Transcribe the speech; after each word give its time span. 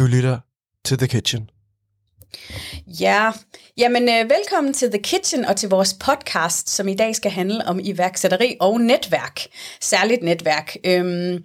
Du 0.00 0.06
lytter 0.06 0.38
til 0.84 0.98
The 0.98 1.06
Kitchen. 1.06 1.50
Ja, 2.86 3.30
jamen 3.76 4.02
øh, 4.02 4.30
velkommen 4.30 4.72
til 4.72 4.90
The 4.90 5.02
Kitchen 5.02 5.44
og 5.44 5.56
til 5.56 5.68
vores 5.68 5.94
podcast, 5.94 6.70
som 6.70 6.88
i 6.88 6.94
dag 6.94 7.16
skal 7.16 7.30
handle 7.30 7.66
om 7.66 7.80
iværksætteri 7.82 8.56
og 8.60 8.80
netværk. 8.80 9.40
Særligt 9.80 10.22
netværk. 10.22 10.76
Øhm, 10.84 11.44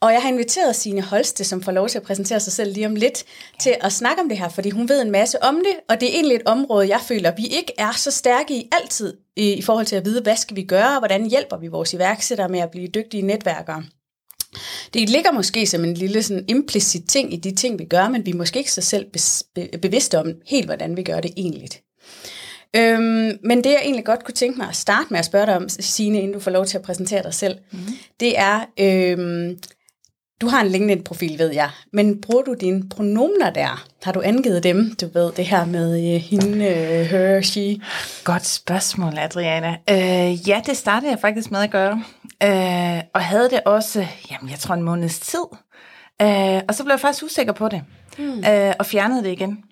og 0.00 0.12
jeg 0.12 0.22
har 0.22 0.28
inviteret 0.28 0.76
Sine 0.76 1.02
Holste, 1.02 1.44
som 1.44 1.62
får 1.62 1.72
lov 1.72 1.88
til 1.88 1.98
at 1.98 2.04
præsentere 2.04 2.40
sig 2.40 2.52
selv 2.52 2.72
lige 2.72 2.86
om 2.86 2.94
lidt, 2.94 3.24
til 3.60 3.76
at 3.80 3.92
snakke 3.92 4.22
om 4.22 4.28
det 4.28 4.38
her, 4.38 4.48
fordi 4.48 4.70
hun 4.70 4.88
ved 4.88 5.02
en 5.02 5.10
masse 5.10 5.42
om 5.42 5.54
det, 5.54 5.76
og 5.88 6.00
det 6.00 6.08
er 6.08 6.14
egentlig 6.14 6.36
et 6.36 6.46
område, 6.46 6.88
jeg 6.88 7.00
føler, 7.08 7.32
vi 7.36 7.46
ikke 7.46 7.72
er 7.78 7.92
så 7.92 8.10
stærke 8.10 8.54
i 8.54 8.68
altid, 8.72 9.16
i, 9.36 9.52
i 9.52 9.62
forhold 9.62 9.86
til 9.86 9.96
at 9.96 10.04
vide, 10.04 10.22
hvad 10.22 10.36
skal 10.36 10.56
vi 10.56 10.62
gøre, 10.62 10.92
og 10.92 10.98
hvordan 10.98 11.30
hjælper 11.30 11.56
vi 11.56 11.68
vores 11.68 11.92
iværksættere 11.92 12.48
med 12.48 12.60
at 12.60 12.70
blive 12.70 12.88
dygtige 12.88 13.22
netværkere. 13.22 13.84
Det 14.94 15.10
ligger 15.10 15.32
måske 15.32 15.66
som 15.66 15.84
en 15.84 15.94
lille 15.94 16.22
sådan 16.22 16.44
implicit 16.48 17.08
ting 17.08 17.32
i 17.32 17.36
de 17.36 17.54
ting, 17.54 17.78
vi 17.78 17.84
gør, 17.84 18.08
men 18.08 18.26
vi 18.26 18.30
er 18.30 18.36
måske 18.36 18.58
ikke 18.58 18.72
så 18.72 18.80
selv 18.80 19.06
bevidste 19.82 20.18
om 20.18 20.32
helt, 20.46 20.66
hvordan 20.66 20.96
vi 20.96 21.02
gør 21.02 21.20
det 21.20 21.30
egentlig. 21.36 21.68
Øhm, 22.76 23.38
men 23.44 23.64
det 23.64 23.70
jeg 23.70 23.80
egentlig 23.82 24.04
godt 24.04 24.24
kunne 24.24 24.34
tænke 24.34 24.58
mig 24.58 24.68
at 24.68 24.76
starte 24.76 25.06
med 25.10 25.18
at 25.18 25.24
spørge 25.24 25.46
dig 25.46 25.56
om, 25.56 25.68
Signe, 25.68 26.18
inden 26.18 26.32
du 26.32 26.40
får 26.40 26.50
lov 26.50 26.66
til 26.66 26.78
at 26.78 26.84
præsentere 26.84 27.22
dig 27.22 27.34
selv, 27.34 27.58
mm. 27.72 27.78
det 28.20 28.38
er, 28.38 28.64
øhm, 28.80 29.58
du 30.40 30.48
har 30.48 30.60
en 30.60 30.68
LinkedIn-profil, 30.68 31.38
ved 31.38 31.52
jeg, 31.52 31.70
men 31.92 32.20
bruger 32.20 32.42
du 32.42 32.54
dine 32.54 32.88
pronomner 32.88 33.50
der? 33.50 33.86
Har 34.02 34.12
du 34.12 34.22
angivet 34.24 34.62
dem, 34.62 34.94
du 35.00 35.08
ved, 35.14 35.32
det 35.32 35.44
her 35.44 35.64
med 35.64 36.14
uh, 36.14 36.20
hende, 36.20 36.56
uh, 36.56 37.06
her, 37.06 37.42
she? 37.42 37.80
Godt 38.24 38.46
spørgsmål, 38.46 39.12
Adriana. 39.18 39.76
Uh, 39.90 40.48
ja, 40.48 40.60
det 40.66 40.76
startede 40.76 41.10
jeg 41.10 41.18
faktisk 41.20 41.50
med 41.50 41.60
at 41.60 41.70
gøre, 41.70 42.02
uh, 42.44 43.00
og 43.14 43.20
havde 43.20 43.50
det 43.50 43.60
også, 43.64 44.06
jamen 44.30 44.50
jeg 44.50 44.58
tror 44.58 44.74
en 44.74 44.82
måneds 44.82 45.20
tid. 45.20 45.46
Uh, 46.22 46.60
og 46.68 46.74
så 46.74 46.84
blev 46.84 46.92
jeg 46.92 47.00
faktisk 47.00 47.24
usikker 47.24 47.52
på 47.52 47.68
det, 47.68 47.82
mm. 48.18 48.38
uh, 48.38 48.72
og 48.78 48.86
fjernede 48.86 49.24
det 49.24 49.32
igen. 49.32 49.64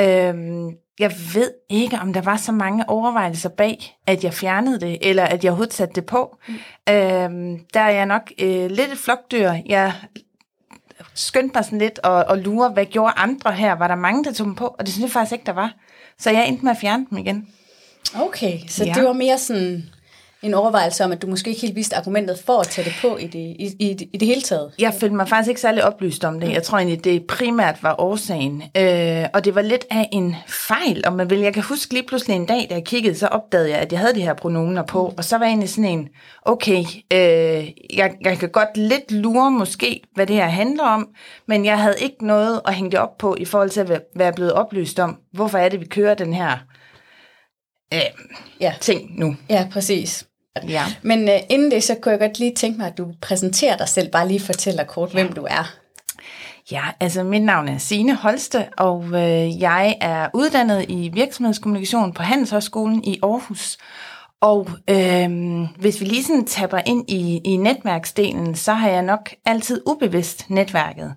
Uh, 0.00 0.72
jeg 0.98 1.12
ved 1.34 1.50
ikke, 1.68 1.98
om 1.98 2.12
der 2.12 2.20
var 2.20 2.36
så 2.36 2.52
mange 2.52 2.88
overvejelser 2.88 3.48
bag, 3.48 3.96
at 4.06 4.24
jeg 4.24 4.34
fjernede 4.34 4.80
det, 4.80 4.98
eller 5.08 5.24
at 5.24 5.44
jeg 5.44 5.50
overhovedet 5.50 5.74
satte 5.74 5.94
det 5.94 6.06
på. 6.06 6.36
Mm. 6.48 6.54
Øhm, 6.94 7.58
der 7.74 7.80
er 7.80 7.90
jeg 7.90 8.06
nok 8.06 8.32
øh, 8.38 8.70
lidt 8.70 8.92
et 8.92 8.98
flokdyr. 8.98 9.52
Jeg 9.66 9.92
skyndte 11.14 11.54
mig 11.54 11.64
sådan 11.64 11.78
lidt 11.78 11.98
og, 11.98 12.24
og 12.24 12.38
lure, 12.38 12.68
hvad 12.68 12.86
gjorde 12.86 13.12
andre 13.16 13.52
her? 13.52 13.72
Var 13.72 13.88
der 13.88 13.94
mange, 13.94 14.24
der 14.24 14.32
tog 14.32 14.46
dem 14.46 14.54
på? 14.54 14.66
Og 14.66 14.86
det 14.86 14.88
synes 14.88 15.02
jeg 15.02 15.10
faktisk 15.10 15.32
ikke, 15.32 15.46
der 15.46 15.52
var. 15.52 15.74
Så 16.18 16.30
jeg 16.30 16.48
endte 16.48 16.64
med 16.64 16.72
at 16.72 16.78
fjerne 16.78 17.06
dem 17.10 17.18
igen. 17.18 17.48
Okay, 18.14 18.58
så 18.68 18.84
ja. 18.84 18.92
det 18.92 19.04
var 19.04 19.12
mere 19.12 19.38
sådan 19.38 19.82
en 20.42 20.54
overvejelse 20.54 21.04
om, 21.04 21.12
at 21.12 21.22
du 21.22 21.26
måske 21.26 21.50
ikke 21.50 21.62
helt 21.62 21.76
vidste 21.76 21.96
argumentet 21.96 22.38
for 22.38 22.60
at 22.60 22.66
tage 22.66 22.84
det 22.84 22.94
på 23.00 23.16
i 23.16 23.26
det, 23.26 23.38
i, 23.38 23.76
i, 23.78 24.08
i 24.12 24.18
det 24.18 24.28
hele 24.28 24.40
taget? 24.40 24.72
Jeg 24.78 24.94
følte 25.00 25.16
mig 25.16 25.28
faktisk 25.28 25.48
ikke 25.48 25.60
særlig 25.60 25.84
oplyst 25.84 26.24
om 26.24 26.40
det. 26.40 26.52
Jeg 26.52 26.62
tror 26.62 26.78
egentlig, 26.78 27.04
det 27.04 27.26
primært 27.26 27.82
var 27.82 28.00
årsagen. 28.00 28.62
Øh, 28.76 29.24
og 29.34 29.44
det 29.44 29.54
var 29.54 29.62
lidt 29.62 29.84
af 29.90 30.08
en 30.12 30.36
fejl, 30.46 31.02
om 31.06 31.12
man 31.12 31.30
vil. 31.30 31.38
Jeg 31.38 31.54
kan 31.54 31.62
huske 31.62 31.94
lige 31.94 32.06
pludselig 32.06 32.36
en 32.36 32.46
dag, 32.46 32.66
da 32.70 32.74
jeg 32.74 32.84
kiggede, 32.84 33.14
så 33.14 33.26
opdagede 33.26 33.70
jeg, 33.70 33.78
at 33.78 33.92
jeg 33.92 34.00
havde 34.00 34.14
de 34.14 34.22
her 34.22 34.34
pronomener 34.34 34.82
på. 34.82 35.14
Og 35.16 35.24
så 35.24 35.38
var 35.38 35.44
jeg 35.44 35.50
egentlig 35.50 35.68
sådan 35.68 35.84
en, 35.84 36.08
okay, 36.42 36.84
øh, 37.12 37.70
jeg, 37.96 38.14
jeg 38.24 38.38
kan 38.38 38.48
godt 38.48 38.76
lidt 38.76 39.12
lure 39.12 39.50
måske, 39.50 40.00
hvad 40.14 40.26
det 40.26 40.36
her 40.36 40.48
handler 40.48 40.84
om, 40.84 41.08
men 41.48 41.64
jeg 41.64 41.78
havde 41.78 41.96
ikke 41.98 42.26
noget 42.26 42.60
at 42.64 42.74
hænge 42.74 42.90
det 42.90 42.98
op 42.98 43.18
på 43.18 43.36
i 43.38 43.44
forhold 43.44 43.70
til 43.70 43.80
at 43.80 44.02
være 44.16 44.32
blevet 44.32 44.52
oplyst 44.52 44.98
om, 44.98 45.18
hvorfor 45.32 45.58
er 45.58 45.68
det, 45.68 45.80
vi 45.80 45.86
kører 45.86 46.14
den 46.14 46.34
her 46.34 46.58
øh, 47.94 48.00
ja. 48.60 48.74
ting 48.80 49.18
nu. 49.18 49.36
Ja, 49.50 49.68
præcis. 49.72 50.26
Ja. 50.68 50.84
Men 51.02 51.28
uh, 51.28 51.34
inden 51.48 51.70
det, 51.70 51.84
så 51.84 51.94
kunne 51.94 52.12
jeg 52.12 52.20
godt 52.20 52.38
lige 52.38 52.54
tænke 52.54 52.78
mig, 52.78 52.86
at 52.86 52.98
du 52.98 53.06
præsenterer 53.20 53.76
dig 53.76 53.88
selv. 53.88 54.10
Bare 54.10 54.28
lige 54.28 54.40
fortæller 54.40 54.84
kort, 54.84 55.08
ja. 55.08 55.14
hvem 55.14 55.32
du 55.32 55.46
er. 55.50 55.74
Ja, 56.70 56.82
altså 57.00 57.22
mit 57.22 57.42
navn 57.42 57.68
er 57.68 57.78
Sine 57.78 58.14
Holste, 58.14 58.68
og 58.78 59.04
øh, 59.04 59.60
jeg 59.60 59.96
er 60.00 60.28
uddannet 60.34 60.86
i 60.88 61.10
virksomhedskommunikation 61.14 62.12
på 62.12 62.22
Handelshøjskolen 62.22 63.04
i 63.04 63.18
Aarhus. 63.22 63.78
Og 64.40 64.68
øh, 64.90 65.30
hvis 65.78 66.00
vi 66.00 66.04
lige 66.04 66.24
sådan 66.24 66.44
tapper 66.44 66.80
ind 66.86 67.10
i, 67.10 67.40
i 67.44 67.56
netværksdelen, 67.56 68.54
så 68.54 68.72
har 68.72 68.88
jeg 68.88 69.02
nok 69.02 69.30
altid 69.44 69.82
ubevidst 69.86 70.50
netværket. 70.50 71.14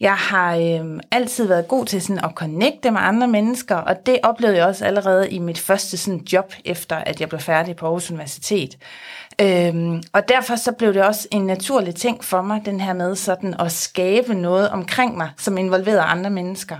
Jeg 0.00 0.14
har 0.14 0.56
øh, 0.56 1.00
altid 1.10 1.46
været 1.46 1.68
god 1.68 1.86
til 1.86 2.02
sådan 2.02 2.24
at 2.24 2.30
connecte 2.34 2.90
med 2.90 3.00
andre 3.00 3.28
mennesker, 3.28 3.76
og 3.76 4.06
det 4.06 4.18
oplevede 4.22 4.58
jeg 4.58 4.66
også 4.66 4.84
allerede 4.84 5.30
i 5.30 5.38
mit 5.38 5.58
første 5.58 5.96
sådan 5.96 6.20
job, 6.32 6.54
efter 6.64 6.96
at 6.96 7.20
jeg 7.20 7.28
blev 7.28 7.40
færdig 7.40 7.76
på 7.76 7.86
Aarhus 7.86 8.10
Universitet. 8.10 8.78
Øhm, 9.40 10.02
og 10.12 10.28
derfor 10.28 10.56
så 10.56 10.72
blev 10.72 10.94
det 10.94 11.02
også 11.02 11.28
en 11.30 11.46
naturlig 11.46 11.94
ting 11.94 12.24
for 12.24 12.42
mig, 12.42 12.62
den 12.64 12.80
her 12.80 12.92
med 12.92 13.16
sådan 13.16 13.54
at 13.58 13.72
skabe 13.72 14.34
noget 14.34 14.70
omkring 14.70 15.16
mig, 15.16 15.30
som 15.38 15.58
involverer 15.58 16.02
andre 16.02 16.30
mennesker. 16.30 16.76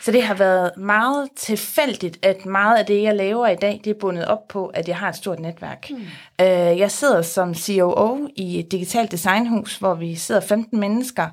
Så 0.00 0.12
det 0.12 0.22
har 0.22 0.34
været 0.34 0.70
meget 0.76 1.28
tilfældigt, 1.36 2.18
at 2.26 2.46
meget 2.46 2.78
af 2.78 2.86
det, 2.86 3.02
jeg 3.02 3.16
laver 3.16 3.46
i 3.46 3.56
dag, 3.56 3.80
det 3.84 3.90
er 3.90 3.98
bundet 4.00 4.24
op 4.24 4.48
på, 4.48 4.66
at 4.66 4.88
jeg 4.88 4.96
har 4.96 5.08
et 5.08 5.16
stort 5.16 5.40
netværk. 5.40 5.90
Mm. 5.90 5.96
Øh, 6.40 6.78
jeg 6.78 6.90
sidder 6.90 7.22
som 7.22 7.54
COO 7.54 8.28
i 8.36 8.58
et 8.58 8.72
digitalt 8.72 9.10
designhus, 9.10 9.76
hvor 9.76 9.94
vi 9.94 10.14
sidder 10.14 10.40
15 10.40 10.80
mennesker, 10.80 11.26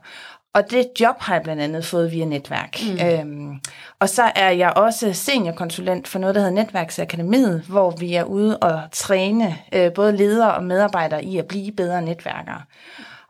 og 0.56 0.72
det 0.72 0.88
job 1.00 1.16
har 1.20 1.34
jeg 1.34 1.44
blandt 1.44 1.62
andet 1.62 1.86
fået 1.86 2.12
via 2.12 2.26
netværk. 2.26 2.80
Mm. 2.84 3.08
Øhm, 3.08 3.60
og 4.00 4.10
så 4.10 4.32
er 4.36 4.50
jeg 4.50 4.74
også 4.76 5.14
seniorkonsulent 5.14 6.08
for 6.08 6.20
noget, 6.20 6.36
der 6.36 6.42
hedder 6.42 6.64
Netværksakademiet, 6.64 7.62
hvor 7.70 7.92
vi 7.92 8.14
er 8.14 8.24
ude 8.24 8.58
og 8.58 8.82
træne 8.92 9.58
øh, 9.72 9.94
både 9.94 10.18
ledere 10.18 10.54
og 10.54 10.64
medarbejdere 10.64 11.24
i 11.24 11.38
at 11.38 11.46
blive 11.46 11.72
bedre 11.72 12.02
netværkere. 12.02 12.62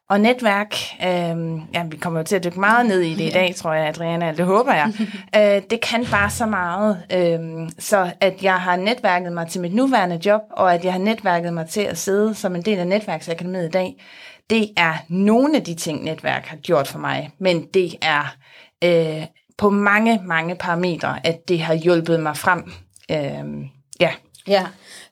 Og 0.10 0.22
netværk, 0.22 0.76
øh, 1.04 1.60
ja, 1.74 1.84
vi 1.90 1.98
kommer 1.98 2.20
jo 2.20 2.24
til 2.24 2.36
at 2.36 2.44
dykke 2.44 2.60
meget 2.60 2.86
ned 2.86 3.02
i 3.02 3.14
det 3.14 3.24
i 3.24 3.30
dag, 3.30 3.56
tror 3.56 3.74
jeg, 3.74 3.88
Adriana, 3.88 4.32
det 4.32 4.46
håber 4.46 4.74
jeg. 4.74 4.94
øh, 5.38 5.62
det 5.70 5.82
kan 5.82 6.06
bare 6.12 6.30
så 6.30 6.46
meget. 6.46 7.04
Øh, 7.14 7.70
så 7.80 8.12
at 8.22 8.44
jeg 8.44 8.56
har 8.56 8.76
netværket 8.76 9.34
mig 9.34 9.48
til 9.48 9.62
mit 9.62 9.74
nuværende 9.74 10.20
job, 10.26 10.42
og 10.50 10.74
at 10.74 10.86
jeg 10.86 10.94
har 10.94 11.00
netværket 11.00 11.54
mig 11.54 11.70
til 11.70 11.82
at 11.82 11.98
sidde 11.98 12.36
som 12.36 12.56
en 12.56 12.62
del 12.62 12.80
af 12.80 12.88
Netværksakademiet 12.88 13.68
i 13.68 13.72
dag, 13.72 13.96
det 14.50 14.70
er 14.78 14.94
nogle 15.10 15.58
af 15.58 15.64
de 15.64 15.76
ting, 15.76 16.04
netværk 16.04 16.46
har 16.46 16.58
gjort 16.58 16.88
for 16.88 17.00
mig, 17.00 17.32
men 17.40 17.66
det 17.74 17.96
er 18.02 18.36
øh, 18.84 19.24
på 19.58 19.70
mange, 19.70 20.22
mange 20.26 20.56
parametre, 20.56 21.28
at 21.28 21.48
det 21.48 21.60
har 21.60 21.74
hjulpet 21.74 22.20
mig 22.20 22.38
frem. 22.38 22.72
Øh, 23.12 23.68
ja. 24.00 24.12
Ja, 24.48 24.68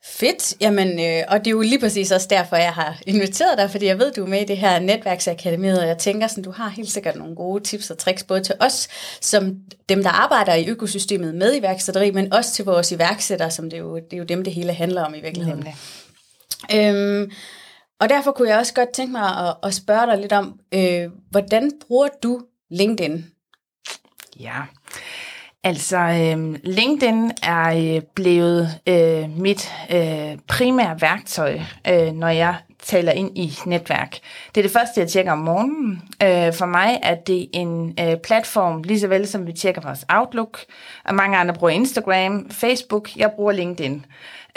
fedt. 0.06 0.62
Jamen, 0.62 1.00
øh, 1.00 1.24
og 1.28 1.40
det 1.40 1.48
er 1.48 1.52
jo 1.52 1.62
lige 1.62 1.80
præcis 1.80 2.12
også 2.12 2.28
derfor, 2.30 2.56
jeg 2.56 2.74
har 2.74 3.00
inviteret 3.08 3.58
dig, 3.58 3.72
fordi 3.72 3.86
jeg 3.86 4.00
ved, 4.00 4.12
du 4.12 4.24
er 4.24 4.28
med 4.28 4.42
i 4.42 4.46
det 4.46 4.58
her 4.58 4.80
netværksakademi, 4.80 5.70
og 5.70 5.88
jeg 5.88 5.98
tænker 5.98 6.28
sådan, 6.28 6.44
du 6.44 6.52
har 6.52 6.70
helt 6.70 6.92
sikkert 6.92 7.16
nogle 7.16 7.36
gode 7.36 7.64
tips 7.64 7.90
og 7.92 7.98
tricks, 7.98 8.24
både 8.24 8.44
til 8.44 8.56
os, 8.60 8.88
som 9.22 9.56
dem, 9.90 10.04
der 10.04 10.10
arbejder 10.10 10.54
i 10.54 10.68
økosystemet 10.68 11.36
med 11.36 11.56
iværksætteri, 11.56 12.12
men 12.12 12.34
også 12.34 12.54
til 12.54 12.66
vores 12.66 12.92
iværksættere, 12.92 13.52
som 13.52 13.70
det 13.70 13.78
er 13.78 13.82
jo, 13.82 13.96
det 13.96 14.14
er 14.14 14.18
jo 14.18 14.24
dem, 14.24 14.44
det 14.44 14.54
hele 14.54 14.74
handler 14.74 15.04
om 15.04 15.16
i 15.16 15.22
virkeligheden. 15.22 15.68
Øhm, 16.74 17.32
og 18.00 18.10
derfor 18.10 18.32
kunne 18.32 18.50
jeg 18.50 18.58
også 18.58 18.74
godt 18.74 18.90
tænke 18.90 19.12
mig 19.12 19.48
at, 19.48 19.56
at 19.64 19.74
spørge 19.74 20.06
dig 20.06 20.18
lidt 20.18 20.34
om, 20.34 20.60
øh, 20.74 21.12
hvordan 21.32 21.72
bruger 21.88 22.08
du 22.24 22.42
LinkedIn? 22.72 23.26
Ja, 24.40 24.62
altså 25.64 25.98
øh, 25.98 26.60
LinkedIn 26.64 27.32
er 27.44 27.96
øh, 27.96 28.02
blevet 28.16 28.70
øh, 28.88 29.38
mit 29.38 29.72
øh, 29.92 30.38
primære 30.48 31.02
værktøj, 31.02 31.60
øh, 31.88 32.12
når 32.14 32.28
jeg 32.28 32.56
taler 32.84 33.12
ind 33.12 33.38
i 33.38 33.54
netværk. 33.66 34.12
Det 34.56 34.62
er 34.62 34.62
det 34.62 34.72
første, 34.72 35.00
jeg 35.00 35.10
tjekker 35.10 35.32
om 35.32 35.38
morgenen. 35.38 36.02
Øh, 36.24 36.54
for 36.54 36.66
mig 36.66 37.00
er 37.04 37.16
det 37.16 37.50
en 37.54 37.98
øh, 38.00 38.18
platform, 38.18 38.84
lige 38.84 39.00
så 39.00 39.08
vel 39.08 39.28
som 39.28 39.48
vi 39.48 39.54
tjekker 39.54 39.82
vores 39.82 40.06
Outlook, 40.10 40.60
og 41.06 41.16
mange 41.16 41.38
andre 41.38 41.54
bruger 41.54 41.74
Instagram, 41.74 42.50
Facebook, 42.50 43.16
jeg 43.16 43.32
bruger 43.36 43.52
LinkedIn. 43.52 44.06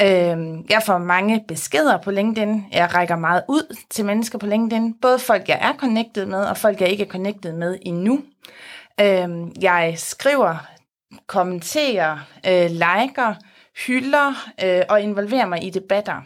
Øh, 0.01 0.71
jeg 0.71 0.83
får 0.87 0.99
mange 0.99 1.45
beskeder 1.49 1.99
på 1.99 2.11
LinkedIn. 2.11 2.65
Jeg 2.73 2.95
rækker 2.95 3.17
meget 3.17 3.43
ud 3.49 3.77
til 3.91 4.05
mennesker 4.05 4.39
på 4.39 4.47
LinkedIn. 4.47 4.95
Både 5.03 5.19
folk, 5.19 5.49
jeg 5.49 5.59
er 5.61 5.73
connected 5.79 6.27
med, 6.27 6.45
og 6.45 6.57
folk, 6.57 6.81
jeg 6.81 6.89
ikke 6.89 7.05
er 7.05 7.09
connected 7.09 7.53
med 7.53 7.79
endnu. 7.83 8.21
Øh, 9.01 9.29
jeg 9.63 9.95
skriver, 9.97 10.57
kommenterer, 11.27 12.19
øh, 12.47 12.71
liker, 12.71 13.35
hylder 13.87 14.51
øh, 14.65 14.83
og 14.89 15.01
involverer 15.01 15.47
mig 15.47 15.65
i 15.65 15.71
debatter. 15.71 16.23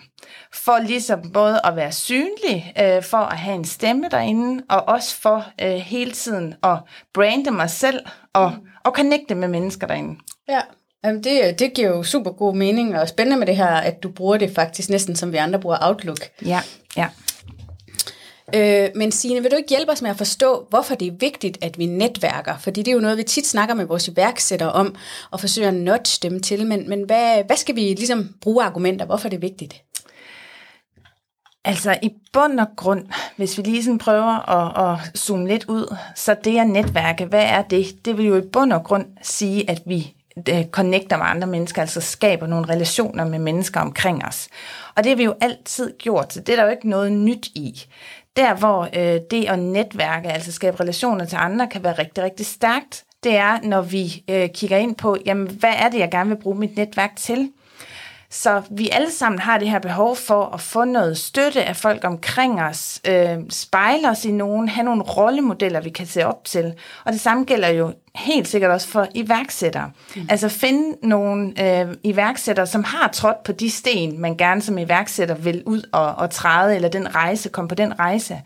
For 0.53 0.79
ligesom 0.79 1.33
både 1.33 1.61
at 1.65 1.77
være 1.77 1.93
synlig, 1.93 2.75
øh, 2.83 3.03
for 3.03 3.17
at 3.17 3.39
have 3.39 3.55
en 3.55 3.65
stemme 3.65 4.09
derinde, 4.11 4.65
og 4.69 4.89
også 4.89 5.21
for 5.21 5.44
øh, 5.62 5.69
hele 5.69 6.11
tiden 6.11 6.55
at 6.62 6.79
brande 7.15 7.50
mig 7.50 7.71
selv 7.71 8.00
og, 8.33 8.53
og 8.85 8.93
connecte 8.93 9.35
med 9.35 9.49
mennesker 9.49 9.87
derinde. 9.87 10.21
Ja, 10.49 10.61
Jamen 11.05 11.25
det, 11.25 11.58
det 11.58 11.75
giver 11.75 11.88
jo 11.88 12.02
super 12.02 12.31
god 12.31 12.55
mening, 12.55 12.99
og 12.99 13.08
spændende 13.08 13.38
med 13.38 13.47
det 13.47 13.56
her, 13.56 13.67
at 13.67 14.02
du 14.02 14.11
bruger 14.11 14.37
det 14.37 14.55
faktisk 14.55 14.91
næsten 14.91 15.17
som 15.17 15.32
vi 15.32 15.37
andre 15.37 15.58
bruger 15.61 15.79
Outlook. 15.81 16.31
Ja, 16.44 16.61
ja. 16.97 17.08
Øh, 18.55 18.91
men 18.94 19.12
Signe, 19.12 19.43
vil 19.43 19.50
du 19.50 19.56
ikke 19.56 19.69
hjælpe 19.69 19.93
os 19.93 20.02
med 20.02 20.11
at 20.11 20.17
forstå, 20.17 20.67
hvorfor 20.70 20.94
det 20.94 21.08
er 21.08 21.12
vigtigt, 21.20 21.58
at 21.64 21.79
vi 21.79 21.87
netværker? 21.87 22.58
Fordi 22.58 22.82
det 22.82 22.91
er 22.91 22.94
jo 22.94 23.00
noget, 23.00 23.19
vi 23.19 23.23
tit 23.23 23.47
snakker 23.47 23.75
med 23.75 23.85
vores 23.85 24.08
iværksættere 24.08 24.73
om, 24.73 24.94
og 25.31 25.41
forsøger 25.41 25.69
at 25.69 25.75
nudge 25.75 26.19
dem 26.29 26.41
til. 26.41 26.67
Men, 26.67 26.88
men 26.88 27.03
hvad, 27.03 27.44
hvad 27.46 27.56
skal 27.56 27.76
vi 27.76 27.81
ligesom 27.81 28.35
bruge 28.41 28.64
argumenter? 28.64 29.06
Hvorfor 29.06 29.29
er 29.29 29.31
det 29.31 29.43
vigtigt? 29.43 29.82
Altså 31.64 31.99
i 32.03 32.11
bund 32.32 32.61
og 32.61 32.67
grund, 32.76 33.06
hvis 33.37 33.58
vi 33.58 33.62
lige 33.62 33.85
sådan 33.85 33.99
prøver 33.99 34.50
at, 34.50 34.93
at 34.93 35.19
zoome 35.19 35.49
lidt 35.49 35.64
ud, 35.64 35.96
så 36.17 36.37
det 36.44 36.58
at 36.58 36.67
netværke, 36.67 37.25
hvad 37.25 37.44
er 37.44 37.62
det? 37.62 38.05
Det 38.05 38.19
vil 38.19 38.26
jo 38.26 38.37
i 38.37 38.46
bund 38.53 38.73
og 38.73 38.85
grund 38.85 39.06
sige, 39.23 39.70
at 39.70 39.82
vi 39.87 40.14
connecter 40.71 41.17
med 41.17 41.27
andre 41.27 41.47
mennesker, 41.47 41.82
altså 41.82 42.00
skaber 42.00 42.47
nogle 42.47 42.69
relationer 42.69 43.25
med 43.25 43.38
mennesker 43.38 43.81
omkring 43.81 44.25
os. 44.25 44.49
Og 44.97 45.05
det 45.05 45.11
har 45.11 45.17
vi 45.17 45.25
jo 45.25 45.35
altid 45.41 45.93
gjort, 45.99 46.32
så 46.32 46.41
det 46.41 46.53
er 46.53 46.56
der 46.56 46.65
jo 46.65 46.71
ikke 46.71 46.88
noget 46.88 47.12
nyt 47.12 47.47
i. 47.47 47.85
Der 48.37 48.55
hvor 48.55 48.88
øh, 48.97 49.21
det 49.31 49.49
at 49.49 49.59
netværke, 49.59 50.29
altså 50.29 50.53
skabe 50.53 50.81
relationer 50.81 51.25
til 51.25 51.37
andre, 51.37 51.69
kan 51.69 51.85
være 51.85 51.93
rigtig, 51.93 52.25
rigtig 52.25 52.47
stærkt, 52.47 53.05
det 53.25 53.37
er, 53.37 53.59
når 53.62 53.82
vi 53.82 54.25
øh, 54.31 54.49
kigger 54.49 54.77
ind 54.77 54.97
på, 54.97 55.17
jamen, 55.27 55.50
hvad 55.50 55.73
er 55.77 55.88
det, 55.88 55.99
jeg 55.99 56.11
gerne 56.11 56.31
vil 56.31 56.43
bruge 56.43 56.59
mit 56.59 56.77
netværk 56.77 57.17
til? 57.17 57.50
Så 58.32 58.62
vi 58.71 58.88
alle 58.93 59.11
sammen 59.11 59.38
har 59.38 59.59
det 59.59 59.71
her 59.71 59.79
behov 59.79 60.17
for 60.17 60.44
at 60.44 60.61
få 60.61 60.85
noget 60.85 61.19
støtte 61.19 61.65
af 61.65 61.77
folk 61.77 62.05
omkring 62.05 62.62
os, 62.62 63.00
øh, 63.09 63.38
spejle 63.50 64.11
os 64.11 64.25
i 64.25 64.32
nogen, 64.32 64.69
have 64.69 64.85
nogle 64.85 65.03
rollemodeller, 65.03 65.81
vi 65.81 65.91
kan 65.91 66.06
se 66.06 66.27
op 66.27 66.44
til. 66.44 66.75
Og 67.05 67.12
det 67.12 67.21
samme 67.21 67.44
gælder 67.44 67.69
jo 67.69 67.93
helt 68.15 68.49
sikkert 68.49 68.71
også 68.71 68.88
for 68.88 69.06
iværksættere. 69.15 69.91
Mm. 70.17 70.27
Altså 70.29 70.49
finde 70.49 71.09
nogle 71.09 71.53
øh, 71.62 71.94
iværksættere, 72.03 72.67
som 72.67 72.85
har 72.85 73.09
trådt 73.09 73.43
på 73.43 73.53
de 73.53 73.71
sten, 73.71 74.21
man 74.21 74.37
gerne 74.37 74.62
som 74.62 74.79
iværksætter 74.79 75.35
vil 75.35 75.62
ud 75.67 75.82
og, 75.93 76.15
og 76.15 76.31
træde, 76.31 76.75
eller 76.77 76.88
den 76.88 77.15
rejse, 77.15 77.49
komme 77.49 77.69
på 77.69 77.75
den 77.75 77.99
rejse. 77.99 78.43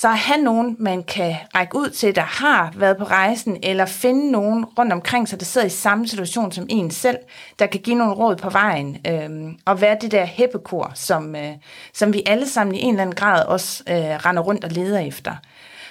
Så 0.00 0.08
at 0.08 0.18
have 0.18 0.42
nogen, 0.42 0.76
man 0.78 1.02
kan 1.02 1.36
række 1.54 1.76
ud 1.76 1.90
til, 1.90 2.14
der 2.14 2.22
har 2.22 2.72
været 2.76 2.96
på 2.96 3.04
rejsen, 3.04 3.56
eller 3.62 3.86
finde 3.86 4.30
nogen 4.30 4.64
rundt 4.64 4.92
omkring 4.92 5.28
sig, 5.28 5.40
der 5.40 5.44
sidder 5.44 5.66
i 5.66 5.70
samme 5.70 6.08
situation 6.08 6.52
som 6.52 6.66
en 6.68 6.90
selv, 6.90 7.18
der 7.58 7.66
kan 7.66 7.80
give 7.80 7.96
nogle 7.96 8.14
råd 8.14 8.36
på 8.36 8.50
vejen, 8.50 8.96
øh, 9.06 9.54
og 9.64 9.80
være 9.80 9.96
det 10.00 10.10
der 10.10 10.24
heppekor, 10.24 10.92
som, 10.94 11.36
øh, 11.36 11.52
som 11.94 12.12
vi 12.12 12.22
alle 12.26 12.48
sammen 12.48 12.74
i 12.74 12.80
en 12.80 12.90
eller 12.90 13.02
anden 13.02 13.14
grad 13.14 13.46
også 13.46 13.82
øh, 13.88 13.96
render 13.96 14.42
rundt 14.42 14.64
og 14.64 14.70
leder 14.70 14.98
efter. 14.98 15.32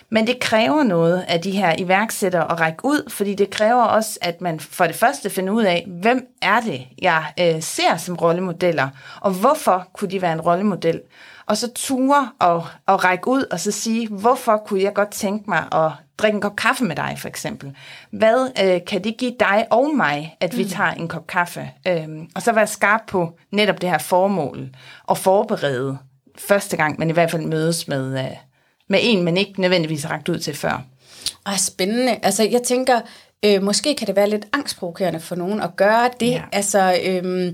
Men 0.09 0.27
det 0.27 0.39
kræver 0.39 0.83
noget 0.83 1.25
af 1.27 1.41
de 1.41 1.51
her 1.51 1.75
iværksættere 1.77 2.51
at 2.51 2.59
række 2.59 2.85
ud, 2.85 3.09
fordi 3.09 3.35
det 3.35 3.49
kræver 3.49 3.83
også, 3.83 4.19
at 4.21 4.41
man 4.41 4.59
for 4.59 4.87
det 4.87 4.95
første 4.95 5.29
finder 5.29 5.53
ud 5.53 5.63
af, 5.63 5.85
hvem 5.87 6.27
er 6.41 6.59
det, 6.59 6.87
jeg 7.01 7.25
øh, 7.39 7.61
ser 7.61 7.97
som 7.97 8.15
rollemodeller, 8.15 8.89
og 9.21 9.31
hvorfor 9.31 9.87
kunne 9.93 10.11
de 10.11 10.21
være 10.21 10.33
en 10.33 10.41
rollemodel 10.41 11.01
og 11.47 11.57
så 11.57 11.71
ture 11.75 12.31
og, 12.39 12.67
og 12.85 13.03
række 13.03 13.27
ud 13.27 13.43
og 13.51 13.59
så 13.59 13.71
sige, 13.71 14.07
hvorfor 14.07 14.57
kunne 14.57 14.81
jeg 14.81 14.93
godt 14.93 15.11
tænke 15.11 15.49
mig 15.49 15.63
at 15.71 15.91
drikke 16.17 16.35
en 16.35 16.41
kop 16.41 16.55
kaffe 16.55 16.85
med 16.85 16.95
dig, 16.95 17.15
for 17.17 17.27
eksempel. 17.27 17.75
Hvad 18.11 18.51
øh, 18.63 18.85
kan 18.87 19.03
det 19.03 19.17
give 19.17 19.35
dig 19.39 19.67
og 19.69 19.95
mig, 19.95 20.37
at 20.39 20.57
vi 20.57 20.63
mm. 20.63 20.69
tager 20.69 20.91
en 20.91 21.07
kop 21.07 21.27
kaffe? 21.27 21.71
Øhm, 21.87 22.29
og 22.35 22.41
så 22.41 22.51
være 22.51 22.67
skarp 22.67 23.01
på 23.07 23.31
netop 23.51 23.81
det 23.81 23.89
her 23.89 23.97
formål, 23.97 24.69
og 25.03 25.17
forberede 25.17 25.97
første 26.37 26.77
gang, 26.77 26.99
man 26.99 27.09
i 27.09 27.13
hvert 27.13 27.31
fald 27.31 27.45
mødes 27.45 27.87
med, 27.87 28.19
øh, 28.19 28.37
med 28.89 28.99
en, 29.01 29.23
man 29.23 29.37
ikke 29.37 29.61
nødvendigvis 29.61 30.03
har 30.03 30.13
ragt 30.13 30.29
ud 30.29 30.39
til 30.39 30.55
før. 30.55 30.81
Ej, 31.45 31.57
spændende. 31.57 32.19
Altså, 32.23 32.43
jeg 32.43 32.63
tænker, 32.63 33.01
øh, 33.45 33.63
måske 33.63 33.95
kan 33.95 34.07
det 34.07 34.15
være 34.15 34.29
lidt 34.29 34.45
angstprovokerende 34.53 35.19
for 35.19 35.35
nogen 35.35 35.61
at 35.61 35.75
gøre 35.75 36.09
det. 36.19 36.31
Ja. 36.31 36.43
Altså, 36.51 36.99
øh, 37.05 37.53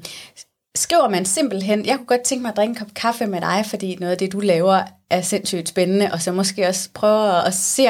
skriver 0.75 1.09
man 1.09 1.25
simpelthen, 1.25 1.85
jeg 1.85 1.97
kunne 1.97 2.05
godt 2.05 2.21
tænke 2.21 2.41
mig 2.41 2.49
at 2.49 2.57
drikke 2.57 2.69
en 2.69 2.75
kop 2.75 2.87
kaffe 2.95 3.25
med 3.25 3.41
dig, 3.41 3.65
fordi 3.67 3.97
noget 3.99 4.11
af 4.11 4.17
det, 4.17 4.31
du 4.31 4.39
laver, 4.39 4.81
er 5.09 5.21
sindssygt 5.21 5.69
spændende, 5.69 6.09
og 6.13 6.21
så 6.21 6.31
måske 6.31 6.67
også 6.67 6.89
prøve 6.93 7.47
at 7.47 7.53
se, 7.53 7.83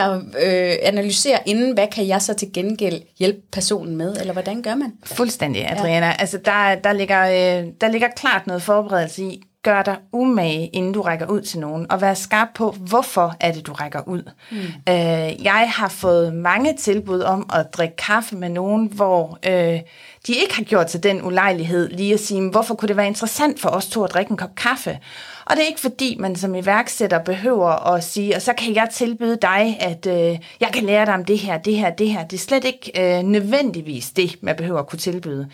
øh, 0.44 0.76
analysere 0.82 1.40
inden, 1.46 1.74
hvad 1.74 1.88
kan 1.88 2.08
jeg 2.08 2.22
så 2.22 2.34
til 2.34 2.54
gengæld 2.54 3.02
hjælpe 3.20 3.42
personen 3.52 3.96
med, 3.96 4.16
eller 4.18 4.34
hvordan 4.34 4.62
gør 4.62 4.76
man? 4.76 4.94
Fuldstændig, 5.04 5.72
Adriana. 5.72 6.08
Ja. 6.08 6.16
Altså, 6.20 6.38
der, 6.38 6.76
der, 6.76 6.94
ligger, 6.94 7.26
øh, 7.26 7.68
der 7.82 7.88
ligger 7.88 8.08
klart 8.08 8.48
noget 8.48 8.62
forberedelse 8.62 9.24
i, 9.24 9.44
gør 9.64 9.82
dig 9.82 9.98
umage, 10.12 10.68
inden 10.68 10.94
du 10.94 11.02
rækker 11.02 11.26
ud 11.26 11.42
til 11.42 11.60
nogen, 11.60 11.92
og 11.92 12.02
vær 12.02 12.14
skarp 12.14 12.48
på, 12.56 12.72
hvorfor 12.72 13.36
er 13.40 13.52
det, 13.52 13.68
du 13.68 13.74
rækker 13.74 14.08
ud. 14.08 14.24
Mm. 14.52 14.58
Øh, 14.90 15.44
jeg 15.44 15.72
har 15.76 15.88
fået 15.88 16.34
mange 16.34 16.78
tilbud 16.78 17.22
om 17.22 17.50
at 17.54 17.74
drikke 17.74 17.96
kaffe 17.96 18.36
med 18.36 18.50
nogen, 18.50 18.88
hvor 18.88 19.40
øh, 19.48 19.80
de 20.28 20.34
ikke 20.34 20.56
har 20.56 20.64
gjort 20.64 20.92
sig 20.92 21.04
den 21.04 21.26
ulejlighed 21.26 21.90
lige 21.90 22.14
at 22.14 22.20
sige, 22.20 22.50
hvorfor 22.50 22.76
kunne 22.76 22.88
det 22.88 22.98
være 22.98 23.08
interessant 23.08 23.60
for 23.62 23.70
os 23.70 23.88
to 23.88 24.04
at 24.04 24.14
drikke 24.14 24.32
en 24.32 24.38
kop 24.38 24.56
kaffe? 24.56 25.00
Og 25.46 25.56
det 25.56 25.64
er 25.64 25.68
ikke 25.68 25.80
fordi, 25.80 26.16
man 26.20 26.36
som 26.36 26.56
iværksætter 26.56 27.20
behøver 27.20 27.94
at 27.94 28.04
sige, 28.04 28.36
og 28.36 28.42
så 28.42 28.54
kan 28.54 28.76
jeg 28.76 28.88
tilbyde 28.94 29.38
dig, 29.42 29.78
at 29.80 30.06
øh, 30.06 30.40
jeg 30.60 30.70
kan 30.74 30.84
lære 30.84 31.06
dig 31.06 31.14
om 31.14 31.26
det 31.26 31.40
her, 31.40 31.58
det 31.58 31.76
her, 31.76 31.90
det 31.90 32.10
her. 32.10 32.24
Det 32.24 32.38
er 32.38 32.42
slet 32.42 32.66
ikke 32.66 33.18
øh, 33.18 33.24
nødvendigvis 33.24 34.12
det, 34.12 34.36
man 34.42 34.56
behøver 34.56 34.80
at 34.80 34.88
kunne 34.88 35.00
tilbyde. 35.00 35.50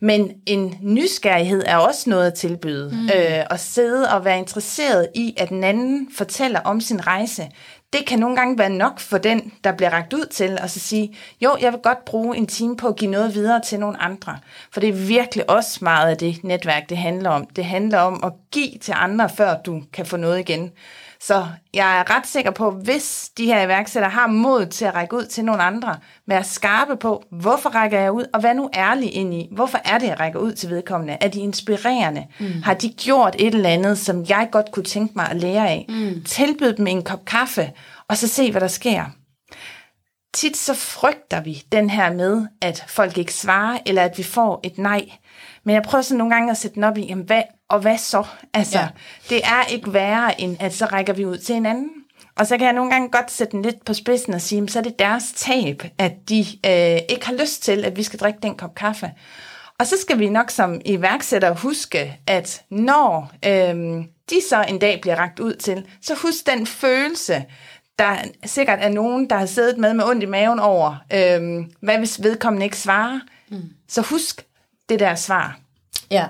Men 0.00 0.32
en 0.46 0.78
nysgerrighed 0.82 1.62
er 1.66 1.76
også 1.76 2.10
noget 2.10 2.26
at 2.26 2.34
tilbyde. 2.34 2.90
Mm. 2.92 3.04
Øh, 3.04 3.44
at 3.50 3.60
sidde 3.60 4.08
og 4.08 4.24
være 4.24 4.38
interesseret 4.38 5.08
i, 5.14 5.34
at 5.36 5.48
den 5.48 5.64
anden 5.64 6.08
fortæller 6.16 6.60
om 6.60 6.80
sin 6.80 7.06
rejse. 7.06 7.48
Det 7.92 8.06
kan 8.06 8.18
nogle 8.18 8.36
gange 8.36 8.58
være 8.58 8.70
nok 8.70 9.00
for 9.00 9.18
den, 9.18 9.52
der 9.64 9.72
bliver 9.72 9.90
ragt 9.90 10.12
ud 10.12 10.26
til, 10.26 10.58
og 10.62 10.70
så 10.70 10.80
sige, 10.80 11.16
jo, 11.40 11.56
jeg 11.60 11.72
vil 11.72 11.80
godt 11.80 12.04
bruge 12.04 12.36
en 12.36 12.46
time 12.46 12.76
på 12.76 12.88
at 12.88 12.96
give 12.96 13.10
noget 13.10 13.34
videre 13.34 13.60
til 13.60 13.80
nogle 13.80 14.02
andre. 14.02 14.38
For 14.70 14.80
det 14.80 14.88
er 14.88 14.92
virkelig 14.92 15.50
også 15.50 15.78
meget 15.82 16.10
af 16.10 16.16
det 16.18 16.44
netværk, 16.44 16.88
det 16.88 16.96
handler 16.96 17.30
om. 17.30 17.46
Det 17.46 17.64
handler 17.64 17.98
om 17.98 18.24
at 18.24 18.32
give 18.50 18.78
til 18.80 18.94
andre, 18.96 19.28
før 19.28 19.56
du 19.66 19.82
kan 19.92 20.06
få 20.06 20.16
noget 20.16 20.38
igen. 20.38 20.72
Så 21.26 21.46
jeg 21.74 21.98
er 21.98 22.16
ret 22.16 22.26
sikker 22.26 22.50
på, 22.50 22.70
hvis 22.70 23.30
de 23.38 23.46
her 23.46 23.62
iværksættere 23.62 24.10
har 24.10 24.26
mod 24.26 24.66
til 24.66 24.84
at 24.84 24.94
række 24.94 25.16
ud 25.16 25.26
til 25.26 25.44
nogle 25.44 25.62
andre, 25.62 25.98
være 26.26 26.44
skarpe 26.44 26.96
på, 26.96 27.24
hvorfor 27.30 27.70
rækker 27.70 28.00
jeg 28.00 28.12
ud, 28.12 28.24
og 28.34 28.42
vær 28.42 28.52
nu 28.52 28.70
ærlig 28.74 29.14
ind 29.14 29.34
i, 29.34 29.48
hvorfor 29.52 29.78
er 29.84 29.98
det, 29.98 30.06
jeg 30.06 30.20
rækker 30.20 30.38
ud 30.38 30.52
til 30.52 30.70
vedkommende? 30.70 31.16
Er 31.20 31.28
de 31.28 31.40
inspirerende? 31.40 32.26
Mm. 32.40 32.62
Har 32.62 32.74
de 32.74 32.88
gjort 32.88 33.36
et 33.38 33.54
eller 33.54 33.68
andet, 33.68 33.98
som 33.98 34.24
jeg 34.28 34.48
godt 34.52 34.72
kunne 34.72 34.84
tænke 34.84 35.12
mig 35.16 35.30
at 35.30 35.36
lære 35.36 35.68
af? 35.68 35.86
Mm. 35.88 36.24
Tilbyd 36.24 36.72
dem 36.72 36.86
en 36.86 37.02
kop 37.02 37.24
kaffe, 37.24 37.72
og 38.08 38.16
så 38.16 38.28
se, 38.28 38.50
hvad 38.50 38.60
der 38.60 38.68
sker. 38.68 39.04
Tit 40.34 40.56
så 40.56 40.74
frygter 40.74 41.40
vi 41.40 41.62
den 41.72 41.90
her 41.90 42.12
med, 42.12 42.46
at 42.60 42.84
folk 42.88 43.18
ikke 43.18 43.34
svarer, 43.34 43.78
eller 43.86 44.02
at 44.02 44.18
vi 44.18 44.22
får 44.22 44.60
et 44.62 44.78
nej. 44.78 45.08
Men 45.64 45.74
jeg 45.74 45.82
prøver 45.82 46.02
så 46.02 46.16
nogle 46.16 46.34
gange 46.34 46.50
at 46.50 46.56
sætte 46.56 46.74
den 46.74 46.84
op 46.84 46.98
i, 46.98 47.06
jamen 47.06 47.24
hvad, 47.24 47.42
og 47.68 47.80
hvad 47.80 47.98
så? 47.98 48.24
Altså, 48.54 48.78
ja. 48.78 48.88
det 49.28 49.40
er 49.44 49.64
ikke 49.70 49.92
værre, 49.92 50.40
end 50.40 50.56
at 50.60 50.74
så 50.74 50.84
rækker 50.84 51.12
vi 51.12 51.24
ud 51.24 51.38
til 51.38 51.54
en 51.54 51.66
anden. 51.66 51.90
Og 52.36 52.46
så 52.46 52.56
kan 52.56 52.66
jeg 52.66 52.74
nogle 52.74 52.90
gange 52.90 53.08
godt 53.08 53.30
sætte 53.30 53.52
den 53.52 53.62
lidt 53.62 53.84
på 53.84 53.94
spidsen 53.94 54.34
og 54.34 54.40
sige, 54.40 54.68
så 54.68 54.78
er 54.78 54.82
det 54.82 54.98
deres 54.98 55.32
tab, 55.36 55.82
at 55.98 56.12
de 56.28 56.40
øh, 56.40 56.98
ikke 57.08 57.26
har 57.26 57.34
lyst 57.40 57.62
til, 57.62 57.84
at 57.84 57.96
vi 57.96 58.02
skal 58.02 58.18
drikke 58.18 58.38
den 58.42 58.54
kop 58.54 58.74
kaffe. 58.74 59.12
Og 59.78 59.86
så 59.86 59.96
skal 60.00 60.18
vi 60.18 60.28
nok 60.28 60.50
som 60.50 60.80
iværksætter 60.84 61.54
huske, 61.54 62.18
at 62.26 62.62
når 62.70 63.32
øh, 63.46 64.04
de 64.30 64.40
så 64.48 64.64
en 64.68 64.78
dag 64.78 65.00
bliver 65.00 65.16
ragt 65.16 65.40
ud 65.40 65.54
til, 65.54 65.86
så 66.02 66.14
husk 66.14 66.46
den 66.46 66.66
følelse, 66.66 67.44
der 67.98 68.16
sikkert 68.44 68.78
er 68.82 68.88
nogen, 68.88 69.30
der 69.30 69.36
har 69.36 69.46
siddet 69.46 69.78
med 69.78 69.94
med 69.94 70.04
ondt 70.04 70.22
i 70.22 70.26
maven 70.26 70.58
over, 70.58 70.96
øh, 71.12 71.64
hvad 71.80 71.98
hvis 71.98 72.22
vedkommende 72.22 72.64
ikke 72.64 72.78
svarer. 72.78 73.20
Mm. 73.48 73.62
Så 73.88 74.02
husk 74.02 74.46
det 74.88 75.00
der 75.00 75.14
svar. 75.14 75.58
Ja 76.10 76.26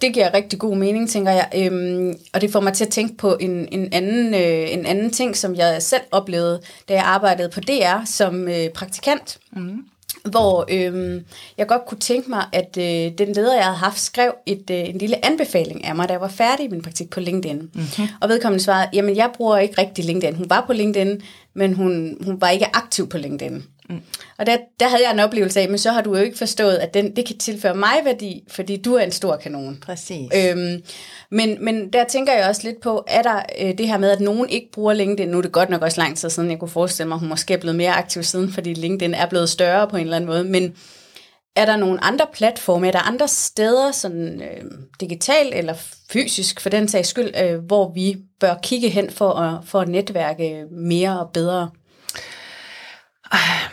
det 0.00 0.14
giver 0.14 0.34
rigtig 0.34 0.58
god 0.58 0.76
mening, 0.76 1.10
tænker 1.10 1.32
jeg. 1.32 1.48
Øhm, 1.56 2.14
og 2.34 2.40
det 2.40 2.52
får 2.52 2.60
mig 2.60 2.72
til 2.72 2.84
at 2.84 2.90
tænke 2.90 3.16
på 3.16 3.36
en, 3.40 3.68
en, 3.72 3.88
anden, 3.92 4.34
øh, 4.34 4.72
en 4.72 4.86
anden 4.86 5.10
ting, 5.10 5.36
som 5.36 5.54
jeg 5.54 5.82
selv 5.82 6.02
oplevede, 6.10 6.60
da 6.88 6.94
jeg 6.94 7.04
arbejdede 7.04 7.48
på 7.48 7.60
DR 7.60 8.04
som 8.04 8.48
øh, 8.48 8.68
praktikant. 8.68 9.38
Mm. 9.52 9.84
Hvor 10.24 10.64
øh, 10.70 11.22
jeg 11.58 11.66
godt 11.66 11.86
kunne 11.86 12.00
tænke 12.00 12.30
mig, 12.30 12.44
at 12.52 12.76
øh, 12.78 13.18
den 13.18 13.32
leder, 13.32 13.54
jeg 13.54 13.64
havde 13.64 13.76
haft, 13.76 14.00
skrev 14.00 14.32
et, 14.46 14.70
øh, 14.70 14.88
en 14.88 14.98
lille 14.98 15.24
anbefaling 15.24 15.84
af 15.84 15.96
mig, 15.96 16.08
da 16.08 16.12
jeg 16.12 16.20
var 16.20 16.28
færdig 16.28 16.64
i 16.64 16.68
min 16.68 16.82
praktik 16.82 17.10
på 17.10 17.20
LinkedIn. 17.20 17.56
Mm-hmm. 17.58 18.08
Og 18.20 18.28
vedkommende 18.28 18.64
svarede, 18.64 18.88
jamen 18.92 19.16
jeg 19.16 19.30
bruger 19.34 19.58
ikke 19.58 19.80
rigtig 19.80 20.04
LinkedIn. 20.04 20.36
Hun 20.36 20.50
var 20.50 20.64
på 20.66 20.72
LinkedIn, 20.72 21.22
men 21.54 21.74
hun, 21.74 22.16
hun 22.24 22.40
var 22.40 22.48
ikke 22.48 22.76
aktiv 22.76 23.08
på 23.08 23.18
LinkedIn. 23.18 23.64
Mm. 23.88 24.00
Og 24.38 24.46
der, 24.46 24.56
der 24.80 24.88
havde 24.88 25.02
jeg 25.02 25.12
en 25.12 25.20
oplevelse 25.20 25.60
af, 25.60 25.68
men 25.68 25.78
så 25.78 25.92
har 25.92 26.00
du 26.00 26.16
jo 26.16 26.22
ikke 26.22 26.38
forstået, 26.38 26.76
at 26.76 26.94
den, 26.94 27.16
det 27.16 27.26
kan 27.26 27.38
tilføre 27.38 27.74
mig 27.74 27.94
værdi, 28.04 28.44
fordi 28.48 28.76
du 28.76 28.94
er 28.94 29.00
en 29.00 29.12
stor 29.12 29.36
kanon. 29.36 29.78
Præcis. 29.86 30.30
Øhm, 30.36 30.82
men, 31.30 31.64
men 31.64 31.92
der 31.92 32.04
tænker 32.04 32.32
jeg 32.32 32.48
også 32.48 32.60
lidt 32.64 32.80
på, 32.80 33.04
er 33.06 33.22
der 33.22 33.42
øh, 33.60 33.78
det 33.78 33.88
her 33.88 33.98
med, 33.98 34.10
at 34.10 34.20
nogen 34.20 34.48
ikke 34.48 34.68
bruger 34.72 34.92
LinkedIn, 34.92 35.28
nu 35.28 35.38
er 35.38 35.42
det 35.42 35.52
godt 35.52 35.70
nok 35.70 35.82
også 35.82 36.00
lang 36.00 36.16
tid 36.16 36.30
siden, 36.30 36.50
jeg 36.50 36.58
kunne 36.58 36.68
forestille 36.68 37.08
mig, 37.08 37.14
at 37.14 37.20
hun 37.20 37.28
måske 37.28 37.54
er 37.54 37.58
blevet 37.58 37.76
mere 37.76 37.92
aktiv 37.92 38.22
siden, 38.22 38.52
fordi 38.52 38.74
LinkedIn 38.74 39.14
er 39.14 39.26
blevet 39.26 39.48
større 39.48 39.88
på 39.88 39.96
en 39.96 40.02
eller 40.02 40.16
anden 40.16 40.30
måde, 40.30 40.44
men 40.44 40.74
er 41.56 41.64
der 41.64 41.76
nogle 41.76 42.04
andre 42.04 42.26
platforme, 42.32 42.88
er 42.88 42.92
der 42.92 42.98
andre 42.98 43.28
steder, 43.28 43.92
sådan 43.92 44.42
øh, 44.42 44.64
digitalt 45.00 45.54
eller 45.54 45.74
fysisk 46.12 46.60
for 46.60 46.70
den 46.70 46.88
sags 46.88 47.08
skyld, 47.08 47.30
øh, 47.42 47.58
hvor 47.58 47.92
vi 47.94 48.16
bør 48.40 48.54
kigge 48.62 48.88
hen 48.88 49.10
for 49.10 49.30
at, 49.30 49.64
for 49.64 49.80
at 49.80 49.88
netværke 49.88 50.64
mere 50.70 51.20
og 51.20 51.30
bedre? 51.32 51.70
Ah, 53.32 53.70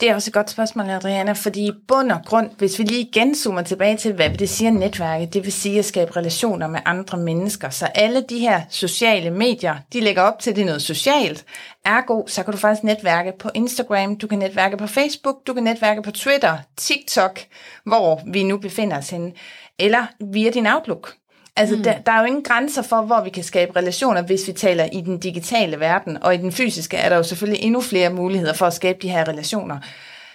det 0.00 0.10
er 0.10 0.14
også 0.14 0.30
et 0.30 0.34
godt 0.34 0.50
spørgsmål, 0.50 0.90
Adriana, 0.90 1.32
fordi 1.32 1.66
i 1.66 1.72
bund 1.88 2.12
og 2.12 2.20
grund, 2.26 2.50
hvis 2.58 2.78
vi 2.78 2.84
lige 2.84 3.00
igen 3.00 3.34
zoomer 3.34 3.62
tilbage 3.62 3.96
til, 3.96 4.12
hvad 4.12 4.30
det 4.30 4.48
siger 4.48 4.70
netværket, 4.70 5.34
det 5.34 5.44
vil 5.44 5.52
sige 5.52 5.78
at 5.78 5.84
skabe 5.84 6.16
relationer 6.16 6.66
med 6.66 6.80
andre 6.84 7.18
mennesker. 7.18 7.70
Så 7.70 7.86
alle 7.86 8.24
de 8.28 8.38
her 8.38 8.60
sociale 8.70 9.30
medier, 9.30 9.76
de 9.92 10.00
lægger 10.00 10.22
op 10.22 10.38
til, 10.38 10.56
det 10.56 10.62
er 10.62 10.66
noget 10.66 10.82
socialt. 10.82 11.44
Ergo, 11.84 12.26
så 12.26 12.42
kan 12.42 12.52
du 12.52 12.58
faktisk 12.58 12.84
netværke 12.84 13.32
på 13.38 13.50
Instagram, 13.54 14.16
du 14.16 14.26
kan 14.26 14.38
netværke 14.38 14.76
på 14.76 14.86
Facebook, 14.86 15.46
du 15.46 15.54
kan 15.54 15.62
netværke 15.62 16.02
på 16.02 16.10
Twitter, 16.10 16.58
TikTok, 16.76 17.40
hvor 17.84 18.20
vi 18.26 18.42
nu 18.42 18.58
befinder 18.58 18.98
os 18.98 19.10
henne, 19.10 19.32
eller 19.78 20.06
via 20.32 20.50
din 20.50 20.66
Outlook. 20.66 21.14
Altså, 21.56 21.76
mm. 21.76 21.82
der, 21.82 21.98
der 21.98 22.12
er 22.12 22.20
jo 22.20 22.26
ingen 22.26 22.42
grænser 22.42 22.82
for, 22.82 23.02
hvor 23.02 23.24
vi 23.24 23.30
kan 23.30 23.44
skabe 23.44 23.76
relationer, 23.76 24.22
hvis 24.22 24.48
vi 24.48 24.52
taler 24.52 24.84
i 24.92 25.00
den 25.00 25.18
digitale 25.18 25.80
verden. 25.80 26.22
Og 26.22 26.34
i 26.34 26.38
den 26.38 26.52
fysiske 26.52 26.96
er 26.96 27.08
der 27.08 27.16
jo 27.16 27.22
selvfølgelig 27.22 27.62
endnu 27.62 27.80
flere 27.80 28.10
muligheder 28.10 28.52
for 28.52 28.66
at 28.66 28.72
skabe 28.72 28.98
de 29.02 29.08
her 29.08 29.28
relationer. 29.28 29.78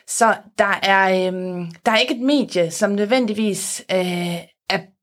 Så 0.08 0.36
der 0.58 0.80
er, 0.84 1.28
øhm, 1.28 1.72
der 1.86 1.92
er 1.92 1.98
ikke 1.98 2.16
et 2.16 2.22
medie, 2.22 2.72
som 2.72 2.92
nødvendigvis 2.92 3.86
øh, 3.92 4.36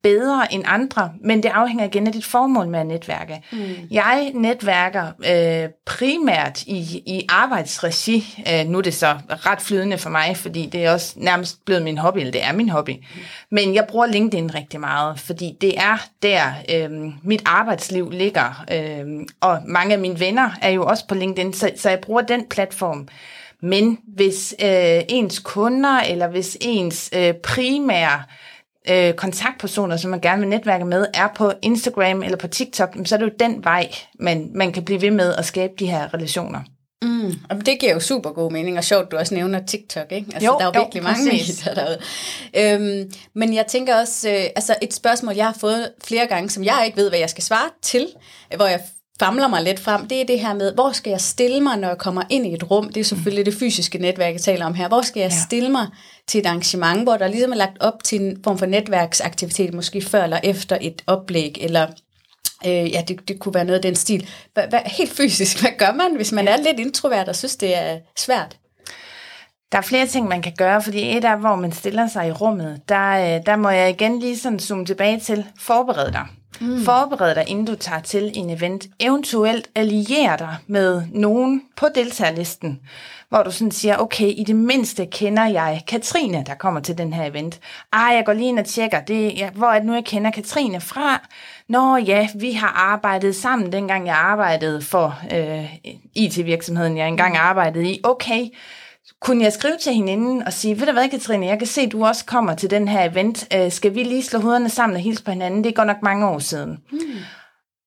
bedre 0.06 0.52
end 0.52 0.62
andre, 0.66 1.12
men 1.20 1.42
det 1.42 1.48
afhænger 1.48 1.84
igen 1.84 2.06
af 2.06 2.12
dit 2.12 2.24
formål 2.24 2.68
med 2.68 2.80
at 2.80 2.86
netværke. 2.86 3.42
Mm. 3.52 3.58
Jeg 3.90 4.30
netværker 4.34 5.06
øh, 5.06 5.68
primært 5.86 6.62
i, 6.62 7.02
i 7.06 7.26
arbejdsregi. 7.28 8.44
Øh, 8.52 8.66
nu 8.66 8.78
er 8.78 8.82
det 8.82 8.94
så 8.94 9.16
ret 9.28 9.60
flydende 9.60 9.98
for 9.98 10.10
mig, 10.10 10.36
fordi 10.36 10.66
det 10.66 10.84
er 10.84 10.92
også 10.92 11.14
nærmest 11.16 11.64
blevet 11.64 11.82
min 11.82 11.98
hobby, 11.98 12.18
eller 12.18 12.32
det 12.32 12.44
er 12.44 12.52
min 12.52 12.68
hobby. 12.68 12.90
Mm. 12.90 13.20
Men 13.50 13.74
jeg 13.74 13.86
bruger 13.88 14.06
LinkedIn 14.06 14.54
rigtig 14.54 14.80
meget, 14.80 15.20
fordi 15.20 15.56
det 15.60 15.78
er 15.78 16.06
der, 16.22 16.42
øh, 16.74 16.90
mit 17.22 17.42
arbejdsliv 17.46 18.10
ligger. 18.10 18.64
Øh, 18.72 19.26
og 19.40 19.58
mange 19.66 19.94
af 19.94 20.00
mine 20.00 20.20
venner 20.20 20.50
er 20.62 20.70
jo 20.70 20.86
også 20.86 21.06
på 21.06 21.14
LinkedIn, 21.14 21.52
så, 21.52 21.70
så 21.76 21.90
jeg 21.90 21.98
bruger 21.98 22.22
den 22.22 22.44
platform. 22.50 23.08
Men 23.62 23.98
hvis 24.16 24.54
øh, 24.62 25.00
ens 25.08 25.38
kunder, 25.38 26.00
eller 26.00 26.28
hvis 26.28 26.56
ens 26.60 27.10
øh, 27.16 27.34
primære 27.34 28.22
øh, 28.90 29.14
kontaktpersoner, 29.14 29.96
som 29.96 30.10
man 30.10 30.20
gerne 30.20 30.40
vil 30.40 30.48
netværke 30.48 30.84
med, 30.84 31.06
er 31.14 31.28
på 31.36 31.52
Instagram 31.62 32.22
eller 32.22 32.36
på 32.36 32.48
TikTok, 32.48 32.96
så 33.04 33.14
er 33.14 33.18
det 33.18 33.26
jo 33.26 33.32
den 33.40 33.64
vej, 33.64 33.90
man, 34.20 34.50
man 34.54 34.72
kan 34.72 34.84
blive 34.84 35.02
ved 35.02 35.10
med 35.10 35.34
at 35.34 35.44
skabe 35.44 35.72
de 35.78 35.86
her 35.86 36.14
relationer. 36.14 36.60
Mm, 37.02 37.32
og 37.50 37.66
det 37.66 37.80
giver 37.80 37.92
jo 37.92 38.00
super 38.00 38.30
god 38.30 38.52
mening, 38.52 38.78
og 38.78 38.84
sjovt, 38.84 39.10
du 39.10 39.16
også 39.16 39.34
nævner 39.34 39.66
TikTok, 39.66 40.12
ikke? 40.12 40.26
Altså, 40.34 40.46
jo, 40.46 40.52
der 40.58 40.66
er 40.66 40.70
jo 40.74 40.80
virkelig 40.80 41.02
jo, 41.02 41.08
mange 41.08 41.24
medier 41.24 41.74
derude. 41.74 41.98
Øhm, 42.54 43.12
men 43.34 43.54
jeg 43.54 43.66
tænker 43.66 43.96
også, 43.96 44.30
øh, 44.30 44.44
altså 44.56 44.74
et 44.82 44.94
spørgsmål, 44.94 45.34
jeg 45.34 45.46
har 45.46 45.56
fået 45.60 45.92
flere 46.04 46.26
gange, 46.26 46.50
som 46.50 46.64
jeg 46.64 46.82
ikke 46.86 46.96
ved, 46.96 47.08
hvad 47.08 47.18
jeg 47.18 47.30
skal 47.30 47.44
svare 47.44 47.70
til, 47.82 48.08
hvor 48.56 48.66
jeg 48.66 48.80
famler 49.18 49.48
mig 49.48 49.62
lidt 49.62 49.80
frem, 49.80 50.08
det 50.08 50.20
er 50.20 50.26
det 50.26 50.40
her 50.40 50.54
med, 50.54 50.74
hvor 50.74 50.92
skal 50.92 51.10
jeg 51.10 51.20
stille 51.20 51.60
mig, 51.60 51.76
når 51.76 51.88
jeg 51.88 51.98
kommer 51.98 52.22
ind 52.30 52.46
i 52.46 52.54
et 52.54 52.70
rum? 52.70 52.88
Det 52.88 53.00
er 53.00 53.04
selvfølgelig 53.04 53.46
det 53.46 53.54
fysiske 53.54 53.98
netværk, 53.98 54.32
jeg 54.32 54.40
taler 54.40 54.66
om 54.66 54.74
her. 54.74 54.88
Hvor 54.88 55.02
skal 55.02 55.20
jeg 55.20 55.30
ja. 55.30 55.36
stille 55.46 55.68
mig 55.68 55.86
til 56.26 56.40
et 56.40 56.46
arrangement, 56.46 57.02
hvor 57.02 57.16
der 57.16 57.28
ligesom 57.28 57.52
er 57.52 57.56
lagt 57.56 57.76
op 57.80 58.04
til 58.04 58.20
en 58.20 58.40
form 58.44 58.58
for 58.58 58.66
netværksaktivitet, 58.66 59.74
måske 59.74 60.02
før 60.02 60.24
eller 60.24 60.40
efter 60.44 60.78
et 60.80 61.02
oplæg, 61.06 61.58
eller 61.60 61.86
øh, 62.66 62.92
ja, 62.92 63.02
det, 63.08 63.28
det 63.28 63.38
kunne 63.38 63.54
være 63.54 63.64
noget 63.64 63.78
af 63.78 63.82
den 63.82 63.94
stil. 63.94 64.28
Hva, 64.54 64.66
hva, 64.66 64.80
helt 64.86 65.12
fysisk, 65.12 65.60
hvad 65.60 65.70
gør 65.78 65.92
man, 65.92 66.16
hvis 66.16 66.32
man 66.32 66.44
ja. 66.44 66.52
er 66.52 66.56
lidt 66.56 66.80
introvert 66.80 67.28
og 67.28 67.36
synes, 67.36 67.56
det 67.56 67.76
er 67.76 67.98
svært? 68.16 68.56
Der 69.72 69.78
er 69.78 69.82
flere 69.82 70.06
ting, 70.06 70.28
man 70.28 70.42
kan 70.42 70.52
gøre, 70.58 70.82
fordi 70.82 71.16
et 71.16 71.24
af, 71.24 71.38
hvor 71.38 71.56
man 71.56 71.72
stiller 71.72 72.08
sig 72.08 72.28
i 72.28 72.32
rummet, 72.32 72.80
der, 72.88 73.36
øh, 73.36 73.46
der 73.46 73.56
må 73.56 73.70
jeg 73.70 73.90
igen 73.90 74.18
lige 74.18 74.38
sådan 74.38 74.58
zoome 74.58 74.86
tilbage 74.86 75.20
til, 75.20 75.44
forbered 75.58 76.12
dig. 76.12 76.26
Mm. 76.60 76.84
Forbered 76.84 77.34
dig, 77.34 77.44
inden 77.48 77.64
du 77.64 77.74
tager 77.74 78.00
til 78.00 78.32
en 78.34 78.50
event. 78.50 78.86
Eventuelt 79.00 79.70
allier 79.74 80.36
dig 80.36 80.56
med 80.66 81.02
nogen 81.12 81.62
på 81.76 81.86
deltagerlisten, 81.94 82.80
hvor 83.28 83.42
du 83.42 83.50
sådan 83.50 83.70
siger, 83.70 83.96
okay, 83.96 84.32
i 84.36 84.44
det 84.46 84.56
mindste 84.56 85.06
kender 85.06 85.46
jeg 85.46 85.82
Katrine, 85.88 86.44
der 86.46 86.54
kommer 86.54 86.80
til 86.80 86.98
den 86.98 87.12
her 87.12 87.24
event. 87.24 87.60
Ej, 87.92 88.00
jeg 88.00 88.22
går 88.26 88.32
lige 88.32 88.48
ind 88.48 88.58
og 88.58 88.64
tjekker, 88.64 89.00
det, 89.00 89.38
ja, 89.38 89.50
hvor 89.50 89.66
er 89.66 89.78
det 89.78 89.86
nu, 89.86 89.94
jeg 89.94 90.04
kender 90.04 90.30
Katrine 90.30 90.80
fra? 90.80 91.26
Nå 91.68 91.96
ja, 91.96 92.28
vi 92.34 92.52
har 92.52 92.68
arbejdet 92.68 93.36
sammen, 93.36 93.72
dengang 93.72 94.06
jeg 94.06 94.16
arbejdede 94.16 94.82
for 94.82 95.18
øh, 95.34 95.74
IT-virksomheden, 96.14 96.96
jeg 96.96 97.08
engang 97.08 97.36
arbejdede 97.36 97.90
i. 97.90 98.00
Okay, 98.04 98.46
kunne 99.20 99.44
jeg 99.44 99.52
skrive 99.52 99.76
til 99.80 99.94
hende 99.94 100.12
inden 100.12 100.42
og 100.42 100.52
sige, 100.52 100.80
ved 100.80 100.86
du 100.86 100.92
hvad, 100.92 101.08
Katrine, 101.08 101.46
jeg 101.46 101.58
kan 101.58 101.66
se, 101.66 101.80
at 101.80 101.92
du 101.92 102.04
også 102.04 102.24
kommer 102.24 102.54
til 102.54 102.70
den 102.70 102.88
her 102.88 103.10
event. 103.10 103.48
Øh, 103.54 103.72
skal 103.72 103.94
vi 103.94 104.02
lige 104.02 104.22
slå 104.22 104.38
hovederne 104.38 104.68
sammen 104.68 104.96
og 104.96 105.02
hilse 105.02 105.24
på 105.24 105.30
hinanden? 105.30 105.64
Det 105.64 105.70
er 105.70 105.74
godt 105.74 105.86
nok 105.86 106.02
mange 106.02 106.26
år 106.28 106.38
siden. 106.38 106.78
Hmm. 106.90 107.00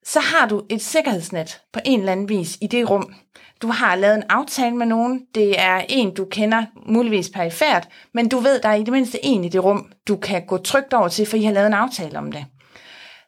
Så 0.06 0.20
har 0.20 0.48
du 0.48 0.64
et 0.70 0.82
sikkerhedsnet 0.82 1.62
på 1.74 1.80
en 1.86 2.00
eller 2.00 2.12
anden 2.12 2.30
vis 2.30 2.58
i 2.62 2.68
det 2.68 2.90
rum. 2.90 3.14
Du 3.62 3.68
har 3.68 3.96
lavet 3.96 4.16
en 4.16 4.24
aftale 4.30 4.76
med 4.76 4.86
nogen. 4.86 5.22
Det 5.36 5.60
er 5.60 5.82
en, 5.90 6.14
du 6.14 6.26
kender 6.26 6.66
muligvis 6.86 7.30
perifært, 7.30 7.88
men 8.14 8.30
du 8.30 8.40
ved, 8.40 8.60
der 8.62 8.70
er 8.70 8.76
i 8.76 8.84
det 8.84 8.94
mindste 8.94 9.26
en 9.26 9.44
i 9.44 9.50
det 9.50 9.64
rum, 9.64 9.92
du 10.08 10.16
kan 10.16 10.46
gå 10.48 10.58
trygt 10.58 10.94
over 10.94 11.08
til, 11.08 11.26
for 11.26 11.38
I 11.38 11.44
har 11.44 11.54
lavet 11.54 11.68
en 11.68 11.74
aftale 11.74 12.18
om 12.18 12.32
det. 12.32 12.46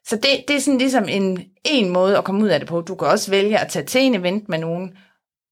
Så 0.08 0.16
det, 0.16 0.30
det 0.48 0.56
er 0.56 0.60
sådan 0.60 0.78
ligesom 0.78 1.06
en, 1.10 1.44
en 1.66 1.90
måde 1.90 2.18
at 2.18 2.24
komme 2.24 2.44
ud 2.44 2.50
af 2.50 2.60
det 2.60 2.70
på. 2.70 2.82
Du 2.82 2.96
kan 2.96 3.08
også 3.08 3.32
vælge 3.32 3.58
at 3.58 3.68
tage 3.68 3.86
til 3.86 4.02
en 4.02 4.16
event 4.16 4.50
med 4.50 4.58
nogen, 4.58 4.92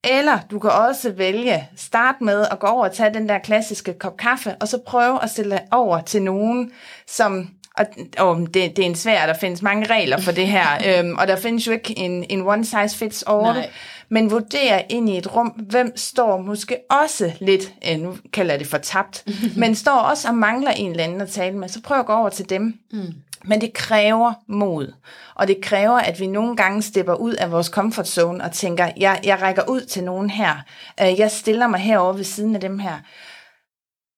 eller 0.03 0.39
du 0.51 0.59
kan 0.59 0.69
også 0.69 1.11
vælge, 1.11 1.67
start 1.75 2.15
med 2.21 2.45
at 2.51 2.59
gå 2.59 2.67
over 2.67 2.85
og 2.85 2.93
tage 2.93 3.13
den 3.13 3.29
der 3.29 3.39
klassiske 3.39 3.93
kop 3.93 4.17
kaffe, 4.17 4.55
og 4.55 4.67
så 4.67 4.77
prøve 4.85 5.23
at 5.23 5.29
stille 5.29 5.59
over 5.71 6.01
til 6.01 6.21
nogen, 6.21 6.71
som 7.07 7.49
og, 7.77 7.85
og 8.17 8.39
det, 8.39 8.53
det 8.53 8.79
er 8.79 8.85
en 8.85 8.95
svær, 8.95 9.25
der 9.25 9.33
findes 9.33 9.61
mange 9.61 9.87
regler 9.87 10.17
for 10.17 10.31
det 10.31 10.47
her, 10.47 10.67
øhm, 10.99 11.15
og 11.17 11.27
der 11.27 11.35
findes 11.35 11.67
jo 11.67 11.71
ikke 11.71 11.99
en, 11.99 12.25
en 12.29 12.41
one 12.41 12.65
size 12.65 12.97
fits 12.97 13.23
all, 13.27 13.41
Nej. 13.41 13.69
men 14.09 14.31
vurder 14.31 14.81
ind 14.89 15.09
i 15.09 15.17
et 15.17 15.35
rum, 15.35 15.47
hvem 15.47 15.97
står 15.97 16.37
måske 16.37 16.77
også 16.89 17.31
lidt, 17.39 17.73
øh, 17.91 17.99
nu 17.99 18.17
kalder 18.33 18.53
jeg 18.53 18.59
det 18.59 18.67
for 18.67 18.77
tabt, 18.77 19.25
men 19.57 19.75
står 19.75 19.99
også 19.99 20.27
og 20.27 20.35
mangler 20.35 20.71
en 20.71 20.91
eller 20.91 21.03
anden 21.03 21.21
at 21.21 21.29
tale 21.29 21.57
med, 21.57 21.69
så 21.69 21.81
prøv 21.81 21.99
at 21.99 22.05
gå 22.05 22.13
over 22.13 22.29
til 22.29 22.49
dem. 22.49 22.79
Mm. 22.91 23.13
Men 23.45 23.61
det 23.61 23.73
kræver 23.73 24.33
mod, 24.47 24.93
og 25.35 25.47
det 25.47 25.61
kræver, 25.61 25.99
at 25.99 26.19
vi 26.19 26.27
nogle 26.27 26.55
gange 26.55 26.81
stepper 26.81 27.13
ud 27.15 27.33
af 27.33 27.51
vores 27.51 27.67
comfort 27.67 28.07
zone 28.07 28.43
og 28.43 28.51
tænker, 28.51 28.91
jeg, 28.97 29.19
jeg 29.23 29.41
rækker 29.41 29.69
ud 29.69 29.81
til 29.81 30.03
nogen 30.03 30.29
her, 30.29 30.55
øh, 31.01 31.19
jeg 31.19 31.31
stiller 31.31 31.67
mig 31.67 31.79
herover 31.79 32.13
ved 32.13 32.23
siden 32.23 32.55
af 32.55 32.61
dem 32.61 32.79
her. 32.79 32.97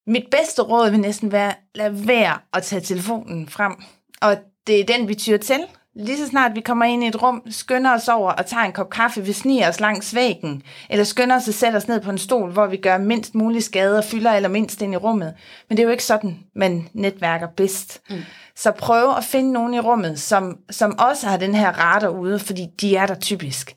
Mit 0.08 0.26
bedste 0.32 0.62
råd 0.62 0.90
vil 0.90 1.00
næsten 1.00 1.32
være, 1.32 1.54
lad 1.76 1.90
være 1.90 2.38
at 2.54 2.64
tage 2.64 2.82
telefonen 2.82 3.50
frem, 3.50 3.74
og 4.22 4.38
det 4.68 4.80
er 4.80 4.98
den, 4.98 5.08
vi 5.08 5.16
tyrer 5.16 5.38
til. 5.38 5.60
Lige 5.96 6.18
så 6.18 6.28
snart 6.28 6.56
vi 6.56 6.62
kommer 6.62 6.86
ind 6.86 7.04
i 7.04 7.08
et 7.08 7.22
rum, 7.22 7.44
skynder 7.50 7.94
os 7.94 8.08
over 8.08 8.32
og 8.32 8.46
tager 8.46 8.64
en 8.64 8.72
kop 8.72 8.90
kaffe, 8.90 9.26
vi 9.26 9.34
sniger 9.34 9.70
os 9.70 9.80
langs 9.80 10.16
væggen, 10.16 10.64
eller 10.90 11.04
skynder 11.04 11.36
os 11.36 11.48
at 11.48 11.54
sætte 11.54 11.76
os 11.76 11.88
ned 11.88 12.02
på 12.02 12.10
en 12.10 12.18
stol, 12.18 12.52
hvor 12.52 12.68
vi 12.68 12.78
gør 12.78 12.98
mindst 12.98 13.36
mulig 13.36 13.64
skade 13.64 13.98
og 13.98 14.04
fylder 14.04 14.32
eller 14.32 14.50
mindst 14.50 14.82
ind 14.82 14.94
i 14.94 14.98
rummet. 14.98 15.34
Men 15.70 15.78
det 15.78 15.84
er 15.84 15.88
jo 15.88 15.92
ikke 15.92 16.04
sådan, 16.04 16.40
man 16.56 16.88
netværker 16.94 17.48
bedst. 17.48 18.02
Mm. 18.10 18.16
Så 18.64 18.72
prøv 18.72 19.18
at 19.18 19.24
finde 19.24 19.52
nogen 19.52 19.74
i 19.74 19.80
rummet, 19.80 20.20
som, 20.20 20.58
som 20.70 21.00
også 21.00 21.28
har 21.28 21.38
den 21.38 21.56
her 21.56 21.72
radar 21.72 22.10
ude, 22.10 22.40
fordi 22.40 22.68
de 22.82 22.96
er 22.96 23.06
der 23.06 23.16
typisk. 23.16 23.76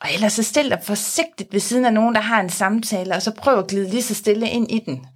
Og 0.00 0.08
ellers 0.14 0.32
så 0.32 0.42
stil 0.42 0.70
dig 0.70 0.78
forsigtigt 0.82 1.52
ved 1.52 1.60
siden 1.60 1.84
af 1.84 1.92
nogen, 1.92 2.14
der 2.14 2.20
har 2.20 2.40
en 2.40 2.50
samtale, 2.50 3.14
og 3.14 3.22
så 3.22 3.30
prøv 3.30 3.58
at 3.58 3.66
glide 3.66 3.90
lige 3.90 4.02
så 4.02 4.14
stille 4.14 4.48
ind 4.48 4.70
i 4.70 4.78
den. 4.86 5.06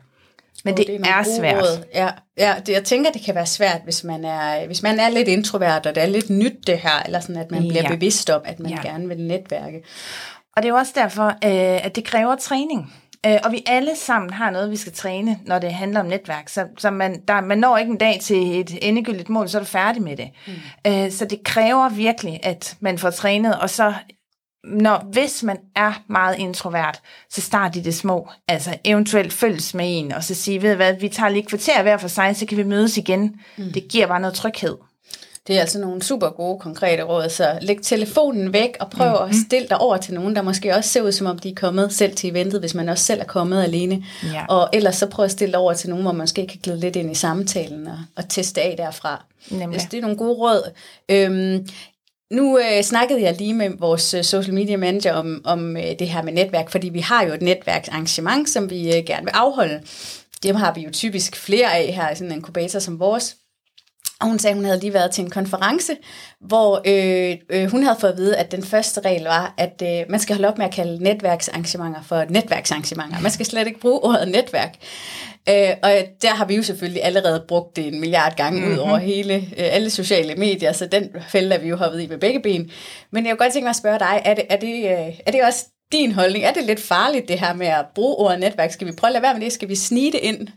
Men 0.65 0.75
oh, 0.75 0.79
det, 0.79 0.87
det 0.87 1.01
er, 1.07 1.15
er 1.15 1.25
svært. 1.39 1.63
Råd. 1.63 1.85
Ja, 1.95 2.11
ja 2.39 2.55
det, 2.67 2.73
jeg 2.73 2.85
tænker, 2.85 3.11
det 3.11 3.23
kan 3.25 3.35
være 3.35 3.47
svært, 3.47 3.81
hvis 3.85 4.05
man, 4.05 4.25
er, 4.25 4.67
hvis 4.67 4.83
man 4.83 5.01
er 5.01 5.09
lidt 5.09 5.29
introvert, 5.29 5.87
og 5.87 5.95
det 5.95 6.03
er 6.03 6.07
lidt 6.07 6.31
nyt 6.31 6.67
det 6.67 6.79
her, 6.79 7.03
eller 7.05 7.21
sådan, 7.21 7.37
at 7.37 7.51
man 7.51 7.63
ja. 7.63 7.69
bliver 7.69 7.89
bevidst 7.89 8.31
om, 8.31 8.41
at 8.45 8.61
man 8.61 8.71
ja. 8.71 8.83
gerne 8.83 9.09
vil 9.09 9.19
netværke. 9.19 9.83
Og 10.57 10.63
det 10.63 10.69
er 10.69 10.73
jo 10.73 10.79
også 10.79 10.93
derfor, 10.95 11.27
øh, 11.27 11.85
at 11.87 11.97
det 11.97 12.05
kræver 12.05 12.37
træning. 12.37 12.95
Øh, 13.27 13.39
og 13.45 13.53
vi 13.53 13.63
alle 13.67 13.97
sammen 13.97 14.31
har 14.31 14.51
noget, 14.51 14.71
vi 14.71 14.77
skal 14.77 14.93
træne, 14.93 15.39
når 15.45 15.59
det 15.59 15.73
handler 15.73 16.01
om 16.01 16.07
netværk. 16.07 16.49
Så, 16.49 16.67
så 16.79 16.91
man, 16.91 17.23
der, 17.29 17.41
man 17.41 17.59
når 17.59 17.77
ikke 17.77 17.91
en 17.91 17.99
dag 17.99 18.19
til 18.23 18.61
et 18.61 18.79
endegyldigt 18.83 19.29
mål, 19.29 19.49
så 19.49 19.59
er 19.59 19.63
du 19.63 19.67
færdig 19.67 20.03
med 20.03 20.17
det. 20.17 20.31
Mm. 20.47 20.53
Øh, 20.87 21.11
så 21.11 21.25
det 21.25 21.45
kræver 21.45 21.89
virkelig, 21.89 22.41
at 22.43 22.77
man 22.81 22.99
får 22.99 23.11
trænet, 23.11 23.61
og 23.61 23.71
så 23.71 23.95
når, 24.65 25.05
hvis 25.13 25.43
man 25.43 25.59
er 25.77 26.03
meget 26.09 26.39
introvert, 26.39 27.01
så 27.31 27.41
start 27.41 27.77
i 27.77 27.81
det 27.81 27.95
små. 27.95 28.29
Altså 28.49 28.79
eventuelt 28.85 29.33
følges 29.33 29.75
med 29.75 29.85
en, 29.89 30.13
og 30.13 30.25
så 30.25 30.35
sige, 30.35 30.63
ved 30.63 30.77
hvad, 30.77 30.95
vi 31.01 31.09
tager 31.09 31.29
lige 31.29 31.47
kvarter 31.47 31.83
hver 31.83 31.97
for 31.97 32.09
sig, 32.09 32.37
så 32.37 32.47
kan 32.47 32.59
vi 32.59 32.63
mødes 32.63 32.97
igen. 32.97 33.41
Mm. 33.57 33.73
Det 33.73 33.89
giver 33.89 34.07
bare 34.07 34.21
noget 34.21 34.35
tryghed. 34.35 34.77
Det 35.47 35.57
er 35.57 35.61
altså 35.61 35.79
nogle 35.79 36.03
super 36.03 36.31
gode, 36.31 36.59
konkrete 36.59 37.03
råd. 37.03 37.29
Så 37.29 37.59
læg 37.61 37.79
telefonen 37.83 38.53
væk 38.53 38.77
og 38.81 38.91
prøv 38.91 39.11
mm-hmm. 39.11 39.31
at 39.31 39.37
stille 39.47 39.69
dig 39.69 39.79
over 39.79 39.97
til 39.97 40.15
nogen, 40.15 40.37
der 40.37 40.43
måske 40.43 40.75
også 40.75 40.91
ser 40.91 41.03
ud, 41.03 41.13
som 41.13 41.27
om 41.27 41.39
de 41.39 41.51
er 41.51 41.55
kommet 41.55 41.93
selv 41.93 42.17
til 42.17 42.31
eventet, 42.31 42.61
hvis 42.61 42.75
man 42.75 42.89
også 42.89 43.05
selv 43.05 43.21
er 43.21 43.25
kommet 43.25 43.63
alene. 43.63 44.05
Ja. 44.33 44.47
Og 44.49 44.69
ellers 44.73 44.97
så 44.97 45.07
prøv 45.07 45.25
at 45.25 45.31
stille 45.31 45.53
dig 45.53 45.61
over 45.61 45.73
til 45.73 45.91
nogen, 45.91 46.03
hvor 46.03 46.13
man 46.13 46.23
måske 46.23 46.47
kan 46.47 46.61
glide 46.63 46.81
lidt 46.81 46.97
ind 46.97 47.11
i 47.11 47.15
samtalen 47.15 47.87
og, 47.87 47.99
og 48.17 48.29
teste 48.29 48.63
af 48.63 48.75
derfra. 48.79 49.25
Nemlig. 49.51 49.73
Altså, 49.73 49.89
det 49.91 49.97
er 49.97 50.03
nogle 50.03 50.17
gode 50.17 50.35
råd. 50.35 50.71
Øhm, 51.09 51.69
nu 52.31 52.59
øh, 52.59 52.83
snakkede 52.83 53.23
jeg 53.23 53.37
lige 53.39 53.55
med 53.55 53.71
vores 53.79 54.15
øh, 54.15 54.25
social 54.25 54.55
media 54.55 54.77
manager 54.77 55.13
om, 55.13 55.41
om 55.45 55.77
øh, 55.77 55.99
det 55.99 56.09
her 56.09 56.23
med 56.23 56.33
netværk, 56.33 56.71
fordi 56.71 56.89
vi 56.89 57.01
har 57.01 57.25
jo 57.25 57.35
et 57.35 57.43
netværksarrangement, 57.43 58.51
som 58.51 58.71
vi 58.71 58.97
øh, 58.97 59.05
gerne 59.05 59.25
vil 59.25 59.33
afholde. 59.35 59.81
Dem 60.43 60.57
har 60.57 60.75
vi 60.75 60.81
jo 60.81 60.91
typisk 60.91 61.37
flere 61.37 61.75
af 61.75 61.93
her 61.93 62.11
i 62.11 62.15
sådan 62.15 62.33
en 62.33 62.37
inkubator 62.39 62.79
som 62.79 63.01
vores. 63.01 63.37
Og 64.21 64.27
hun 64.27 64.39
sagde, 64.39 64.53
at 64.53 64.57
hun 64.57 64.65
havde 64.65 64.81
lige 64.81 64.95
været 64.95 65.11
til 65.11 65.25
en 65.25 65.31
konference, 65.31 65.97
hvor 66.41 66.83
øh, 66.87 67.37
øh, 67.51 67.71
hun 67.71 67.83
havde 67.83 67.97
fået 68.01 68.11
at 68.11 68.19
vide, 68.19 68.37
at 68.37 68.53
den 68.53 68.63
første 68.63 69.01
regel 69.01 69.23
var, 69.23 69.55
at 69.59 69.83
øh, 69.83 70.11
man 70.11 70.21
skal 70.21 70.37
holde 70.37 70.49
op 70.49 70.59
med 70.59 70.67
at 70.67 70.73
kalde 70.73 71.03
netværksarrangementer 71.03 72.03
for 72.03 72.25
netværksarrangementer. 72.29 73.21
Man 73.21 73.31
skal 73.31 73.47
slet 73.47 73.67
ikke 73.67 73.81
bruge 73.81 74.05
ordet 74.05 74.29
netværk. 74.29 74.75
Øh, 75.49 75.71
og 75.83 75.91
der 76.23 76.35
har 76.35 76.45
vi 76.45 76.57
jo 76.57 76.63
selvfølgelig 76.63 77.05
allerede 77.05 77.45
brugt 77.49 77.77
det 77.77 77.87
en 77.87 78.01
milliard 78.01 78.37
gange 78.37 78.61
mm-hmm. 78.61 78.75
ud 78.75 78.79
over 78.79 78.97
hele, 78.97 79.35
øh, 79.35 79.43
alle 79.57 79.91
sociale 79.91 80.35
medier, 80.35 80.73
så 80.73 80.87
den 80.87 81.09
fælde 81.29 81.55
er 81.55 81.59
vi 81.59 81.69
jo 81.69 81.77
hoppet 81.77 82.03
i 82.03 82.07
med 82.07 82.19
begge 82.19 82.41
ben. 82.41 82.71
Men 83.13 83.27
jeg 83.27 83.33
kunne 83.33 83.45
godt 83.45 83.53
tænke 83.53 83.65
mig 83.65 83.71
at 83.71 83.77
spørge 83.77 83.99
dig, 83.99 84.23
er 84.25 84.35
det, 84.35 84.45
er 84.51 84.57
det, 84.57 84.85
øh, 84.85 85.15
er 85.27 85.31
det 85.31 85.45
også 85.45 85.67
din 85.93 86.13
holdning? 86.13 86.45
Er 86.45 86.53
det 86.53 86.65
lidt 86.65 86.81
farligt 86.81 87.29
det 87.29 87.41
her 87.41 87.55
med 87.55 87.67
at 87.67 87.85
bruge 87.95 88.17
ordet 88.17 88.41
netværk? 88.41 88.73
Skal 88.73 88.87
vi 88.87 88.93
prøve 88.93 89.09
at 89.09 89.13
lade 89.13 89.23
være 89.23 89.35
med 89.35 89.43
det? 89.43 89.53
Skal 89.53 89.69
vi 89.69 89.75
snige 89.75 90.13
det 90.13 90.21
ind? 90.23 90.49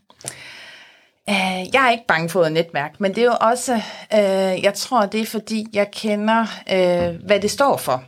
Øh, 1.30 1.74
jeg 1.74 1.86
er 1.86 1.92
ikke 1.92 2.08
bange 2.08 2.30
for 2.30 2.44
et 2.44 2.52
netværk, 2.52 2.96
men 3.00 3.16
det 3.16 3.22
er 3.22 3.26
jo 3.26 3.36
også, 3.42 3.74
øh, 4.14 4.64
jeg 4.64 4.74
tror, 4.76 5.06
det 5.06 5.22
er 5.22 5.26
fordi, 5.26 5.68
jeg 5.74 5.92
kender, 5.92 6.46
øh, 6.72 7.26
hvad 7.26 7.40
det 7.40 7.52
står 7.52 7.78
for. 7.78 8.04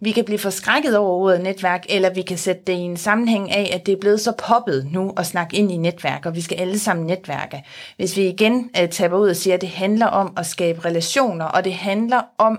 Vi 0.00 0.12
kan 0.12 0.24
blive 0.24 0.38
forskrækket 0.38 0.96
over 0.96 1.10
ordet 1.10 1.40
netværk, 1.40 1.86
eller 1.88 2.10
vi 2.10 2.22
kan 2.22 2.38
sætte 2.38 2.62
det 2.66 2.72
i 2.72 2.76
en 2.76 2.96
sammenhæng 2.96 3.52
af, 3.52 3.70
at 3.74 3.86
det 3.86 3.92
er 3.92 4.00
blevet 4.00 4.20
så 4.20 4.32
poppet 4.48 4.88
nu 4.92 5.12
at 5.16 5.26
snakke 5.26 5.56
ind 5.56 5.72
i 5.72 5.76
netværk, 5.76 6.26
og 6.26 6.34
vi 6.34 6.40
skal 6.40 6.60
alle 6.60 6.78
sammen 6.78 7.06
netværke. 7.06 7.64
Hvis 7.96 8.16
vi 8.16 8.28
igen 8.28 8.70
øh, 8.80 8.88
taber 8.88 9.18
ud 9.18 9.28
og 9.28 9.36
siger, 9.36 9.54
at 9.54 9.60
det 9.60 9.68
handler 9.68 10.06
om 10.06 10.32
at 10.36 10.46
skabe 10.46 10.84
relationer, 10.84 11.44
og 11.44 11.64
det 11.64 11.74
handler 11.74 12.22
om 12.38 12.58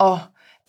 at 0.00 0.18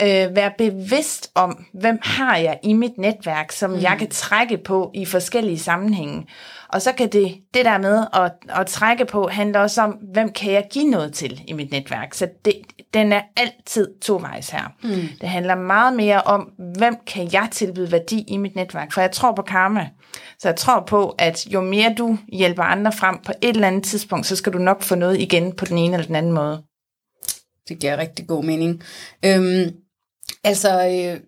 øh, 0.01 0.36
være 0.36 0.51
bevidst 0.58 1.31
om, 1.36 1.65
hvem 1.74 2.00
har 2.01 2.38
jeg 2.38 2.60
i 2.63 2.74
mit 2.74 2.98
netværk, 2.98 3.51
som 3.51 3.70
mm. 3.70 3.81
jeg 3.81 3.96
kan 4.00 4.10
trække 4.10 4.58
på 4.58 4.91
i 4.93 5.05
forskellige 5.05 5.60
sammenhænge. 5.60 6.27
Og 6.70 6.81
så 6.81 6.91
kan 6.91 7.10
det, 7.10 7.36
det 7.53 7.65
der 7.65 7.77
med 7.77 8.05
at, 8.13 8.31
at 8.62 8.67
trække 8.67 9.05
på, 9.05 9.27
handle 9.27 9.60
også 9.60 9.81
om, 9.81 9.91
hvem 9.91 10.31
kan 10.31 10.53
jeg 10.53 10.67
give 10.72 10.89
noget 10.89 11.13
til 11.13 11.41
i 11.48 11.53
mit 11.53 11.72
netværk. 11.72 12.13
Så 12.13 12.27
det, 12.46 12.53
den 12.93 13.12
er 13.12 13.22
altid 13.38 13.88
tovejs 14.01 14.50
her. 14.50 14.74
Mm. 14.84 15.10
Det 15.22 15.29
handler 15.29 15.55
meget 15.55 15.96
mere 15.96 16.22
om, 16.22 16.50
hvem 16.77 16.96
kan 17.08 17.29
jeg 17.34 17.48
tilbyde 17.51 17.91
værdi 17.91 18.25
i 18.27 18.38
mit 18.38 18.55
netværk. 18.55 18.91
For 18.91 19.01
jeg 19.01 19.12
tror 19.12 19.31
på 19.31 19.41
karma. 19.41 19.89
Så 20.39 20.48
jeg 20.48 20.55
tror 20.55 20.84
på, 20.88 21.15
at 21.17 21.48
jo 21.48 21.62
mere 21.62 21.96
du 21.98 22.17
hjælper 22.34 22.63
andre 22.63 22.91
frem 22.91 23.17
på 23.25 23.31
et 23.41 23.55
eller 23.55 23.67
andet 23.67 23.84
tidspunkt, 23.84 24.25
så 24.25 24.36
skal 24.36 24.53
du 24.53 24.58
nok 24.58 24.81
få 24.81 24.96
noget 24.96 25.20
igen 25.20 25.51
på 25.51 25.65
den 25.65 25.77
ene 25.77 25.93
eller 25.93 26.08
den 26.08 26.15
anden 26.15 26.31
måde. 26.31 26.63
Det 27.70 27.79
giver 27.79 27.98
rigtig 27.98 28.27
god 28.27 28.43
mening. 28.43 28.84
Øhm, 29.25 29.72
altså, 30.44 30.88
øh, 30.88 31.20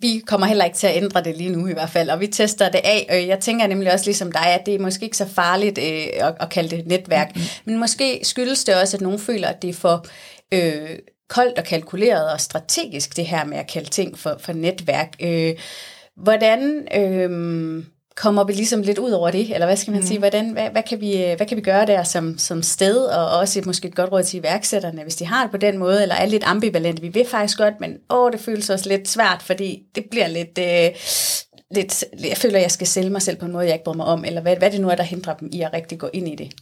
vi 0.00 0.22
kommer 0.26 0.46
heller 0.46 0.64
ikke 0.64 0.76
til 0.76 0.86
at 0.86 0.96
ændre 0.96 1.24
det 1.24 1.36
lige 1.36 1.50
nu 1.50 1.66
i 1.66 1.72
hvert 1.72 1.90
fald, 1.90 2.10
og 2.10 2.20
vi 2.20 2.26
tester 2.26 2.68
det 2.68 2.80
af. 2.84 3.06
Og 3.10 3.28
jeg 3.28 3.40
tænker 3.40 3.66
nemlig 3.66 3.92
også 3.92 4.04
ligesom 4.04 4.32
dig, 4.32 4.46
at 4.46 4.66
det 4.66 4.74
er 4.74 4.78
måske 4.78 5.04
ikke 5.04 5.16
så 5.16 5.28
farligt 5.28 5.78
øh, 5.78 6.26
at, 6.26 6.34
at 6.40 6.50
kalde 6.50 6.76
det 6.76 6.86
netværk, 6.86 7.28
mm-hmm. 7.34 7.48
men 7.64 7.78
måske 7.78 8.20
skyldes 8.22 8.64
det 8.64 8.74
også, 8.74 8.96
at 8.96 9.00
nogen 9.00 9.18
føler, 9.18 9.48
at 9.48 9.62
det 9.62 9.70
er 9.70 9.74
for 9.74 10.06
øh, 10.54 10.98
koldt 11.28 11.58
og 11.58 11.64
kalkuleret 11.64 12.32
og 12.32 12.40
strategisk, 12.40 13.16
det 13.16 13.26
her 13.26 13.44
med 13.44 13.58
at 13.58 13.70
kalde 13.70 13.90
ting 13.90 14.18
for, 14.18 14.36
for 14.40 14.52
netværk. 14.52 15.16
Øh, 15.20 15.54
hvordan... 16.16 16.88
Øh, 16.94 17.84
kommer 18.16 18.44
vi 18.44 18.52
ligesom 18.52 18.82
lidt 18.82 18.98
ud 18.98 19.10
over 19.10 19.30
det, 19.30 19.54
eller 19.54 19.66
hvad 19.66 19.76
skal 19.76 19.90
man 19.90 20.00
mm. 20.00 20.06
sige, 20.06 20.18
hvordan, 20.18 20.50
hvad, 20.50 20.70
hvad, 20.70 20.82
kan 20.82 21.00
vi, 21.00 21.34
hvad 21.36 21.46
kan 21.46 21.56
vi 21.56 21.62
gøre 21.62 21.86
der 21.86 22.02
som, 22.02 22.38
som 22.38 22.62
sted, 22.62 23.04
og 23.04 23.38
også 23.38 23.58
et, 23.58 23.66
måske 23.66 23.88
et 23.88 23.94
godt 23.94 24.12
råd 24.12 24.22
til 24.22 24.38
iværksætterne, 24.38 25.02
hvis 25.02 25.16
de 25.16 25.26
har 25.26 25.42
det 25.42 25.50
på 25.50 25.56
den 25.56 25.78
måde, 25.78 26.02
eller 26.02 26.14
er 26.14 26.26
lidt 26.26 26.44
ambivalente, 26.44 27.02
vi 27.02 27.08
vil 27.08 27.26
faktisk 27.26 27.58
godt, 27.58 27.80
men 27.80 27.96
åh, 28.10 28.32
det 28.32 28.40
føles 28.40 28.70
også 28.70 28.88
lidt 28.88 29.08
svært, 29.08 29.42
fordi 29.42 29.82
det 29.94 30.04
bliver 30.10 30.28
lidt, 30.28 30.58
øh, 30.58 30.90
lidt, 31.74 32.04
jeg 32.28 32.36
føler, 32.36 32.56
at 32.56 32.62
jeg 32.62 32.70
skal 32.70 32.86
sælge 32.86 33.10
mig 33.10 33.22
selv 33.22 33.36
på 33.36 33.46
en 33.46 33.52
måde, 33.52 33.64
jeg 33.64 33.72
ikke 33.72 33.84
bryder 33.84 33.96
mig 33.96 34.06
om, 34.06 34.24
eller 34.24 34.40
hvad, 34.40 34.56
hvad 34.56 34.70
det 34.70 34.80
nu 34.80 34.88
er, 34.88 34.94
der 34.94 35.02
hindrer 35.02 35.34
dem 35.34 35.48
i 35.52 35.62
at 35.62 35.72
rigtig 35.72 35.98
gå 35.98 36.10
ind 36.12 36.28
i 36.28 36.34
det? 36.34 36.52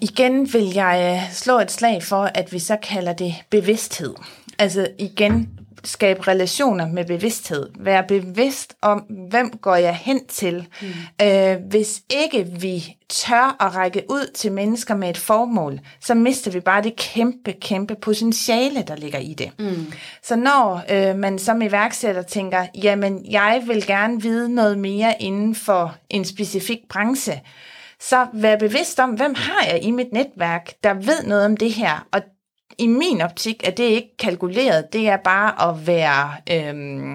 Igen 0.00 0.52
vil 0.52 0.72
jeg 0.74 1.22
øh, 1.24 1.32
slå 1.32 1.58
et 1.58 1.70
slag 1.70 2.02
for, 2.02 2.30
at 2.34 2.52
vi 2.52 2.58
så 2.58 2.76
kalder 2.82 3.12
det 3.12 3.34
bevidsthed. 3.50 4.14
Altså 4.58 4.88
igen, 4.98 5.57
skabe 5.88 6.28
relationer 6.28 6.88
med 6.88 7.04
bevidsthed. 7.04 7.70
Være 7.78 8.04
bevidst 8.08 8.74
om, 8.82 8.98
hvem 9.30 9.50
går 9.50 9.76
jeg 9.76 9.94
hen 9.94 10.26
til. 10.26 10.66
Mm. 10.82 11.26
Øh, 11.26 11.56
hvis 11.70 12.02
ikke 12.10 12.46
vi 12.60 12.96
tør 13.08 13.56
at 13.60 13.74
række 13.74 14.02
ud 14.08 14.30
til 14.34 14.52
mennesker 14.52 14.96
med 14.96 15.10
et 15.10 15.18
formål, 15.18 15.80
så 16.00 16.14
mister 16.14 16.50
vi 16.50 16.60
bare 16.60 16.82
det 16.82 16.96
kæmpe, 16.96 17.52
kæmpe 17.52 17.94
potentiale, 17.94 18.82
der 18.82 18.96
ligger 18.96 19.18
i 19.18 19.34
det. 19.34 19.50
Mm. 19.58 19.92
Så 20.22 20.36
når 20.36 20.82
øh, 20.90 21.16
man 21.16 21.38
som 21.38 21.62
iværksætter 21.62 22.22
tænker, 22.22 22.66
jamen 22.74 23.26
jeg 23.30 23.62
vil 23.66 23.86
gerne 23.86 24.22
vide 24.22 24.54
noget 24.54 24.78
mere 24.78 25.14
inden 25.22 25.54
for 25.54 25.96
en 26.10 26.24
specifik 26.24 26.78
branche, 26.90 27.40
så 28.00 28.26
vær 28.32 28.56
bevidst 28.56 29.00
om, 29.00 29.10
hvem 29.10 29.34
har 29.34 29.66
jeg 29.66 29.82
i 29.82 29.90
mit 29.90 30.12
netværk, 30.12 30.72
der 30.84 30.94
ved 30.94 31.22
noget 31.24 31.44
om 31.44 31.56
det 31.56 31.72
her, 31.72 32.06
og 32.12 32.22
i 32.78 32.86
min 32.86 33.20
optik 33.20 33.60
er 33.64 33.70
det 33.70 33.84
ikke 33.84 34.16
kalkuleret, 34.16 34.92
det 34.92 35.08
er 35.08 35.16
bare 35.16 35.70
at 35.70 35.86
være 35.86 36.32
øhm, 36.50 37.12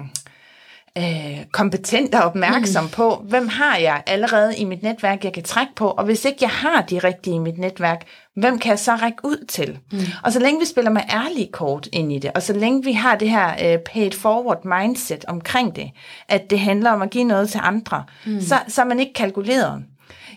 øh, 0.98 1.44
kompetent 1.52 2.14
og 2.14 2.22
opmærksom 2.22 2.84
mm. 2.84 2.90
på, 2.90 3.24
hvem 3.28 3.48
har 3.48 3.76
jeg 3.76 4.02
allerede 4.06 4.56
i 4.56 4.64
mit 4.64 4.82
netværk, 4.82 5.24
jeg 5.24 5.32
kan 5.32 5.42
trække 5.42 5.72
på, 5.76 5.88
og 5.88 6.04
hvis 6.04 6.24
ikke 6.24 6.38
jeg 6.40 6.50
har 6.50 6.82
de 6.82 6.98
rigtige 6.98 7.36
i 7.36 7.38
mit 7.38 7.58
netværk, 7.58 8.06
hvem 8.36 8.58
kan 8.58 8.70
jeg 8.70 8.78
så 8.78 8.94
række 8.94 9.18
ud 9.24 9.44
til? 9.48 9.78
Mm. 9.92 9.98
Og 10.24 10.32
så 10.32 10.38
længe 10.38 10.60
vi 10.60 10.66
spiller 10.66 10.90
med 10.90 11.02
ærlige 11.10 11.48
kort 11.52 11.88
ind 11.92 12.12
i 12.12 12.18
det, 12.18 12.30
og 12.34 12.42
så 12.42 12.52
længe 12.52 12.84
vi 12.84 12.92
har 12.92 13.16
det 13.16 13.30
her 13.30 13.72
øh, 13.72 13.78
paid 13.78 14.12
forward 14.12 14.64
mindset 14.64 15.24
omkring 15.24 15.76
det, 15.76 15.90
at 16.28 16.50
det 16.50 16.60
handler 16.60 16.90
om 16.90 17.02
at 17.02 17.10
give 17.10 17.24
noget 17.24 17.50
til 17.50 17.60
andre, 17.62 18.04
mm. 18.26 18.40
så, 18.40 18.58
så 18.68 18.80
er 18.82 18.86
man 18.86 19.00
ikke 19.00 19.12
kalkuleret. 19.12 19.82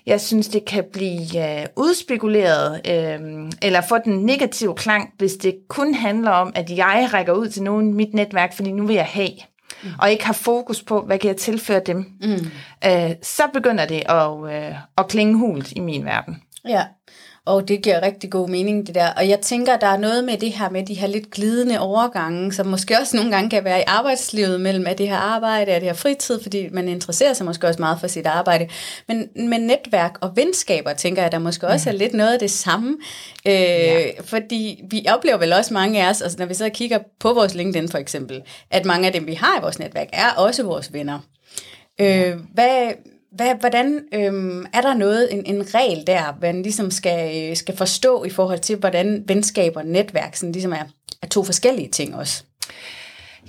Jeg 0.06 0.22
synes, 0.22 0.48
det 0.48 0.66
kan 0.66 0.84
blive 0.94 1.60
øh, 1.60 1.66
udspekuleret 1.76 2.82
øh, 2.88 3.52
eller 3.62 3.82
få 3.90 3.98
den 4.06 4.26
negative 4.26 4.76
klang, 4.76 5.14
hvis 5.18 5.34
det 5.34 5.56
kun 5.68 5.94
handler 5.94 6.32
om, 6.32 6.52
at 6.56 6.70
jeg 6.70 7.10
rækker 7.14 7.34
ud 7.34 7.48
til 7.48 7.64
nogen 7.64 7.90
i 7.90 7.94
mit 7.94 8.14
netværk, 8.14 8.56
fordi 8.56 8.72
nu 8.72 8.88
vil 8.88 8.96
jeg 8.96 9.06
have. 9.06 9.32
Mm. 9.84 9.90
og 10.00 10.12
ikke 10.12 10.26
har 10.26 10.34
fokus 10.34 10.84
på, 10.84 11.02
hvad 11.02 11.20
kan 11.20 11.28
jeg 11.28 11.38
tilføre 11.38 11.82
dem, 11.86 12.06
mm. 12.22 12.48
øh, 12.86 13.12
så 13.24 13.44
begynder 13.54 13.86
det 13.86 14.04
at, 14.10 14.54
øh, 14.54 14.76
at 14.98 15.08
klinge 15.08 15.38
hult 15.38 15.72
i 15.72 15.80
min 15.80 16.06
verden. 16.06 16.42
Ja, 16.68 16.84
og 17.48 17.68
det 17.68 17.82
giver 17.82 18.02
rigtig 18.02 18.30
god 18.30 18.50
mening, 18.50 18.88
det 18.88 18.96
der. 18.96 19.10
Og 19.18 19.30
jeg 19.30 19.40
tænker, 19.40 19.78
der 19.78 19.88
er 19.88 19.98
noget 19.98 20.24
med 20.24 20.38
det 20.38 20.52
her 20.52 20.70
med 20.70 20.86
de 20.86 20.94
her 20.94 21.08
lidt 21.08 21.32
glidende 21.32 21.80
overgange, 21.80 22.54
som 22.54 22.68
måske 22.68 22.98
også 23.02 23.16
nogle 23.16 23.32
gange 23.32 23.50
kan 23.50 23.64
være 23.64 23.80
i 23.80 23.84
arbejdslivet 23.88 24.62
mellem 24.62 24.88
at 24.88 24.98
det 24.98 25.08
her 25.08 25.16
arbejde 25.16 25.72
og 25.72 25.76
det 25.76 25.84
her 25.84 25.94
fritid, 25.94 26.42
fordi 26.42 26.70
man 26.72 26.88
interesserer 26.88 27.34
sig 27.34 27.46
måske 27.46 27.68
også 27.68 27.82
meget 27.82 28.00
for 28.00 28.08
sit 28.08 28.26
arbejde. 28.26 28.68
Men 29.08 29.30
med 29.36 29.60
netværk 29.60 30.18
og 30.22 30.32
venskaber, 30.36 30.94
tænker 30.94 31.22
jeg, 31.22 31.32
der 31.32 31.40
måske 31.40 31.68
også 31.68 31.90
mm. 31.90 31.94
er 31.94 31.98
lidt 32.00 32.14
noget 32.14 32.34
af 32.34 32.40
det 32.40 32.52
samme. 32.52 32.98
Øh, 33.48 33.54
ja. 33.54 34.10
Fordi 34.22 34.84
vi 34.90 35.06
oplever 35.10 35.38
vel 35.38 35.54
også 35.54 35.74
mange 35.74 36.04
af 36.04 36.10
os, 36.10 36.22
altså 36.22 36.38
når 36.40 36.46
vi 36.46 36.54
så 36.54 36.70
kigger 36.70 37.00
på 37.20 37.34
vores 37.34 37.56
LinkedIn 37.56 37.90
for 37.90 37.98
eksempel, 37.98 38.42
at 38.72 38.86
mange 38.86 39.08
af 39.08 39.14
dem, 39.14 39.28
vi 39.28 39.34
har 39.34 39.58
i 39.58 39.62
vores 39.62 39.80
netværk, 39.80 40.08
er 40.14 40.30
også 40.38 40.64
vores 40.64 40.94
venner. 40.94 41.20
Øh, 42.02 42.36
hvad 42.54 42.92
hvad, 43.38 43.56
hvordan 43.60 44.02
øhm, 44.14 44.66
er 44.74 44.82
der 44.82 44.94
noget, 44.94 45.34
en, 45.34 45.46
en 45.46 45.76
regel 45.76 46.08
der, 46.08 46.38
man 46.42 46.62
ligesom 46.62 46.92
skal, 46.92 47.50
øh, 47.50 47.56
skal 47.56 47.78
forstå 47.78 48.24
i 48.24 48.30
forhold 48.30 48.60
til, 48.60 48.78
hvordan 48.78 49.24
venskab 49.28 49.76
og 49.76 49.86
netværk 49.86 50.36
sådan 50.36 50.52
ligesom 50.52 50.74
er, 50.74 50.84
er 51.22 51.28
to 51.28 51.44
forskellige 51.44 51.90
ting 51.90 52.16
også? 52.16 52.44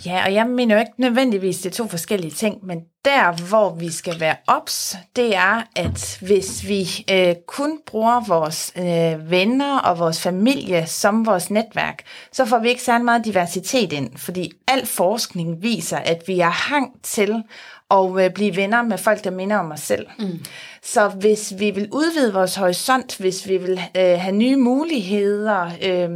Ja, 0.07 0.25
og 0.25 0.35
jeg 0.35 0.47
mener 0.47 0.75
jo 0.75 0.81
ikke 0.81 0.93
nødvendigvis, 0.97 1.59
det 1.59 1.71
er 1.71 1.75
to 1.75 1.89
forskellige 1.89 2.31
ting, 2.31 2.67
men 2.67 2.81
der, 3.05 3.49
hvor 3.49 3.75
vi 3.75 3.91
skal 3.91 4.21
være 4.21 4.37
ops, 4.47 4.97
det 5.17 5.37
er, 5.37 5.63
at 5.77 6.19
hvis 6.21 6.69
vi 6.69 7.05
øh, 7.11 7.35
kun 7.47 7.79
bruger 7.87 8.25
vores 8.29 8.73
øh, 8.77 9.31
venner 9.31 9.79
og 9.79 9.99
vores 9.99 10.21
familie 10.21 10.87
som 10.87 11.27
vores 11.27 11.51
netværk, 11.51 12.03
så 12.33 12.45
får 12.45 12.59
vi 12.59 12.69
ikke 12.69 12.83
særlig 12.83 13.05
meget 13.05 13.25
diversitet 13.25 13.93
ind, 13.93 14.17
fordi 14.17 14.53
al 14.69 14.87
forskning 14.87 15.63
viser, 15.63 15.97
at 15.99 16.23
vi 16.27 16.41
er 16.41 16.51
hang 16.51 16.93
til 17.03 17.43
og 17.89 18.25
øh, 18.25 18.31
blive 18.31 18.57
venner 18.57 18.83
med 18.83 18.99
folk, 18.99 19.25
der 19.25 19.31
minder 19.31 19.57
om 19.57 19.73
os 19.73 19.81
selv. 19.81 20.07
Mm. 20.19 20.45
Så 20.83 21.09
hvis 21.09 21.55
vi 21.59 21.71
vil 21.71 21.89
udvide 21.93 22.33
vores 22.33 22.55
horisont, 22.55 23.17
hvis 23.17 23.49
vi 23.49 23.57
vil 23.57 23.81
øh, 23.97 24.21
have 24.21 24.37
nye 24.37 24.57
muligheder, 24.57 25.71
øh, 25.83 26.11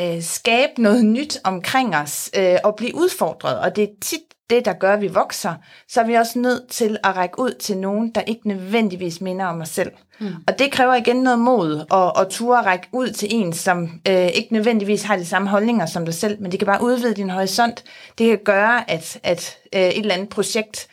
øh, 0.00 0.22
skabe 0.22 0.82
noget 0.82 1.04
nyt 1.04 1.38
omkring 1.44 1.96
os 1.96 2.30
øh, 2.38 2.56
og 2.64 2.76
blive 2.76 2.94
udfordret, 2.94 3.58
og 3.58 3.76
det 3.76 3.84
er 3.84 3.94
tit 4.00 4.20
det, 4.50 4.64
der 4.64 4.72
gør, 4.72 4.92
at 4.92 5.00
vi 5.00 5.08
vokser, 5.08 5.54
så 5.88 6.00
er 6.00 6.04
vi 6.04 6.14
også 6.14 6.38
nødt 6.38 6.68
til 6.68 6.98
at 7.04 7.16
række 7.16 7.38
ud 7.38 7.50
til 7.60 7.78
nogen, 7.78 8.10
der 8.10 8.20
ikke 8.20 8.48
nødvendigvis 8.48 9.20
minder 9.20 9.46
om 9.46 9.60
os 9.60 9.68
selv. 9.68 9.92
Mm. 10.20 10.26
Og 10.48 10.58
det 10.58 10.72
kræver 10.72 10.94
igen 10.94 11.16
noget 11.16 11.38
mod 11.38 11.84
at, 11.92 12.22
at 12.22 12.30
ture 12.30 12.58
at 12.58 12.66
række 12.66 12.88
ud 12.92 13.08
til 13.08 13.28
en, 13.30 13.52
som 13.52 14.00
øh, 14.08 14.26
ikke 14.26 14.52
nødvendigvis 14.52 15.02
har 15.02 15.16
de 15.16 15.26
samme 15.26 15.48
holdninger 15.48 15.86
som 15.86 16.04
dig 16.04 16.14
selv, 16.14 16.42
men 16.42 16.50
det 16.50 16.58
kan 16.60 16.66
bare 16.66 16.82
udvide 16.82 17.14
din 17.14 17.30
horisont. 17.30 17.84
Det 18.18 18.26
kan 18.26 18.38
gøre, 18.44 18.90
at, 18.90 19.20
at 19.22 19.58
øh, 19.74 19.80
et 19.80 19.98
eller 19.98 20.14
andet 20.14 20.28
projekt 20.28 20.88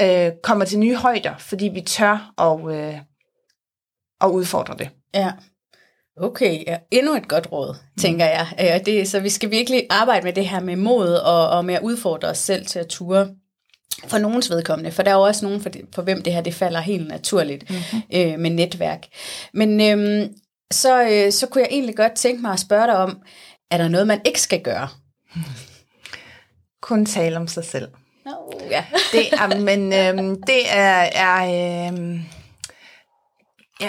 øh, 0.00 0.30
kommer 0.42 0.64
til 0.64 0.78
nye 0.78 0.96
højder, 0.96 1.34
fordi 1.38 1.68
vi 1.74 1.80
tør 1.80 2.32
at, 2.38 2.76
øh, 2.76 2.94
at 4.20 4.28
udfordre 4.28 4.74
det. 4.78 4.90
Ja. 5.14 5.32
Okay, 6.20 6.64
ja. 6.66 6.76
endnu 6.90 7.14
et 7.14 7.28
godt 7.28 7.52
råd, 7.52 7.76
tænker 8.00 8.26
jeg. 8.26 8.46
Ja, 8.58 8.78
det, 8.78 9.08
så 9.08 9.20
vi 9.20 9.28
skal 9.28 9.50
virkelig 9.50 9.86
arbejde 9.90 10.24
med 10.24 10.32
det 10.32 10.48
her 10.48 10.60
med 10.60 10.76
mod 10.76 11.14
og, 11.14 11.50
og 11.50 11.64
med 11.64 11.74
at 11.74 11.82
udfordre 11.82 12.28
os 12.28 12.38
selv 12.38 12.66
til 12.66 12.78
at 12.78 12.86
ture 12.86 13.28
for 14.06 14.18
nogens 14.18 14.50
vedkommende, 14.50 14.90
for 14.90 15.02
der 15.02 15.10
er 15.10 15.14
jo 15.14 15.22
også 15.22 15.44
nogen, 15.44 15.60
for, 15.60 15.68
det, 15.68 15.80
for 15.94 16.02
hvem 16.02 16.22
det 16.22 16.32
her 16.32 16.40
det 16.40 16.54
falder 16.54 16.80
helt 16.80 17.08
naturligt 17.08 17.70
mm-hmm. 17.70 18.02
øh, 18.12 18.38
med 18.38 18.50
netværk. 18.50 19.06
Men 19.54 19.80
øhm, 19.80 20.34
så, 20.70 21.02
øh, 21.02 21.32
så 21.32 21.46
kunne 21.46 21.62
jeg 21.62 21.68
egentlig 21.70 21.96
godt 21.96 22.12
tænke 22.12 22.42
mig 22.42 22.52
at 22.52 22.60
spørge 22.60 22.86
dig 22.86 22.96
om, 22.96 23.18
er 23.70 23.78
der 23.78 23.88
noget, 23.88 24.06
man 24.06 24.20
ikke 24.24 24.40
skal 24.40 24.62
gøre? 24.62 24.88
Kun 26.82 27.06
tale 27.06 27.36
om 27.36 27.48
sig 27.48 27.64
selv. 27.64 27.88
Oh, 28.26 28.62
ja. 28.70 28.84
det 29.12 29.32
er, 29.32 29.60
men 29.60 29.92
øhm, 29.92 30.42
det 30.42 30.62
er, 30.70 31.08
er 31.12 31.88
øhm, 31.88 32.20
ja, 33.80 33.88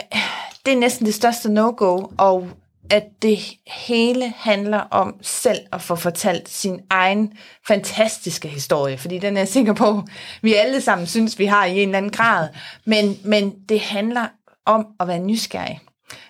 det 0.65 0.73
er 0.73 0.77
næsten 0.77 1.05
det 1.05 1.13
største 1.13 1.51
no-go, 1.51 2.07
og 2.17 2.49
at 2.89 3.03
det 3.21 3.39
hele 3.67 4.33
handler 4.37 4.79
om 4.79 5.15
selv 5.21 5.59
at 5.71 5.81
få 5.81 5.95
fortalt 5.95 6.49
sin 6.49 6.79
egen 6.89 7.33
fantastiske 7.67 8.47
historie, 8.47 8.97
fordi 8.97 9.19
den 9.19 9.37
er 9.37 9.41
jeg 9.41 9.47
sikker 9.47 9.73
på, 9.73 10.03
vi 10.41 10.53
alle 10.53 10.81
sammen 10.81 11.07
synes, 11.07 11.39
vi 11.39 11.45
har 11.45 11.65
i 11.65 11.83
en 11.83 11.89
eller 11.89 11.97
anden 11.97 12.11
grad, 12.11 12.49
men, 12.85 13.17
men 13.23 13.53
det 13.69 13.79
handler 13.79 14.27
om 14.65 14.87
at 14.99 15.07
være 15.07 15.19
nysgerrig. 15.19 15.79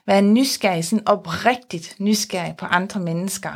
Være 0.07 0.21
nysgerrig, 0.21 0.85
sådan 0.85 1.07
oprigtigt 1.07 1.95
nysgerrig 1.99 2.55
på 2.57 2.65
andre 2.65 2.99
mennesker. 2.99 3.49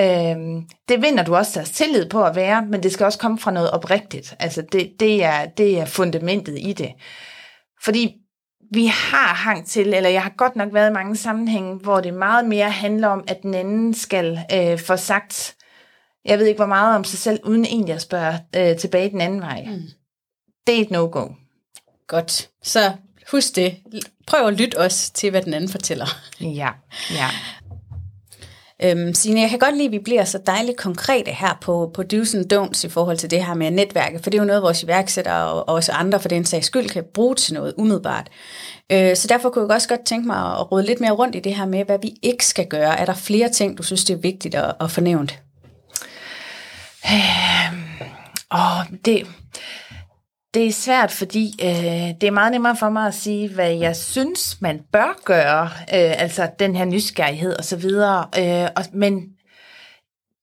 Øhm, 0.00 0.68
det 0.88 1.02
vinder 1.02 1.24
du 1.24 1.36
også 1.36 1.52
deres 1.54 1.70
tillid 1.70 2.08
på 2.08 2.24
at 2.24 2.36
være, 2.36 2.66
men 2.66 2.82
det 2.82 2.92
skal 2.92 3.06
også 3.06 3.18
komme 3.18 3.38
fra 3.38 3.50
noget 3.50 3.70
oprigtigt. 3.70 4.34
Altså 4.38 4.62
det, 4.72 4.92
det, 5.00 5.24
er, 5.24 5.46
det 5.46 5.80
er 5.80 5.84
fundamentet 5.84 6.58
i 6.60 6.72
det. 6.72 6.92
Fordi 7.84 8.14
vi 8.74 8.86
har 8.86 9.34
hang 9.34 9.66
til, 9.66 9.94
eller 9.94 10.10
jeg 10.10 10.22
har 10.22 10.32
godt 10.36 10.56
nok 10.56 10.74
været 10.74 10.90
i 10.90 10.92
mange 10.92 11.16
sammenhænge, 11.16 11.74
hvor 11.76 12.00
det 12.00 12.14
meget 12.14 12.46
mere 12.46 12.70
handler 12.70 13.08
om, 13.08 13.24
at 13.28 13.42
den 13.42 13.54
anden 13.54 13.94
skal 13.94 14.38
øh, 14.52 14.78
få 14.78 14.96
sagt, 14.96 15.54
jeg 16.24 16.38
ved 16.38 16.46
ikke 16.46 16.58
hvor 16.58 16.66
meget 16.66 16.96
om 16.96 17.04
sig 17.04 17.18
selv, 17.18 17.40
uden 17.44 17.64
egentlig 17.64 17.94
at 17.94 18.02
spørge 18.02 18.34
øh, 18.56 18.76
tilbage 18.76 19.10
den 19.10 19.20
anden 19.20 19.40
vej. 19.40 19.64
Mm. 19.66 19.82
Det 20.66 20.76
er 20.76 20.82
et 20.82 20.90
no-go. 20.90 21.28
Godt. 22.06 22.50
Så 22.62 22.92
husk 23.30 23.56
det. 23.56 23.76
Prøv 24.26 24.46
at 24.46 24.54
lytte 24.54 24.78
også 24.78 25.12
til, 25.12 25.30
hvad 25.30 25.42
den 25.42 25.54
anden 25.54 25.70
fortæller. 25.70 26.06
Ja, 26.40 26.68
ja. 27.10 27.28
Øhm, 28.84 29.14
Signe, 29.14 29.40
jeg 29.40 29.50
kan 29.50 29.58
godt 29.58 29.76
lide, 29.76 29.86
at 29.86 29.92
vi 29.92 29.98
bliver 29.98 30.24
så 30.24 30.38
dejligt 30.46 30.76
konkrete 30.76 31.30
her 31.30 31.58
på, 31.60 31.90
på 31.94 32.02
do's 32.12 32.36
and 32.36 32.52
don'ts 32.52 32.86
i 32.86 32.88
forhold 32.88 33.16
til 33.16 33.30
det 33.30 33.44
her 33.44 33.54
med 33.54 33.70
netværket, 33.70 34.22
for 34.22 34.30
det 34.30 34.38
er 34.38 34.42
jo 34.42 34.46
noget, 34.46 34.62
vores 34.62 34.82
iværksættere 34.82 35.46
og, 35.46 35.68
og 35.68 35.74
også 35.74 35.92
andre 35.92 36.20
for 36.20 36.28
den 36.28 36.44
sags 36.44 36.66
skyld 36.66 36.88
kan 36.88 37.04
bruge 37.14 37.34
til 37.34 37.54
noget 37.54 37.74
umiddelbart. 37.76 38.28
Øh, 38.92 39.16
så 39.16 39.28
derfor 39.28 39.50
kunne 39.50 39.66
jeg 39.68 39.74
også 39.74 39.88
godt 39.88 40.04
tænke 40.06 40.26
mig 40.26 40.36
at 40.36 40.72
råde 40.72 40.86
lidt 40.86 41.00
mere 41.00 41.10
rundt 41.10 41.34
i 41.34 41.40
det 41.40 41.54
her 41.54 41.66
med, 41.66 41.84
hvad 41.84 41.98
vi 42.02 42.14
ikke 42.22 42.46
skal 42.46 42.66
gøre. 42.66 43.00
Er 43.00 43.04
der 43.04 43.14
flere 43.14 43.48
ting, 43.48 43.78
du 43.78 43.82
synes, 43.82 44.04
det 44.04 44.14
er 44.14 44.18
vigtigt 44.18 44.54
at, 44.54 44.74
at 44.80 45.02
nævnt? 45.02 45.38
Øh, 47.06 47.72
åh, 48.54 48.98
det, 49.04 49.26
det 50.54 50.66
er 50.66 50.72
svært, 50.72 51.10
fordi 51.10 51.54
øh, 51.62 52.14
det 52.20 52.24
er 52.26 52.30
meget 52.30 52.52
nemmere 52.52 52.76
for 52.76 52.88
mig 52.88 53.06
at 53.06 53.14
sige, 53.14 53.48
hvad 53.54 53.72
jeg 53.72 53.96
synes, 53.96 54.60
man 54.60 54.80
bør 54.92 55.20
gøre, 55.24 55.64
øh, 55.64 56.22
altså 56.22 56.48
den 56.58 56.76
her 56.76 56.84
nysgerrighed 56.84 57.56
og 57.58 57.64
så 57.64 57.76
videre. 57.76 58.26
Øh, 58.38 58.68
og, 58.76 58.84
men 58.92 59.22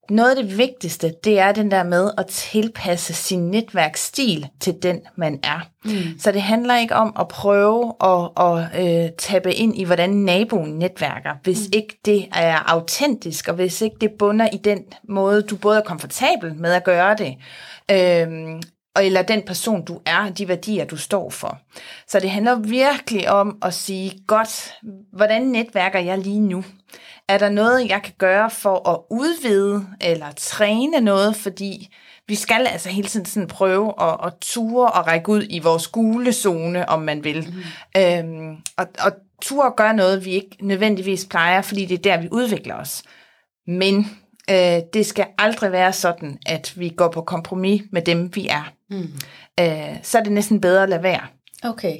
noget 0.10 0.36
af 0.36 0.43
det 0.43 0.58
vigtigste, 0.58 1.13
det 1.24 1.39
er 1.39 1.52
den 1.52 1.71
der 1.71 1.84
med 1.84 2.12
at 2.17 2.28
tilpasse 2.28 3.13
sin 3.13 3.52
netværksstil 3.52 4.47
til 4.60 4.76
den, 4.84 5.02
man 5.15 5.39
er. 5.43 5.60
Mm. 5.86 6.19
Så 6.19 6.32
det 6.32 6.41
handler 6.41 6.78
ikke 6.78 6.95
om 6.95 7.15
at 7.19 7.28
prøve 7.28 7.93
at, 8.04 8.30
at 8.38 8.82
øh, 8.82 9.10
tabe 9.17 9.54
ind 9.54 9.78
i, 9.78 9.84
hvordan 9.84 10.10
naboen 10.10 10.80
netværker, 10.80 11.32
hvis 11.43 11.60
mm. 11.60 11.71
ikke 11.74 12.00
det 12.06 12.28
er 12.34 12.71
autentisk, 12.71 13.47
og 13.47 13.56
hvis 13.56 13.82
ikke 13.82 13.97
det 14.02 14.12
bunder 14.19 14.50
i 14.54 14.58
den 14.58 14.80
måde, 15.10 15.41
du 15.41 15.56
både 15.56 15.78
er 15.78 15.84
komfortabel 15.84 16.56
med 16.56 16.74
at 16.74 16.84
gøre 16.84 17.15
det, 17.15 17.36
øh, 17.91 18.62
eller 18.99 19.21
den 19.21 19.41
person, 19.41 19.86
du 19.86 20.01
er, 20.06 20.30
de 20.30 20.47
værdier, 20.47 20.86
du 20.86 20.97
står 20.97 21.30
for. 21.30 21.60
Så 22.08 22.19
det 22.19 22.30
handler 22.30 22.56
virkelig 22.56 23.30
om 23.30 23.58
at 23.62 23.73
sige, 23.73 24.19
godt, 24.27 24.73
hvordan 25.13 25.41
netværker 25.41 25.99
jeg 25.99 26.17
lige 26.17 26.39
nu? 26.39 26.63
Er 27.27 27.38
der 27.38 27.49
noget, 27.49 27.89
jeg 27.89 28.01
kan 28.04 28.13
gøre 28.17 28.49
for 28.49 28.89
at 28.89 28.99
udvide 29.10 29.88
eller 30.01 30.32
træne 30.38 31.01
noget? 31.01 31.36
Fordi 31.36 31.89
vi 32.27 32.36
skal 32.36 32.67
altså 32.67 32.89
hele 32.89 33.08
tiden 33.08 33.25
sådan 33.25 33.47
prøve 33.47 33.93
at, 34.01 34.17
at 34.25 34.34
ture 34.41 34.91
og 34.91 35.08
række 35.08 35.30
ud 35.30 35.45
i 35.49 35.60
vores 35.60 35.88
gule 35.88 36.34
zone, 36.34 36.89
om 36.89 37.01
man 37.01 37.23
vil. 37.23 37.54
Mm. 37.95 38.01
Øhm, 38.01 38.58
og, 38.77 38.88
og 39.06 39.12
ture 39.41 39.65
og 39.65 39.75
gøre 39.75 39.93
noget, 39.93 40.25
vi 40.25 40.32
ikke 40.32 40.58
nødvendigvis 40.60 41.25
plejer, 41.25 41.62
fordi 41.62 41.86
det 41.86 41.97
er 41.97 42.01
der, 42.01 42.21
vi 42.21 42.27
udvikler 42.32 42.75
os. 42.75 43.04
Men 43.67 44.20
øh, 44.51 44.81
det 44.93 45.05
skal 45.05 45.27
aldrig 45.37 45.71
være 45.71 45.93
sådan, 45.93 46.37
at 46.45 46.73
vi 46.75 46.89
går 46.89 47.07
på 47.07 47.21
kompromis 47.21 47.81
med 47.91 48.01
dem, 48.01 48.35
vi 48.35 48.47
er. 48.47 48.73
Mm. 48.89 49.07
Øh, 49.59 49.97
så 50.03 50.17
er 50.17 50.23
det 50.23 50.31
næsten 50.31 50.61
bedre 50.61 50.83
at 50.83 50.89
lade 50.89 51.03
være. 51.03 51.21
Okay. 51.63 51.97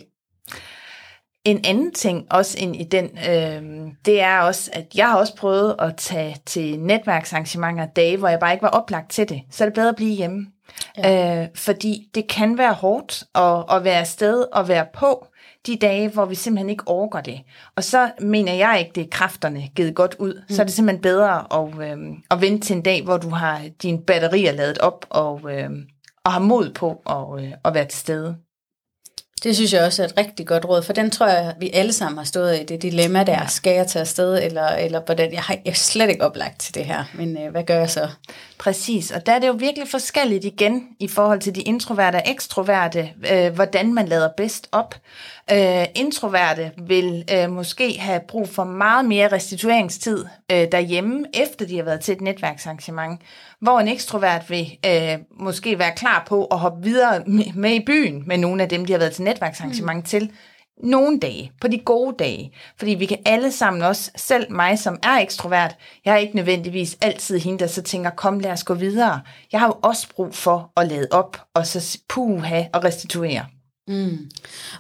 En 1.45 1.65
anden 1.65 1.91
ting 1.91 2.27
også 2.29 2.57
ind 2.59 2.75
i 2.75 2.83
den, 2.83 3.05
øh, 3.05 3.91
det 4.05 4.21
er 4.21 4.39
også, 4.39 4.69
at 4.73 4.85
jeg 4.95 5.07
har 5.09 5.17
også 5.17 5.35
prøvet 5.35 5.75
at 5.79 5.95
tage 5.97 6.37
til 6.45 6.79
netværksarrangementer 6.79 7.85
dage, 7.85 8.17
hvor 8.17 8.27
jeg 8.27 8.39
bare 8.39 8.53
ikke 8.53 8.63
var 8.63 8.69
oplagt 8.69 9.11
til 9.11 9.29
det. 9.29 9.41
Så 9.51 9.63
er 9.63 9.65
det 9.67 9.75
bedre 9.75 9.89
at 9.89 9.95
blive 9.95 10.15
hjemme. 10.15 10.47
Ja. 10.97 11.41
Øh, 11.41 11.47
fordi 11.55 12.09
det 12.15 12.27
kan 12.27 12.57
være 12.57 12.73
hårdt 12.73 13.23
at, 13.35 13.75
at 13.75 13.83
være 13.83 13.99
afsted 13.99 14.45
og 14.53 14.67
være 14.67 14.85
på 14.93 15.27
de 15.67 15.76
dage, 15.76 16.10
hvor 16.10 16.26
vi 16.26 16.36
simpelthen 16.36 16.69
ikke 16.69 16.88
overgår 16.88 17.21
det. 17.21 17.41
Og 17.76 17.84
så 17.84 18.12
mener 18.19 18.54
jeg 18.54 18.80
ikke, 18.80 18.91
det 18.95 19.04
er 19.04 19.10
kræfterne 19.12 19.69
givet 19.76 19.95
godt 19.95 20.15
ud. 20.19 20.34
Mm. 20.34 20.56
Så 20.56 20.62
er 20.62 20.65
det 20.65 20.74
simpelthen 20.74 21.02
bedre 21.02 21.54
at, 21.54 21.91
øh, 21.91 21.97
at 22.32 22.41
vente 22.41 22.67
til 22.67 22.76
en 22.76 22.82
dag, 22.82 23.04
hvor 23.04 23.17
du 23.17 23.30
har 23.30 23.62
dine 23.82 24.02
batterier 24.02 24.52
lavet 24.52 24.78
op 24.78 25.06
og, 25.10 25.41
øh, 25.52 25.69
og 26.26 26.32
har 26.32 26.39
mod 26.39 26.74
på 26.74 27.02
at, 27.10 27.43
øh, 27.43 27.52
at 27.65 27.74
være 27.74 27.86
til 27.86 28.00
stede. 28.00 28.36
Det 29.43 29.56
synes 29.56 29.74
jeg 29.74 29.86
også 29.86 30.04
er 30.04 30.08
et 30.08 30.17
rigtig 30.17 30.47
godt 30.47 30.65
råd, 30.65 30.82
for 30.82 30.93
den 30.93 31.12
tror 31.12 31.28
jeg, 31.28 31.56
vi 31.60 31.69
alle 31.74 31.93
sammen 31.93 32.17
har 32.17 32.26
stået 32.26 32.60
i, 32.60 32.63
det 32.63 32.82
dilemma 32.82 33.24
der, 33.24 33.47
skal 33.47 33.74
jeg 33.74 33.88
tage 33.88 34.02
afsted, 34.02 34.43
eller, 34.43 34.67
eller 34.67 35.02
hvordan, 35.06 35.34
jeg 35.34 35.41
har 35.41 35.58
jeg 35.65 35.76
slet 35.76 36.10
ikke 36.10 36.26
oplagt 36.26 36.60
til 36.60 36.76
det 36.76 36.86
her, 36.86 37.04
men 37.13 37.38
øh, 37.38 37.52
hvad 37.52 37.63
gør 37.63 37.78
jeg 37.78 37.89
så? 37.89 38.10
Præcis, 38.58 39.12
og 39.12 39.26
der 39.26 39.32
er 39.32 39.39
det 39.39 39.47
jo 39.47 39.54
virkelig 39.54 39.88
forskelligt 39.88 40.45
igen, 40.45 40.88
i 41.00 41.08
forhold 41.08 41.39
til 41.39 41.56
de 41.56 41.62
introverte 41.62 42.15
og 42.15 42.24
ekstroverte, 42.26 43.10
øh, 43.32 43.54
hvordan 43.54 43.93
man 43.93 44.08
lader 44.08 44.30
bedst 44.38 44.67
op. 44.71 44.95
Øh, 45.51 45.86
introverte 45.95 46.71
vil 46.77 47.23
øh, 47.34 47.49
måske 47.49 47.99
have 47.99 48.21
brug 48.27 48.49
for 48.49 48.63
meget 48.63 49.06
mere 49.06 49.32
restitueringstid 49.32 50.25
øh, 50.51 50.67
derhjemme, 50.71 51.25
efter 51.34 51.65
de 51.65 51.77
har 51.77 51.84
været 51.84 51.99
til 51.99 52.12
et 52.12 52.21
netværksarrangement, 52.21 53.21
hvor 53.60 53.80
en 53.80 53.88
ekstrovert 53.88 54.49
vil 54.49 54.77
øh, 54.86 55.17
måske 55.39 55.80
være 55.80 55.95
klar 55.95 56.23
på 56.27 56.45
at 56.45 56.60
hoppe 56.60 56.84
videre 56.84 57.23
med 57.56 57.71
i 57.71 57.86
byen 57.86 58.23
med 58.25 58.38
nogle 58.38 58.63
af 58.63 58.69
dem, 58.69 58.86
de 58.86 58.93
har 58.93 58.99
været 58.99 59.13
til 59.13 59.23
netværksarrangement 59.23 59.97
mm. 59.97 60.04
til, 60.04 60.32
nogle 60.84 61.19
dage, 61.19 61.51
på 61.62 61.67
de 61.67 61.80
gode 61.80 62.15
dage. 62.19 62.51
Fordi 62.77 62.91
vi 62.91 63.06
kan 63.06 63.17
alle 63.25 63.51
sammen 63.51 63.82
også, 63.82 64.12
selv 64.15 64.51
mig 64.51 64.80
som 64.80 64.99
er 65.04 65.17
ekstrovert, 65.17 65.75
jeg 66.06 66.13
er 66.13 66.17
ikke 66.17 66.36
nødvendigvis 66.36 66.97
altid 67.01 67.39
hende, 67.39 67.60
der 67.60 67.67
så 67.67 67.82
tænker, 67.82 68.10
kom 68.10 68.39
lad 68.39 68.51
os 68.51 68.63
gå 68.63 68.73
videre. 68.73 69.21
Jeg 69.51 69.60
har 69.60 69.67
jo 69.67 69.75
også 69.82 70.08
brug 70.15 70.36
for 70.36 70.71
at 70.77 70.88
lade 70.88 71.08
op, 71.12 71.41
og 71.54 71.67
så 71.67 71.99
puha 72.10 72.63
og 72.73 72.84
restituere. 72.84 73.45
Mm. 73.91 74.30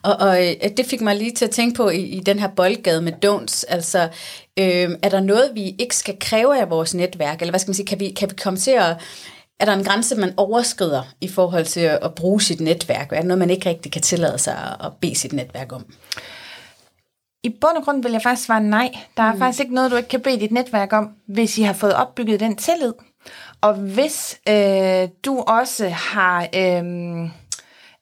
Og, 0.03 0.15
og 0.15 0.47
øh, 0.47 0.55
det 0.77 0.85
fik 0.85 1.01
mig 1.01 1.15
lige 1.15 1.31
til 1.31 1.45
at 1.45 1.51
tænke 1.51 1.75
på 1.75 1.89
i, 1.89 2.01
i 2.01 2.19
den 2.19 2.39
her 2.39 2.47
boldgade 2.47 3.01
med 3.01 3.13
don'ts. 3.25 3.63
Altså, 3.67 4.01
øh, 4.59 4.89
er 5.03 5.09
der 5.09 5.19
noget, 5.19 5.51
vi 5.53 5.75
ikke 5.79 5.95
skal 5.95 6.17
kræve 6.19 6.59
af 6.59 6.69
vores 6.69 6.93
netværk? 6.93 7.41
Eller 7.41 7.51
hvad 7.51 7.59
skal 7.59 7.69
man 7.69 7.75
sige, 7.75 7.85
kan 7.85 7.99
vi, 7.99 8.09
kan 8.09 8.29
vi 8.29 8.35
komme 8.43 8.59
til 8.59 8.71
at... 8.71 8.97
Er 9.59 9.65
der 9.65 9.73
en 9.73 9.83
grænse, 9.83 10.15
man 10.15 10.33
overskrider 10.37 11.03
i 11.21 11.27
forhold 11.27 11.65
til 11.65 11.79
at, 11.79 11.99
at 12.01 12.15
bruge 12.15 12.41
sit 12.41 12.61
netværk? 12.61 13.11
Er 13.11 13.17
det 13.17 13.25
noget, 13.25 13.39
man 13.39 13.49
ikke 13.49 13.69
rigtig 13.69 13.91
kan 13.91 14.01
tillade 14.01 14.37
sig 14.37 14.53
at, 14.53 14.85
at 14.85 14.91
bede 15.01 15.15
sit 15.15 15.33
netværk 15.33 15.71
om? 15.73 15.85
I 17.43 17.49
bund 17.61 17.77
og 17.77 17.83
grund 17.83 18.03
vil 18.03 18.11
jeg 18.11 18.21
faktisk 18.21 18.45
svare 18.45 18.63
nej. 18.63 18.91
Der 19.17 19.23
er 19.23 19.33
mm. 19.33 19.39
faktisk 19.39 19.59
ikke 19.59 19.73
noget, 19.73 19.91
du 19.91 19.95
ikke 19.95 20.09
kan 20.09 20.21
bede 20.21 20.39
dit 20.39 20.51
netværk 20.51 20.93
om, 20.93 21.09
hvis 21.25 21.57
I 21.57 21.61
har 21.61 21.73
fået 21.73 21.93
opbygget 21.93 22.39
den 22.39 22.55
tillid. 22.55 22.93
Og 23.61 23.73
hvis 23.73 24.39
øh, 24.49 25.07
du 25.25 25.39
også 25.39 25.89
har... 25.89 26.47
Øh, 26.55 27.29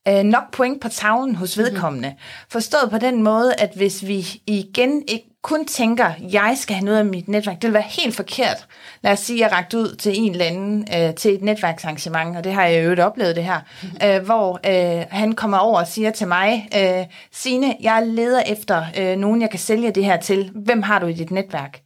øh, 0.10 0.24
nok 0.24 0.52
point 0.52 0.82
på 0.82 0.89
tavlen 0.89 1.36
hos 1.36 1.58
mhm. 1.58 1.65
vedkommende. 1.65 2.10
Mm. 2.10 2.15
Forstået 2.50 2.89
på 2.91 2.98
den 2.98 3.24
måde, 3.24 3.54
at 3.54 3.72
hvis 3.76 4.08
vi 4.08 4.41
igen 4.48 5.04
ikke 5.08 5.26
kun 5.41 5.65
tænker, 5.65 6.12
jeg 6.32 6.56
skal 6.58 6.76
have 6.76 6.86
noget 6.86 6.98
af 6.98 7.06
mit 7.06 7.28
netværk, 7.28 7.56
det 7.56 7.63
vil 7.63 7.74
være 7.74 7.84
helt 7.84 8.15
forkert. 8.15 8.67
Lad 9.02 9.12
os 9.12 9.19
sige, 9.19 9.45
at 9.45 9.52
jeg 9.52 9.58
ragt 9.58 9.74
ud 9.74 9.95
til 9.95 10.12
en 10.15 10.32
eller 10.32 10.45
anden 10.45 10.88
øh, 10.98 11.15
til 11.15 11.34
et 11.34 11.41
netværksarrangement, 11.41 12.38
og 12.38 12.43
det 12.43 12.54
har 12.54 12.65
jeg 12.65 12.78
jo 12.78 12.84
øvrigt 12.84 13.02
oplevet 13.02 13.36
det 13.36 13.43
her, 13.43 13.60
mm. 13.84 14.08
øh, 14.08 14.26
hvor 14.26 14.60
øh, 14.65 15.06
han 15.10 15.36
kommer 15.36 15.58
over 15.58 15.80
og 15.80 15.88
siger 15.88 16.12
til 16.12 16.28
mig, 16.28 16.69
øh, 16.78 17.06
Signe, 17.32 17.76
jeg 17.82 18.04
leder 18.06 18.41
efter 18.41 18.86
øh, 18.98 19.17
nogen, 19.17 19.41
jeg 19.41 19.50
kan 19.50 19.60
sælge 19.60 19.91
det 19.91 20.06
her 20.06 20.17
til. 20.17 20.52
Hvem 20.56 20.82
har 20.82 21.00
du 21.00 21.06
i 21.06 21.13
dit 21.13 21.32
netværk? 21.32 21.80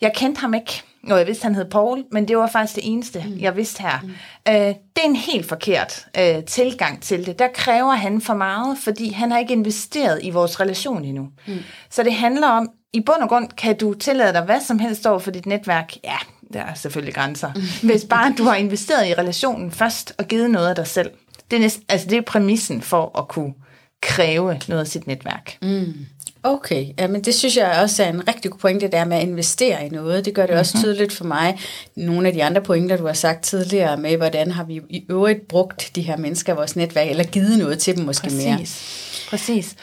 Jeg 0.00 0.12
kendte 0.14 0.40
ham 0.40 0.54
ikke. 0.54 0.82
Og 1.10 1.18
jeg 1.18 1.26
vidste, 1.26 1.42
han 1.42 1.54
hed 1.54 1.64
Paul, 1.64 2.04
men 2.12 2.28
det 2.28 2.36
var 2.36 2.46
faktisk 2.46 2.76
det 2.76 2.92
eneste, 2.92 3.24
mm. 3.26 3.38
jeg 3.40 3.56
vidste 3.56 3.82
her. 3.82 4.00
Mm. 4.02 4.10
Øh, 4.48 4.54
det 4.54 5.04
er 5.04 5.04
en 5.04 5.16
helt 5.16 5.46
forkert 5.46 6.06
øh, 6.18 6.44
tilgang 6.44 7.02
til 7.02 7.26
det. 7.26 7.38
Der 7.38 7.48
kræver 7.54 7.94
han 7.94 8.20
for 8.20 8.34
meget, 8.34 8.78
fordi 8.78 9.10
han 9.10 9.30
har 9.30 9.38
ikke 9.38 9.52
investeret 9.52 10.20
i 10.22 10.30
vores 10.30 10.60
relation 10.60 11.04
endnu. 11.04 11.28
Mm. 11.46 11.58
Så 11.90 12.02
det 12.02 12.14
handler 12.14 12.48
om, 12.48 12.68
i 12.92 13.00
bund 13.00 13.22
og 13.22 13.28
grund 13.28 13.48
kan 13.48 13.78
du 13.78 13.94
tillade 13.94 14.32
dig 14.32 14.42
hvad 14.42 14.60
som 14.60 14.78
helst 14.78 15.06
over 15.06 15.18
for 15.18 15.30
dit 15.30 15.46
netværk. 15.46 15.92
Ja, 16.04 16.16
der 16.52 16.60
er 16.60 16.74
selvfølgelig 16.74 17.14
grænser. 17.14 17.52
Mm. 17.54 17.62
Hvis 17.90 18.04
bare 18.04 18.34
du 18.38 18.44
har 18.44 18.54
investeret 18.54 19.08
i 19.08 19.14
relationen 19.14 19.70
først 19.70 20.14
og 20.18 20.24
givet 20.24 20.50
noget 20.50 20.68
af 20.68 20.74
dig 20.74 20.86
selv. 20.86 21.10
Det 21.50 21.56
er, 21.56 21.60
næsten, 21.60 21.84
altså 21.88 22.06
det 22.06 22.18
er 22.18 22.22
præmissen 22.22 22.82
for 22.82 23.18
at 23.18 23.28
kunne 23.28 23.54
kræve 24.02 24.60
noget 24.68 24.80
af 24.80 24.86
sit 24.86 25.06
netværk. 25.06 25.58
Mm. 25.62 25.94
Okay, 26.42 26.86
ja, 26.98 27.06
men 27.06 27.24
det 27.24 27.34
synes 27.34 27.56
jeg 27.56 27.78
også 27.82 28.04
er 28.04 28.08
en 28.08 28.28
rigtig 28.28 28.50
god 28.50 28.58
pointe, 28.58 28.88
der 28.88 29.04
med 29.04 29.16
at 29.16 29.22
investere 29.22 29.86
i 29.86 29.88
noget. 29.88 30.24
Det 30.24 30.34
gør 30.34 30.42
det 30.42 30.50
mm-hmm. 30.50 30.60
også 30.60 30.78
mhm. 30.78 30.84
tydeligt 30.84 31.12
for 31.12 31.24
mig. 31.24 31.58
Nogle 31.96 32.28
af 32.28 32.34
de 32.34 32.44
andre 32.44 32.60
pointer, 32.60 32.96
du 32.96 33.06
har 33.06 33.12
sagt 33.12 33.44
tidligere 33.44 33.96
med, 33.96 34.16
hvordan 34.16 34.50
har 34.50 34.64
vi 34.64 34.80
i 34.88 35.04
øvrigt 35.10 35.48
brugt 35.48 35.90
de 35.94 36.02
her 36.02 36.16
mennesker 36.16 36.52
i 36.52 36.56
vores 36.56 36.76
netværk, 36.76 37.08
eller 37.08 37.24
givet 37.24 37.58
noget 37.58 37.78
til 37.78 37.96
dem 37.96 38.04
måske 38.04 38.24
Præcis. 38.24 38.44
mere. 38.44 38.58
Præcis. 39.30 39.74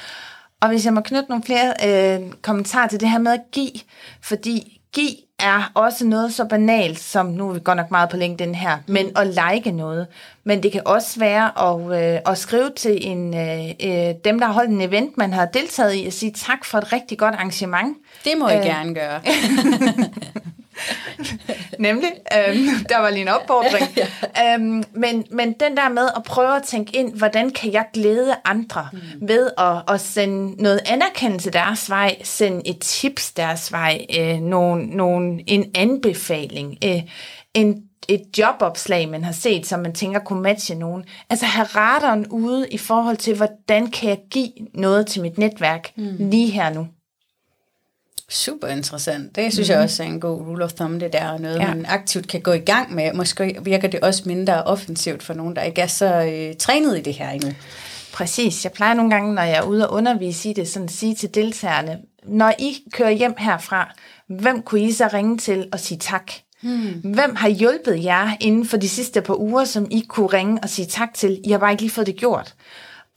Og 0.61 0.69
hvis 0.69 0.85
jeg 0.85 0.93
må 0.93 1.01
knytte 1.01 1.29
nogle 1.29 1.43
flere 1.43 1.73
øh, 1.85 2.31
kommentarer 2.41 2.87
til 2.87 2.99
det 2.99 3.09
her 3.09 3.19
med 3.19 3.31
at 3.31 3.41
give, 3.51 3.71
fordi 4.21 4.76
give 4.97 5.15
er 5.39 5.71
også 5.73 6.05
noget 6.05 6.33
så 6.33 6.45
banalt, 6.45 6.99
som 6.99 7.25
nu 7.25 7.49
er 7.49 7.53
vi 7.53 7.59
godt 7.63 7.77
nok 7.77 7.91
meget 7.91 8.09
på 8.09 8.17
LinkedIn 8.17 8.55
her, 8.55 8.77
men 8.87 9.11
at 9.17 9.27
like 9.27 9.71
noget. 9.71 10.07
Men 10.43 10.63
det 10.63 10.71
kan 10.71 10.81
også 10.85 11.19
være 11.19 11.61
at, 11.69 12.13
øh, 12.13 12.19
at 12.25 12.37
skrive 12.37 12.69
til 12.75 13.07
en, 13.07 13.33
øh, 13.33 13.69
øh, 13.83 14.15
dem, 14.25 14.39
der 14.39 14.45
har 14.45 14.53
holdt 14.53 14.71
en 14.71 14.81
event, 14.81 15.17
man 15.17 15.33
har 15.33 15.45
deltaget 15.45 15.95
i, 15.95 16.05
og 16.07 16.13
sige 16.13 16.31
tak 16.31 16.65
for 16.65 16.77
et 16.77 16.93
rigtig 16.93 17.17
godt 17.17 17.35
arrangement. 17.35 17.97
Det 18.25 18.33
må 18.37 18.47
I 18.47 18.57
øh. 18.57 18.63
gerne 18.63 18.95
gøre. 18.95 19.21
Nemlig. 21.79 22.09
Øhm, 22.37 22.85
der 22.89 22.97
var 22.97 23.09
lige 23.09 23.21
en 23.21 23.27
opfordring. 23.27 23.97
øhm, 24.45 24.83
men, 24.93 25.25
men 25.31 25.53
den 25.53 25.77
der 25.77 25.89
med 25.89 26.09
at 26.15 26.23
prøve 26.23 26.55
at 26.55 26.63
tænke 26.63 26.95
ind, 26.95 27.13
hvordan 27.13 27.49
kan 27.49 27.73
jeg 27.73 27.85
glæde 27.93 28.35
andre 28.45 28.87
mm. 28.93 29.27
ved 29.27 29.51
at, 29.57 29.93
at 29.93 30.01
sende 30.01 30.63
noget 30.63 30.79
anerkendelse 30.85 31.51
deres 31.51 31.89
vej, 31.89 32.15
sende 32.23 32.67
et 32.67 32.79
tips 32.79 33.31
deres 33.31 33.71
vej, 33.71 34.05
øh, 34.19 34.39
nogen, 34.39 34.87
nogen, 34.87 35.41
en 35.47 35.71
anbefaling, 35.75 36.77
øh, 36.85 37.01
en 37.53 37.83
et 38.07 38.37
jobopslag, 38.37 39.09
man 39.09 39.23
har 39.23 39.31
set, 39.31 39.65
som 39.65 39.79
man 39.79 39.93
tænker 39.93 40.19
kunne 40.19 40.41
matche 40.41 40.75
nogen. 40.75 41.03
Altså 41.29 41.45
have 41.45 41.67
radaren 41.75 42.27
ude 42.27 42.67
i 42.71 42.77
forhold 42.77 43.17
til, 43.17 43.35
hvordan 43.35 43.91
kan 43.91 44.09
jeg 44.09 44.19
give 44.31 44.51
noget 44.73 45.07
til 45.07 45.21
mit 45.21 45.37
netværk 45.37 45.91
mm. 45.95 46.15
lige 46.29 46.49
her 46.49 46.73
nu. 46.73 46.87
Super 48.29 48.67
interessant. 48.67 49.35
Det 49.35 49.53
synes 49.53 49.69
mm. 49.69 49.73
jeg 49.73 49.81
også 49.81 50.03
er 50.03 50.07
en 50.07 50.19
god 50.19 50.41
rule 50.41 50.63
of 50.63 50.73
thumb, 50.73 51.01
det 51.01 51.13
der 51.13 51.37
noget, 51.37 51.59
ja. 51.59 51.67
man 51.67 51.85
aktivt 51.85 52.27
kan 52.27 52.41
gå 52.41 52.51
i 52.51 52.59
gang 52.59 52.95
med. 52.95 53.13
Måske 53.13 53.59
virker 53.61 53.87
det 53.87 53.99
også 53.99 54.23
mindre 54.25 54.63
offensivt 54.63 55.23
for 55.23 55.33
nogen, 55.33 55.55
der 55.55 55.61
ikke 55.61 55.81
er 55.81 55.87
så 55.87 56.23
øh, 56.23 56.55
trænet 56.55 56.97
i 56.97 57.01
det 57.01 57.13
her 57.13 57.29
endnu. 57.29 57.51
Præcis. 58.13 58.63
Jeg 58.63 58.71
plejer 58.71 58.93
nogle 58.93 59.11
gange, 59.11 59.35
når 59.35 59.41
jeg 59.41 59.57
er 59.57 59.61
ude 59.61 59.89
og 59.89 59.93
undervise 59.95 60.49
i 60.49 60.53
det, 60.53 60.67
sådan 60.67 60.85
at 60.85 60.91
sige 60.91 61.15
til 61.15 61.35
deltagerne, 61.35 61.99
når 62.23 62.53
I 62.59 62.77
kører 62.93 63.11
hjem 63.11 63.33
herfra, 63.37 63.95
hvem 64.27 64.61
kunne 64.61 64.81
I 64.81 64.91
så 64.91 65.09
ringe 65.13 65.37
til 65.37 65.69
og 65.71 65.79
sige 65.79 65.97
tak? 65.97 66.31
Hmm. 66.61 67.13
Hvem 67.13 67.35
har 67.35 67.49
hjulpet 67.49 68.03
jer 68.03 68.31
inden 68.39 68.65
for 68.65 68.77
de 68.77 68.89
sidste 68.89 69.21
par 69.21 69.39
uger, 69.39 69.65
som 69.65 69.87
I 69.91 70.05
kunne 70.07 70.27
ringe 70.27 70.59
og 70.63 70.69
sige 70.69 70.85
tak 70.85 71.13
til? 71.13 71.41
I 71.43 71.51
har 71.51 71.57
bare 71.57 71.71
ikke 71.71 71.83
lige 71.83 71.91
fået 71.91 72.07
det 72.07 72.15
gjort. 72.15 72.55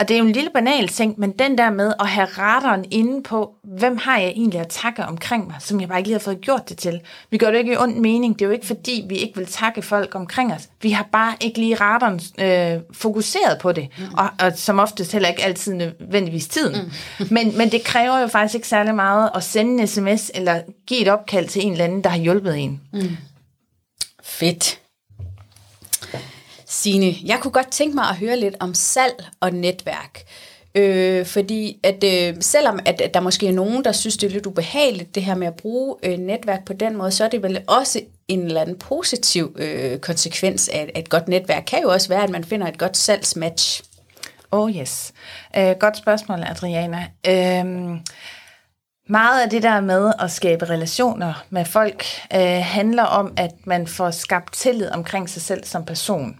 Og 0.01 0.09
det 0.09 0.15
er 0.15 0.19
jo 0.19 0.27
en 0.27 0.33
lille 0.33 0.51
banal 0.55 0.89
ting, 0.89 1.15
men 1.19 1.31
den 1.31 1.59
der 1.59 1.71
med 1.71 1.93
at 2.01 2.09
have 2.09 2.29
radaren 2.39 2.85
inde 2.91 3.23
på, 3.23 3.55
hvem 3.65 3.97
har 3.97 4.19
jeg 4.19 4.29
egentlig 4.29 4.61
at 4.61 4.69
takke 4.69 5.05
omkring 5.05 5.47
mig, 5.47 5.57
som 5.59 5.81
jeg 5.81 5.89
bare 5.89 5.99
ikke 5.99 6.09
lige 6.09 6.15
har 6.15 6.21
fået 6.21 6.41
gjort 6.41 6.69
det 6.69 6.79
til. 6.79 7.01
Vi 7.31 7.39
gør 7.39 7.51
det 7.51 7.59
ikke 7.59 7.73
i 7.73 7.77
ond 7.77 7.97
mening. 7.97 8.39
Det 8.39 8.45
er 8.45 8.47
jo 8.47 8.53
ikke 8.53 8.67
fordi, 8.67 9.05
vi 9.09 9.17
ikke 9.17 9.37
vil 9.37 9.47
takke 9.47 9.83
folk 9.83 10.15
omkring 10.15 10.53
os. 10.53 10.69
Vi 10.83 10.91
har 10.91 11.09
bare 11.13 11.35
ikke 11.41 11.59
lige 11.59 11.75
radaren 11.75 12.21
øh, 12.39 12.83
fokuseret 12.93 13.59
på 13.61 13.73
det. 13.73 13.89
Mm. 13.99 14.05
Og, 14.15 14.31
og 14.41 14.53
som 14.57 14.79
oftest 14.79 15.13
heller 15.13 15.29
ikke 15.29 15.45
altid 15.45 15.75
nødvendigvis 15.75 16.49
tiden. 16.49 16.93
Mm. 17.19 17.27
men, 17.35 17.59
men 17.59 17.73
det 17.73 17.85
kræver 17.85 18.19
jo 18.19 18.27
faktisk 18.27 18.55
ikke 18.55 18.69
særlig 18.69 18.95
meget 18.95 19.31
at 19.35 19.45
sende 19.45 19.83
en 19.83 19.87
sms 19.87 20.31
eller 20.35 20.61
give 20.87 21.01
et 21.01 21.09
opkald 21.09 21.49
til 21.49 21.67
en 21.67 21.73
eller 21.73 21.85
anden, 21.85 22.05
der 22.05 22.11
har 22.11 22.19
hjulpet 22.19 22.59
en. 22.59 22.81
Mm. 22.93 23.17
Fedt. 24.23 24.81
Sine, 26.71 27.15
jeg 27.25 27.39
kunne 27.41 27.53
godt 27.53 27.71
tænke 27.71 27.95
mig 27.95 28.05
at 28.05 28.17
høre 28.17 28.37
lidt 28.37 28.55
om 28.61 28.75
salg 28.75 29.25
og 29.41 29.51
netværk. 29.51 30.23
Øh, 30.75 31.27
fordi 31.27 31.81
at 31.83 32.05
øh, 32.05 32.37
selvom 32.41 32.81
at, 32.85 33.01
at 33.01 33.15
der 33.15 33.21
måske 33.21 33.49
er 33.49 33.53
nogen, 33.53 33.85
der 33.85 33.93
synes, 33.93 34.17
det 34.17 34.27
er 34.27 34.31
lidt 34.31 34.47
ubehageligt, 34.47 35.15
det 35.15 35.25
her 35.25 35.35
med 35.35 35.47
at 35.47 35.55
bruge 35.55 35.97
øh, 36.03 36.19
netværk 36.19 36.65
på 36.65 36.73
den 36.73 36.97
måde, 36.97 37.11
så 37.11 37.25
er 37.25 37.29
det 37.29 37.43
vel 37.43 37.65
også 37.67 38.01
en 38.29 38.43
eller 38.43 38.61
anden 38.61 38.79
positiv 38.79 39.57
øh, 39.59 39.99
konsekvens 39.99 40.69
af 40.69 40.93
et 40.97 41.09
godt 41.09 41.29
netværk. 41.29 41.63
Kan 41.67 41.83
jo 41.83 41.93
også 41.93 42.09
være, 42.09 42.23
at 42.23 42.31
man 42.31 42.45
finder 42.45 42.67
et 42.67 42.79
godt 42.79 42.97
salgsmatch. 42.97 43.83
Oh 44.51 44.77
yes. 44.77 45.13
Øh, 45.57 45.75
godt 45.81 45.97
spørgsmål, 45.97 46.39
Adriana. 46.43 47.07
Øh, 47.27 47.65
meget 49.09 49.43
af 49.43 49.51
det 49.51 49.63
der 49.63 49.81
med 49.81 50.13
at 50.21 50.31
skabe 50.31 50.65
relationer 50.65 51.45
med 51.51 51.65
folk 51.65 52.05
øh, 52.35 52.63
handler 52.63 53.05
om, 53.05 53.33
at 53.37 53.53
man 53.65 53.87
får 53.87 54.11
skabt 54.11 54.53
tillid 54.55 54.91
omkring 54.91 55.31
sig 55.31 55.43
selv 55.43 55.65
som 55.65 55.85
person 55.85 56.37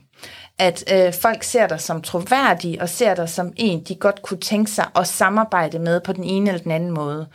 at 0.61 0.85
øh, 0.93 1.13
folk 1.13 1.43
ser 1.43 1.67
dig 1.67 1.81
som 1.81 2.03
troværdig 2.03 2.83
og 2.83 2.89
ser 2.89 3.15
dig 3.15 3.29
som 3.29 3.53
en, 3.57 3.81
de 3.81 3.95
godt 3.95 4.23
kunne 4.23 4.41
tænke 4.41 4.71
sig 4.71 4.87
at 4.97 5.07
samarbejde 5.07 5.79
med 5.79 6.01
på 6.01 6.13
den 6.13 6.25
ene 6.25 6.51
eller 6.51 6.63
den 6.63 6.73
anden 6.73 6.91
måde. 6.91 7.27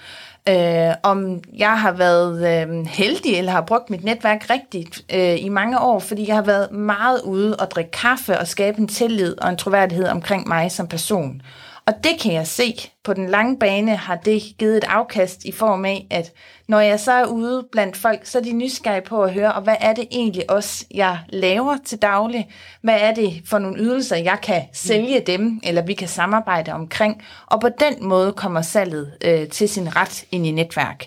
Øh, 0.50 0.94
om 1.04 1.42
jeg 1.58 1.80
har 1.80 1.92
været 1.92 2.38
øh, 2.38 2.86
heldig 2.86 3.36
eller 3.36 3.52
har 3.52 3.62
brugt 3.62 3.90
mit 3.90 4.04
netværk 4.04 4.50
rigtigt 4.50 5.02
øh, 5.14 5.44
i 5.44 5.50
mange 5.50 5.80
år, 5.80 6.00
fordi 6.00 6.28
jeg 6.28 6.36
har 6.36 6.44
været 6.44 6.72
meget 6.72 7.22
ude 7.22 7.56
og 7.56 7.72
drikke 7.72 7.92
kaffe 7.92 8.40
og 8.40 8.48
skabe 8.48 8.80
en 8.80 8.88
tillid 8.88 9.42
og 9.42 9.50
en 9.50 9.58
troværdighed 9.58 10.08
omkring 10.08 10.48
mig 10.48 10.72
som 10.72 10.88
person. 10.88 11.42
Og 11.88 11.94
det 12.04 12.12
kan 12.22 12.34
jeg 12.34 12.48
se. 12.48 12.76
På 13.04 13.14
den 13.14 13.30
lange 13.30 13.60
bane 13.60 13.96
har 13.96 14.16
det 14.16 14.42
givet 14.60 14.78
et 14.78 14.84
afkast 14.84 15.46
i 15.46 15.52
form 15.52 15.86
af, 15.86 16.08
at 16.10 16.32
når 16.68 16.80
jeg 16.80 17.00
så 17.00 17.12
er 17.12 17.26
ude 17.26 17.68
blandt 17.72 17.98
folk, 17.98 18.26
så 18.26 18.38
er 18.38 18.42
de 18.42 18.54
nysgerrige 18.54 19.02
på 19.02 19.24
at 19.24 19.34
høre, 19.34 19.54
og 19.54 19.62
hvad 19.62 19.76
er 19.80 19.94
det 19.94 20.08
egentlig 20.12 20.50
også, 20.52 20.86
jeg 20.94 21.20
laver 21.30 21.78
til 21.86 22.02
daglig? 22.02 22.50
Hvad 22.82 23.00
er 23.00 23.14
det 23.14 23.42
for 23.46 23.60
nogle 23.60 23.80
ydelser, 23.80 24.16
jeg 24.16 24.38
kan 24.44 24.62
sælge 24.74 25.20
dem, 25.20 25.60
eller 25.64 25.82
vi 25.82 25.94
kan 25.94 26.08
samarbejde 26.08 26.72
omkring? 26.72 27.24
Og 27.46 27.62
på 27.62 27.70
den 27.80 28.08
måde 28.08 28.34
kommer 28.34 28.62
salget 28.62 29.14
øh, 29.26 29.48
til 29.48 29.70
sin 29.70 29.96
ret 29.96 30.26
ind 30.32 30.48
i 30.48 30.52
netværk. 30.52 31.06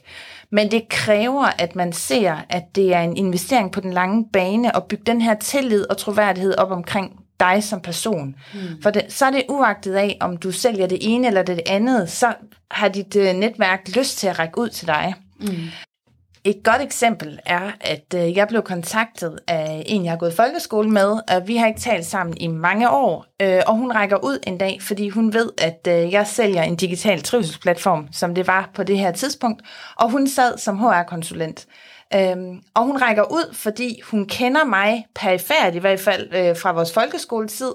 Men 0.51 0.71
det 0.71 0.89
kræver, 0.89 1.47
at 1.59 1.77
man 1.77 1.93
ser, 1.93 2.37
at 2.49 2.65
det 2.75 2.95
er 2.95 3.01
en 3.01 3.17
investering 3.17 3.73
på 3.73 3.81
den 3.81 3.93
lange 3.93 4.27
bane, 4.33 4.75
og 4.75 4.85
bygge 4.85 5.05
den 5.07 5.21
her 5.21 5.35
tillid 5.35 5.91
og 5.91 5.97
troværdighed 5.97 6.59
op 6.59 6.71
omkring 6.71 7.28
dig 7.41 7.65
som 7.65 7.81
person. 7.81 8.35
Mm. 8.55 8.83
For 8.83 8.91
det, 8.91 9.05
så 9.09 9.27
er 9.27 9.31
det 9.31 9.45
uagtet 9.49 9.95
af, 9.95 10.17
om 10.21 10.37
du 10.37 10.53
sælger 10.53 10.87
det 10.87 10.99
ene 11.01 11.27
eller 11.27 11.43
det 11.43 11.61
andet, 11.67 12.11
så 12.11 12.35
har 12.71 12.89
dit 12.89 13.17
uh, 13.17 13.23
netværk 13.23 13.89
lyst 13.97 14.19
til 14.19 14.27
at 14.27 14.39
række 14.39 14.59
ud 14.59 14.69
til 14.69 14.87
dig. 14.87 15.15
Mm. 15.41 15.49
Et 16.45 16.61
godt 16.65 16.83
eksempel 16.83 17.39
er, 17.47 17.71
at 17.81 18.15
uh, 18.15 18.37
jeg 18.37 18.49
blev 18.49 18.63
kontaktet 18.63 19.39
af 19.47 19.83
en, 19.87 20.05
jeg 20.05 20.13
har 20.13 20.19
gået 20.19 20.35
folkeskole 20.35 20.91
med, 20.91 21.21
og 21.29 21.49
vi 21.49 21.57
har 21.57 21.67
ikke 21.67 21.81
talt 21.81 22.07
sammen 22.07 22.37
i 22.37 22.47
mange 22.47 22.91
år, 22.91 23.27
uh, 23.43 23.59
og 23.67 23.77
hun 23.77 23.93
rækker 23.93 24.17
ud 24.25 24.39
en 24.47 24.59
dag, 24.59 24.79
fordi 24.83 25.09
hun 25.09 25.33
ved, 25.33 25.51
at 25.59 25.89
uh, 25.89 26.13
jeg 26.13 26.27
sælger 26.27 26.63
en 26.63 26.77
digital 26.77 27.23
trivselsplatform, 27.23 28.09
som 28.13 28.35
det 28.35 28.47
var 28.47 28.71
på 28.75 28.83
det 28.83 28.99
her 28.99 29.13
tidspunkt, 29.13 29.63
og 29.97 30.11
hun 30.11 30.29
sad 30.29 30.59
som 30.59 30.79
HR-konsulent. 30.79 31.67
Øhm, 32.15 32.63
og 32.75 32.85
hun 32.85 32.97
rækker 32.97 33.33
ud, 33.33 33.55
fordi 33.55 34.01
hun 34.11 34.27
kender 34.27 34.65
mig 34.65 35.07
perifært, 35.15 35.75
i 35.75 35.79
hvert 35.79 36.01
fald 36.01 36.35
øh, 36.35 36.57
fra 36.57 36.73
vores 36.73 36.93
folkeskoletid, 36.93 37.73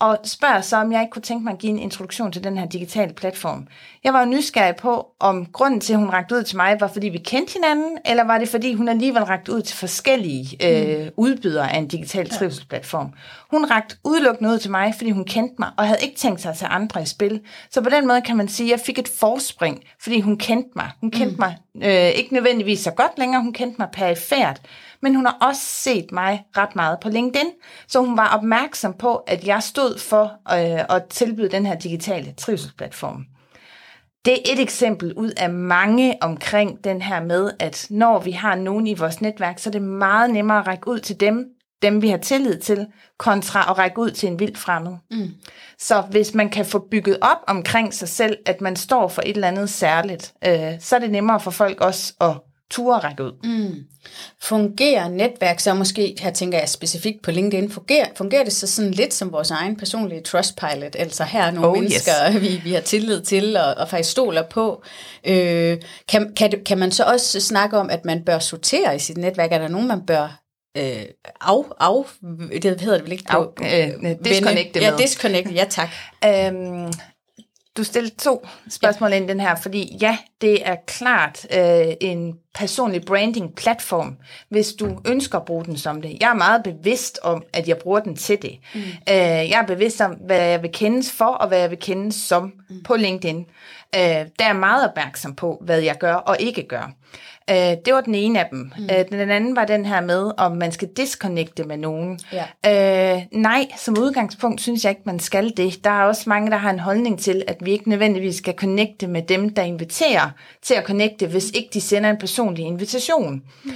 og 0.00 0.18
spørger 0.24 0.60
så, 0.60 0.76
om 0.76 0.92
jeg 0.92 1.00
ikke 1.00 1.10
kunne 1.10 1.22
tænke 1.22 1.44
mig 1.44 1.52
at 1.52 1.58
give 1.58 1.70
en 1.70 1.78
introduktion 1.78 2.32
til 2.32 2.44
den 2.44 2.58
her 2.58 2.66
digitale 2.66 3.12
platform. 3.12 3.66
Jeg 4.04 4.12
var 4.12 4.20
jo 4.20 4.26
nysgerrig 4.26 4.76
på, 4.76 5.06
om 5.20 5.46
grunden 5.46 5.80
til, 5.80 5.92
at 5.92 5.98
hun 5.98 6.10
rakte 6.10 6.34
ud 6.34 6.42
til 6.42 6.56
mig, 6.56 6.80
var 6.80 6.88
fordi 6.88 7.08
vi 7.08 7.18
kendte 7.18 7.52
hinanden, 7.52 7.98
eller 8.04 8.24
var 8.24 8.38
det 8.38 8.48
fordi, 8.48 8.74
hun 8.74 8.88
alligevel 8.88 9.24
rakte 9.24 9.52
ud 9.52 9.62
til 9.62 9.76
forskellige 9.76 10.56
øh, 10.66 11.04
mm. 11.04 11.10
udbydere 11.16 11.72
af 11.72 11.78
en 11.78 11.88
digital 11.88 12.28
trivselsplatform. 12.28 13.12
Hun 13.50 13.64
rakte 13.70 13.96
udelukkende 14.04 14.50
ud 14.50 14.58
til 14.58 14.70
mig, 14.70 14.94
fordi 14.96 15.10
hun 15.10 15.24
kendte 15.24 15.54
mig, 15.58 15.70
og 15.76 15.86
havde 15.86 16.00
ikke 16.02 16.16
tænkt 16.16 16.40
sig 16.40 16.50
at 16.50 16.56
tage 16.56 16.70
andre 16.70 17.02
i 17.02 17.06
spil. 17.06 17.40
Så 17.70 17.80
på 17.80 17.90
den 17.90 18.06
måde 18.06 18.20
kan 18.20 18.36
man 18.36 18.48
sige, 18.48 18.66
at 18.66 18.78
jeg 18.78 18.86
fik 18.86 18.98
et 18.98 19.08
forspring, 19.08 19.84
fordi 20.00 20.20
hun 20.20 20.36
kendte 20.36 20.70
mig. 20.76 20.90
Hun 21.00 21.10
kendte 21.10 21.36
mm. 21.36 21.40
mig 21.40 21.56
øh, 21.82 22.08
ikke 22.08 22.34
nødvendigvis 22.34 22.80
så 22.80 22.90
godt 22.90 23.12
længere, 23.18 23.42
hun 23.42 23.52
kendte 23.52 23.76
mig 23.78 23.88
perifært 23.92 24.60
men 25.04 25.14
hun 25.14 25.26
har 25.26 25.36
også 25.40 25.62
set 25.62 26.12
mig 26.12 26.44
ret 26.56 26.76
meget 26.76 27.00
på 27.00 27.08
LinkedIn, 27.08 27.50
så 27.88 28.00
hun 28.00 28.16
var 28.16 28.36
opmærksom 28.36 28.94
på, 28.94 29.16
at 29.16 29.46
jeg 29.46 29.62
stod 29.62 29.98
for 29.98 30.24
øh, 30.24 30.96
at 30.96 31.04
tilbyde 31.10 31.48
den 31.48 31.66
her 31.66 31.74
digitale 31.74 32.34
trivselsplatform. 32.38 33.24
Det 34.24 34.32
er 34.32 34.52
et 34.52 34.60
eksempel 34.60 35.14
ud 35.14 35.30
af 35.36 35.50
mange 35.50 36.18
omkring 36.20 36.84
den 36.84 37.02
her 37.02 37.22
med, 37.22 37.50
at 37.58 37.86
når 37.90 38.18
vi 38.18 38.30
har 38.30 38.54
nogen 38.54 38.86
i 38.86 38.94
vores 38.94 39.20
netværk, 39.20 39.58
så 39.58 39.70
er 39.70 39.72
det 39.72 39.82
meget 39.82 40.30
nemmere 40.30 40.58
at 40.58 40.66
række 40.66 40.88
ud 40.88 40.98
til 40.98 41.20
dem, 41.20 41.46
dem 41.82 42.02
vi 42.02 42.08
har 42.08 42.16
tillid 42.16 42.58
til, 42.58 42.86
kontra 43.18 43.70
at 43.70 43.78
række 43.78 43.98
ud 43.98 44.10
til 44.10 44.28
en 44.28 44.38
vild 44.38 44.56
fremmed. 44.56 44.96
Mm. 45.10 45.28
Så 45.78 46.00
hvis 46.00 46.34
man 46.34 46.50
kan 46.50 46.66
få 46.66 46.78
bygget 46.90 47.18
op 47.20 47.38
omkring 47.46 47.94
sig 47.94 48.08
selv, 48.08 48.36
at 48.46 48.60
man 48.60 48.76
står 48.76 49.08
for 49.08 49.22
et 49.22 49.34
eller 49.34 49.48
andet 49.48 49.70
særligt, 49.70 50.34
øh, 50.46 50.72
så 50.80 50.96
er 50.96 51.00
det 51.00 51.10
nemmere 51.10 51.40
for 51.40 51.50
folk 51.50 51.80
også 51.80 52.14
at 52.20 52.53
ture 52.70 52.98
række 52.98 53.24
ud. 53.24 53.32
Mm. 53.44 53.74
Fungerer 54.42 55.08
netværk 55.08 55.60
så 55.60 55.74
måske, 55.74 56.16
her 56.20 56.30
tænker 56.30 56.58
jeg 56.58 56.68
specifikt 56.68 57.22
på 57.22 57.30
LinkedIn, 57.30 57.70
fungerer, 57.70 58.06
fungerer 58.16 58.44
det 58.44 58.52
så 58.52 58.66
sådan 58.66 58.90
lidt 58.90 59.14
som 59.14 59.32
vores 59.32 59.50
egen 59.50 59.76
personlige 59.76 60.20
trustpilot, 60.20 60.96
altså 60.98 61.24
her 61.24 61.42
er 61.42 61.50
nogle 61.50 61.68
oh, 61.68 61.78
mennesker, 61.78 62.12
yes. 62.34 62.42
vi, 62.42 62.60
vi 62.64 62.72
har 62.72 62.80
tillid 62.80 63.22
til 63.22 63.56
og, 63.56 63.74
og 63.74 63.88
faktisk 63.88 64.10
stoler 64.10 64.42
på. 64.42 64.82
Øh, 65.26 65.78
kan, 66.08 66.32
kan, 66.36 66.52
kan 66.66 66.78
man 66.78 66.92
så 66.92 67.04
også 67.04 67.40
snakke 67.40 67.78
om, 67.78 67.90
at 67.90 68.04
man 68.04 68.24
bør 68.24 68.38
sortere 68.38 68.96
i 68.96 68.98
sit 68.98 69.16
netværk? 69.16 69.52
Er 69.52 69.58
der 69.58 69.68
nogen, 69.68 69.88
man 69.88 70.06
bør 70.06 70.40
øh, 70.76 71.04
af, 71.40 71.62
af, 71.80 72.04
det 72.62 72.80
hedder 72.80 72.96
det 72.96 73.04
vel 73.04 73.12
ikke 73.12 73.24
på? 73.30 73.52
Af, 73.62 73.94
øh, 74.02 74.16
disconnecte 74.24 74.80
med. 74.80 74.88
Ja, 74.88 74.96
disconnect, 74.96 75.54
ja 75.54 75.66
tak. 75.70 75.88
øhm, 76.24 76.92
du 77.76 77.84
stillede 77.84 78.14
to 78.14 78.46
spørgsmål 78.70 79.10
ja. 79.10 79.16
ind 79.16 79.28
den 79.28 79.40
her, 79.40 79.54
fordi 79.54 79.96
ja, 80.00 80.18
det 80.40 80.68
er 80.68 80.76
klart 80.86 81.46
øh, 81.58 81.94
en 82.00 82.38
personlig 82.54 83.04
branding 83.04 83.54
platform, 83.54 84.16
hvis 84.48 84.72
du 84.72 85.00
ønsker 85.06 85.38
at 85.38 85.44
bruge 85.44 85.64
den 85.64 85.76
som 85.76 86.02
det. 86.02 86.16
Jeg 86.20 86.30
er 86.30 86.34
meget 86.34 86.62
bevidst 86.62 87.18
om, 87.22 87.42
at 87.52 87.68
jeg 87.68 87.78
bruger 87.78 88.00
den 88.00 88.16
til 88.16 88.42
det. 88.42 88.58
Mm. 88.74 88.80
Øh, 88.80 89.16
jeg 89.50 89.60
er 89.62 89.66
bevidst 89.66 90.00
om, 90.00 90.10
hvad 90.10 90.40
jeg 90.40 90.62
vil 90.62 90.72
kendes 90.72 91.12
for, 91.12 91.24
og 91.24 91.48
hvad 91.48 91.58
jeg 91.58 91.70
vil 91.70 91.78
kendes 91.78 92.14
som 92.14 92.52
mm. 92.70 92.82
på 92.82 92.96
LinkedIn. 92.96 93.46
Øh, 93.94 94.00
der 94.38 94.44
er 94.44 94.52
meget 94.52 94.88
opmærksom 94.88 95.34
på, 95.34 95.58
hvad 95.60 95.80
jeg 95.80 95.98
gør 95.98 96.14
og 96.14 96.36
ikke 96.40 96.68
gør. 96.68 96.92
Øh, 97.50 97.56
det 97.56 97.94
var 97.94 98.00
den 98.00 98.14
ene 98.14 98.40
af 98.40 98.46
dem. 98.50 98.72
Mm. 98.78 98.84
Øh, 98.84 99.20
den 99.20 99.30
anden 99.30 99.56
var 99.56 99.64
den 99.64 99.86
her 99.86 100.00
med, 100.00 100.30
om 100.36 100.56
man 100.56 100.72
skal 100.72 100.88
disconnecte 100.88 101.64
med 101.64 101.76
nogen. 101.76 102.20
Ja. 102.32 103.16
Øh, 103.16 103.22
nej, 103.32 103.66
som 103.78 103.98
udgangspunkt 103.98 104.60
synes 104.60 104.84
jeg 104.84 104.90
ikke, 104.90 105.02
man 105.04 105.20
skal 105.20 105.56
det. 105.56 105.84
Der 105.84 105.90
er 105.90 106.04
også 106.04 106.22
mange, 106.26 106.50
der 106.50 106.56
har 106.56 106.70
en 106.70 106.78
holdning 106.78 107.20
til, 107.20 107.42
at 107.46 107.56
vi 107.60 107.72
ikke 107.72 107.88
nødvendigvis 107.88 108.36
skal 108.36 108.54
connecte 108.54 109.06
med 109.06 109.22
dem, 109.22 109.54
der 109.54 109.62
inviterer 109.62 110.30
til 110.62 110.74
at 110.74 110.84
connecte, 110.84 111.26
hvis 111.26 111.50
ikke 111.50 111.68
de 111.74 111.80
sender 111.80 112.10
en 112.10 112.18
personlig 112.18 112.64
invitation. 112.64 113.42
Mm. 113.64 113.70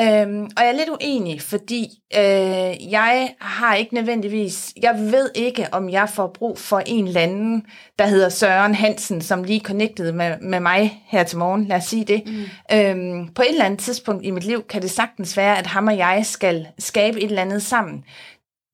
Øhm, 0.00 0.44
og 0.44 0.62
jeg 0.62 0.68
er 0.68 0.72
lidt 0.72 0.88
uenig, 0.88 1.42
fordi 1.42 1.88
øh, 2.16 2.92
jeg 2.92 3.34
har 3.40 3.74
ikke 3.74 3.94
nødvendigvis, 3.94 4.72
jeg 4.82 4.94
ved 4.98 5.30
ikke, 5.34 5.66
om 5.72 5.90
jeg 5.90 6.08
får 6.08 6.26
brug 6.26 6.58
for 6.58 6.82
en 6.86 7.06
eller 7.06 7.20
anden, 7.20 7.66
der 7.98 8.06
hedder 8.06 8.28
Søren 8.28 8.74
Hansen, 8.74 9.20
som 9.20 9.44
lige 9.44 9.60
connectede 9.60 10.12
med, 10.12 10.40
med 10.40 10.60
mig 10.60 11.02
her 11.06 11.24
til 11.24 11.38
morgen, 11.38 11.64
lad 11.64 11.76
os 11.76 11.84
sige 11.84 12.04
det. 12.04 12.22
Mm. 12.26 12.76
Øhm, 12.76 13.28
på 13.34 13.42
et 13.42 13.48
eller 13.48 13.64
andet 13.64 13.80
tidspunkt 13.80 14.24
i 14.24 14.30
mit 14.30 14.44
liv 14.44 14.62
kan 14.68 14.82
det 14.82 14.90
sagtens 14.90 15.36
være, 15.36 15.58
at 15.58 15.66
ham 15.66 15.86
og 15.86 15.96
jeg 15.96 16.26
skal 16.26 16.66
skabe 16.78 17.18
et 17.18 17.24
eller 17.24 17.42
andet 17.42 17.62
sammen. 17.62 18.04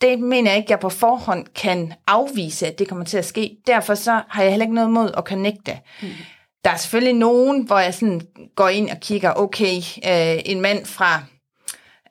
Det 0.00 0.20
mener 0.20 0.50
jeg 0.50 0.58
ikke, 0.58 0.72
jeg 0.72 0.80
på 0.80 0.88
forhånd 0.88 1.46
kan 1.54 1.92
afvise, 2.06 2.66
at 2.66 2.78
det 2.78 2.88
kommer 2.88 3.04
til 3.04 3.18
at 3.18 3.24
ske. 3.24 3.56
Derfor 3.66 3.94
så 3.94 4.20
har 4.28 4.42
jeg 4.42 4.52
heller 4.52 4.64
ikke 4.64 4.74
noget 4.74 4.90
mod 4.90 5.10
at 5.16 5.24
connecte. 5.24 5.78
Mm. 6.02 6.08
Der 6.64 6.70
er 6.70 6.76
selvfølgelig 6.76 7.14
nogen, 7.14 7.62
hvor 7.62 7.78
jeg 7.78 7.94
sådan 7.94 8.20
går 8.56 8.68
ind 8.68 8.90
og 8.90 8.96
kigger, 9.00 9.32
okay, 9.36 9.76
øh, 9.76 10.42
en 10.44 10.60
mand 10.60 10.86
fra 10.86 11.22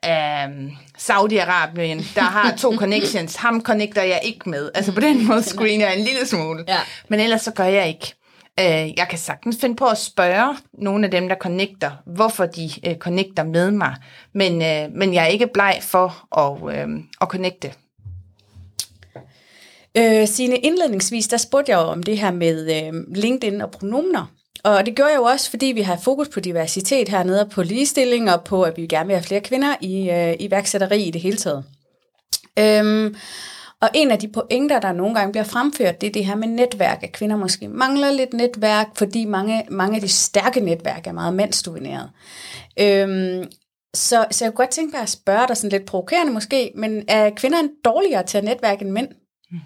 øh, 0.04 0.72
Saudi-Arabien, 0.98 2.14
der 2.14 2.22
har 2.22 2.56
to 2.56 2.76
connections, 2.82 3.36
ham 3.36 3.62
connecter 3.62 4.02
jeg 4.02 4.20
ikke 4.24 4.50
med. 4.50 4.70
Altså 4.74 4.92
på 4.92 5.00
den 5.00 5.26
måde 5.26 5.42
screener 5.42 5.86
jeg 5.86 5.98
en 5.98 6.04
lille 6.04 6.26
smule. 6.26 6.64
Ja. 6.68 6.78
Men 7.08 7.20
ellers 7.20 7.42
så 7.42 7.50
gør 7.52 7.64
jeg 7.64 7.88
ikke. 7.88 8.14
Øh, 8.60 8.98
jeg 8.98 9.06
kan 9.10 9.18
sagtens 9.18 9.56
finde 9.60 9.76
på 9.76 9.86
at 9.86 9.98
spørge 9.98 10.56
nogle 10.72 11.04
af 11.04 11.10
dem, 11.10 11.28
der 11.28 11.36
connecter, 11.36 11.90
hvorfor 12.06 12.46
de 12.46 12.70
øh, 12.86 12.96
connecter 12.96 13.44
med 13.44 13.70
mig. 13.70 13.96
Men, 14.34 14.62
øh, 14.62 14.92
men 14.92 15.14
jeg 15.14 15.24
er 15.24 15.28
ikke 15.28 15.46
bleg 15.54 15.78
for 15.82 16.38
at, 16.38 16.76
øh, 16.76 16.88
at 17.20 17.28
connecte. 17.28 17.72
Øh, 19.96 20.28
Sine 20.28 20.56
indledningsvis, 20.56 21.28
der 21.28 21.36
spurgte 21.36 21.72
jeg 21.72 21.76
jo 21.76 21.82
om 21.82 22.02
det 22.02 22.18
her 22.18 22.30
med 22.30 22.86
øh, 22.86 22.92
LinkedIn 23.14 23.60
og 23.60 23.70
pronomener. 23.70 24.39
Og 24.64 24.86
det 24.86 24.96
gør 24.96 25.06
jeg 25.06 25.16
jo 25.16 25.22
også, 25.22 25.50
fordi 25.50 25.66
vi 25.66 25.80
har 25.80 25.96
fokus 25.96 26.28
på 26.28 26.40
diversitet 26.40 27.08
hernede, 27.08 27.48
på 27.52 27.62
ligestilling 27.62 28.32
og 28.32 28.44
på, 28.44 28.62
at 28.62 28.76
vi 28.76 28.86
gerne 28.86 29.06
vil 29.06 29.16
have 29.16 29.24
flere 29.24 29.40
kvinder 29.40 29.74
i 29.80 30.10
øh, 30.10 30.36
iværksætteri 30.38 31.02
i 31.02 31.10
det 31.10 31.20
hele 31.20 31.36
taget. 31.36 31.64
Øhm, 32.58 33.16
og 33.80 33.88
en 33.94 34.10
af 34.10 34.18
de 34.18 34.28
pointer, 34.28 34.80
der 34.80 34.92
nogle 34.92 35.14
gange 35.14 35.32
bliver 35.32 35.44
fremført, 35.44 36.00
det 36.00 36.06
er 36.06 36.12
det 36.12 36.26
her 36.26 36.34
med 36.34 36.48
netværk, 36.48 37.02
at 37.02 37.12
kvinder 37.12 37.36
måske 37.36 37.68
mangler 37.68 38.10
lidt 38.10 38.32
netværk, 38.32 38.86
fordi 38.96 39.24
mange, 39.24 39.64
mange 39.70 39.96
af 39.96 40.00
de 40.00 40.08
stærke 40.08 40.60
netværk 40.60 41.06
er 41.06 41.12
meget 41.12 41.34
mandsdomineret. 41.34 42.10
Øhm, 42.80 43.50
så, 43.94 44.26
så 44.30 44.44
jeg 44.44 44.52
kunne 44.52 44.64
godt 44.64 44.70
tænke 44.70 44.92
mig 44.92 45.02
at 45.02 45.08
spørge 45.08 45.48
dig 45.48 45.56
sådan 45.56 45.70
lidt 45.70 45.86
provokerende 45.86 46.32
måske, 46.32 46.72
men 46.74 47.04
er 47.08 47.30
kvinder 47.30 47.58
dårligere 47.84 48.26
til 48.26 48.38
at 48.38 48.44
netværke 48.44 48.84
end 48.84 48.90
mænd? 48.90 49.08
Hmm. 49.50 49.60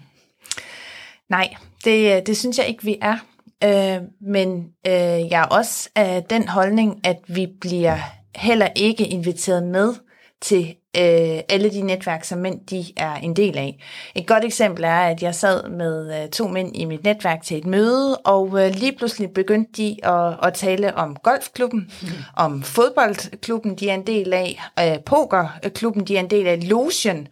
Nej, 1.29 1.55
det, 1.83 2.15
øh, 2.15 2.21
det 2.25 2.37
synes 2.37 2.57
jeg 2.57 2.67
ikke, 2.67 2.83
vi 2.83 2.97
er. 3.01 3.17
Øh, 3.63 4.01
men 4.21 4.65
øh, 4.87 5.31
jeg 5.31 5.41
er 5.41 5.55
også 5.57 5.89
af 5.95 6.23
den 6.29 6.47
holdning, 6.47 6.99
at 7.03 7.17
vi 7.27 7.47
bliver 7.61 7.97
heller 8.35 8.67
ikke 8.75 9.07
inviteret 9.07 9.63
med 9.63 9.93
til 10.41 10.75
øh, 10.97 11.39
alle 11.49 11.71
de 11.71 11.81
netværk, 11.81 12.23
som 12.23 12.39
mænd 12.39 12.67
de 12.67 12.85
er 12.97 13.15
en 13.15 13.35
del 13.35 13.57
af. 13.57 13.83
Et 14.15 14.27
godt 14.27 14.43
eksempel 14.43 14.83
er, 14.83 14.99
at 14.99 15.23
jeg 15.23 15.35
sad 15.35 15.69
med 15.69 16.23
øh, 16.23 16.29
to 16.29 16.47
mænd 16.47 16.75
i 16.75 16.85
mit 16.85 17.03
netværk 17.03 17.43
til 17.43 17.57
et 17.57 17.65
møde, 17.65 18.17
og 18.17 18.65
øh, 18.65 18.75
lige 18.75 18.97
pludselig 18.97 19.31
begyndte 19.31 19.71
de 19.77 19.97
at, 20.03 20.35
at 20.43 20.53
tale 20.53 20.95
om 20.95 21.15
golfklubben, 21.23 21.91
mm. 22.01 22.07
om 22.45 22.63
fodboldklubben, 22.63 23.75
de 23.75 23.89
er 23.89 23.93
en 23.93 24.07
del 24.07 24.33
af, 24.33 24.61
øh, 24.79 25.03
pokerklubben, 25.05 26.03
de 26.03 26.15
er 26.15 26.19
en 26.19 26.29
del 26.29 26.47
af, 26.47 26.69
Lotion, 26.69 27.27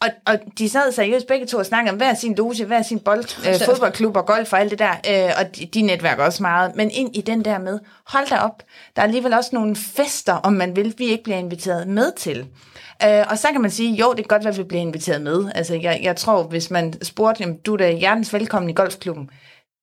og, 0.00 0.08
og 0.26 0.38
de 0.58 0.68
sad 0.68 0.92
seriøst 0.92 1.26
begge 1.26 1.46
to 1.46 1.58
og 1.58 1.66
snakkede 1.66 1.92
om 1.92 1.96
hver 1.96 2.14
sin 2.14 2.34
loge, 2.34 2.64
hver 2.64 2.82
sin 2.82 2.98
bold, 2.98 3.48
øh, 3.48 3.54
fodboldklub 3.66 4.16
og 4.16 4.26
golf 4.26 4.52
og 4.52 4.60
alt 4.60 4.70
det 4.70 4.78
der, 4.78 4.90
øh, 4.90 5.32
og 5.40 5.56
de, 5.56 5.66
de 5.66 5.82
netværker 5.82 6.24
også 6.24 6.42
meget. 6.42 6.76
Men 6.76 6.90
ind 6.90 7.16
i 7.16 7.20
den 7.20 7.44
der 7.44 7.58
med, 7.58 7.78
hold 8.06 8.28
da 8.28 8.36
op, 8.36 8.62
der 8.96 9.02
er 9.02 9.06
alligevel 9.06 9.32
også 9.34 9.50
nogle 9.52 9.76
fester, 9.76 10.32
om 10.32 10.52
man 10.52 10.76
vil, 10.76 10.94
vi 10.98 11.04
ikke 11.04 11.24
bliver 11.24 11.38
inviteret 11.38 11.88
med 11.88 12.12
til. 12.16 12.46
Øh, 13.04 13.24
og 13.30 13.38
så 13.38 13.48
kan 13.52 13.60
man 13.60 13.70
sige, 13.70 13.94
jo, 13.94 14.08
det 14.10 14.16
kan 14.16 14.36
godt 14.36 14.44
være, 14.44 14.52
at 14.52 14.58
vi 14.58 14.62
bliver 14.62 14.82
inviteret 14.82 15.22
med. 15.22 15.50
Altså, 15.54 15.74
jeg, 15.74 16.00
jeg 16.02 16.16
tror, 16.16 16.42
hvis 16.42 16.70
man 16.70 16.94
spurgte, 17.02 17.42
jamen, 17.42 17.56
du 17.56 17.72
er 17.72 17.76
da 17.76 17.92
hjertens 17.92 18.32
velkommen 18.32 18.70
i 18.70 18.74
golfklubben, 18.74 19.30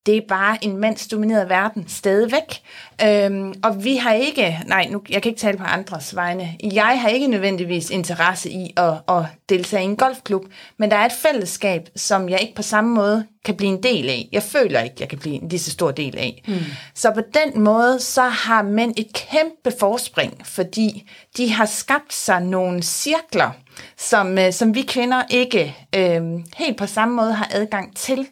det 0.06 0.18
er 0.18 0.22
bare 0.28 0.58
en 0.62 0.78
mandsdomineret 0.78 1.50
verden 1.50 1.88
stadigvæk. 1.88 2.62
Øhm, 3.06 3.54
og 3.64 3.84
vi 3.84 3.96
har 3.96 4.14
ikke, 4.14 4.60
nej, 4.68 4.88
nu, 4.92 5.02
jeg 5.10 5.22
kan 5.22 5.30
ikke 5.30 5.42
tale 5.42 5.58
på 5.58 5.64
andres 5.64 6.16
vegne, 6.16 6.58
jeg 6.74 7.02
har 7.02 7.10
ikke 7.10 7.28
nødvendigvis 7.28 7.90
interesse 7.90 8.50
i 8.50 8.74
at, 8.78 8.94
at 9.10 9.24
deltage 9.50 9.84
i 9.84 9.86
en 9.86 9.96
golfklub, 9.96 10.46
men 10.78 10.92
der 10.92 10.98
er 10.98 11.06
et 11.06 11.12
fællesskab, 11.12 11.90
som 11.96 12.30
jeg 12.30 12.42
ikke 12.42 12.56
på 12.56 12.62
samme 12.62 12.96
måde 12.96 13.26
kan 13.46 13.56
blive 13.56 13.72
en 13.72 13.84
del 13.84 14.10
af. 14.10 14.30
Jeg 14.32 14.44
føler 14.44 14.82
ikke, 14.82 14.96
jeg 15.00 15.10
kan 15.10 15.20
blive 15.20 15.36
en 15.36 15.50
lige 15.50 15.60
så 15.60 15.72
stor 15.72 15.92
del 15.92 16.18
af. 16.18 16.44
Mm. 16.48 16.56
Så 16.96 17.12
på 17.12 17.22
den 17.34 17.64
måde, 17.64 18.00
så 18.00 18.22
har 18.22 18.62
mænd 18.62 18.94
et 18.98 19.14
kæmpe 19.14 19.80
forspring, 19.80 20.42
fordi 20.46 21.10
de 21.38 21.52
har 21.52 21.66
skabt 21.66 22.14
sig 22.14 22.42
nogle 22.42 22.84
cirkler, 22.84 23.52
som, 23.98 24.38
øh, 24.38 24.54
som 24.54 24.76
vi 24.76 24.82
kvinder 24.82 25.24
ikke 25.30 25.76
øh, 25.96 26.22
helt 26.56 26.78
på 26.78 26.86
samme 26.86 27.16
måde 27.16 27.34
har 27.34 27.50
adgang 27.54 27.96
til. 27.96 28.28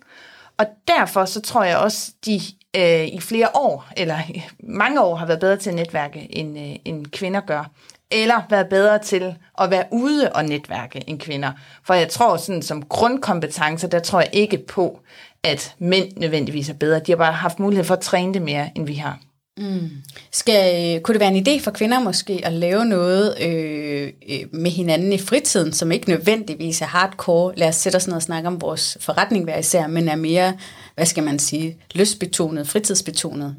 Og 0.58 0.66
derfor 0.88 1.26
så 1.26 1.42
tror 1.42 1.64
jeg 1.64 1.78
også, 1.78 2.12
de 2.26 2.42
øh, 2.76 3.08
i 3.08 3.20
flere 3.20 3.50
år, 3.54 3.88
eller 3.98 4.18
mange 4.64 5.02
år, 5.02 5.16
har 5.16 5.26
været 5.26 5.40
bedre 5.40 5.58
til 5.58 5.70
at 5.70 5.76
netværke, 5.76 6.36
end, 6.36 6.60
øh, 6.60 6.76
end 6.86 7.06
kvinder 7.06 7.42
gør. 7.42 7.72
Eller 8.12 8.42
været 8.50 8.70
bedre 8.70 9.00
til 9.00 9.36
at 9.62 9.72
være 9.72 9.86
ude 9.92 10.32
og 10.32 10.46
netværke 10.46 11.04
end 11.08 11.20
kvinder. 11.20 11.52
For 11.84 11.94
jeg 11.94 12.10
tror 12.10 12.38
sådan 12.38 12.62
som 12.62 12.86
grundkompetencer, 12.86 13.88
der 13.88 14.00
tror 14.00 14.20
jeg 14.20 14.30
ikke 14.34 14.58
på, 14.58 15.00
at 15.44 15.76
mænd 15.80 16.18
nødvendigvis 16.18 16.70
er 16.70 16.74
bedre. 16.74 17.00
De 17.00 17.12
har 17.12 17.18
bare 17.18 17.34
haft 17.34 17.60
mulighed 17.60 17.86
for 17.86 17.96
at 17.96 18.02
træne 18.02 18.34
det 18.34 18.42
mere, 18.42 18.70
end 18.76 18.86
vi 18.86 18.94
har. 18.94 19.20
Mm. 19.62 19.89
Skal, 20.32 20.95
øh, 20.95 21.02
kunne 21.02 21.13
det 21.13 21.19
være 21.19 21.34
en 21.34 21.47
idé 21.47 21.63
for 21.63 21.71
kvinder 21.71 22.00
måske 22.00 22.41
at 22.43 22.54
lave 22.54 22.86
noget 22.86 23.41
øh, 23.41 24.10
øh, 24.30 24.39
med 24.52 24.71
hinanden 24.71 25.13
i 25.13 25.17
fritiden, 25.17 25.74
som 25.74 25.91
ikke 25.91 26.10
nødvendigvis 26.10 26.82
er 26.82 26.86
hardcore? 26.86 27.54
Lad 27.56 27.67
os 27.67 27.76
sætte 27.76 27.95
os 27.95 28.08
ned 28.08 28.15
og 28.15 28.21
snakke 28.21 28.47
om 28.47 28.62
vores 28.62 28.97
forretning 29.02 29.43
hver 29.43 29.58
især, 29.58 29.88
men 29.88 30.08
er 30.08 30.15
mere, 30.15 30.54
hvad 30.95 31.06
skal 31.06 31.24
man 31.24 31.39
sige, 31.39 31.78
lystbetonet, 31.95 32.67
fritidsbetonet? 32.67 33.56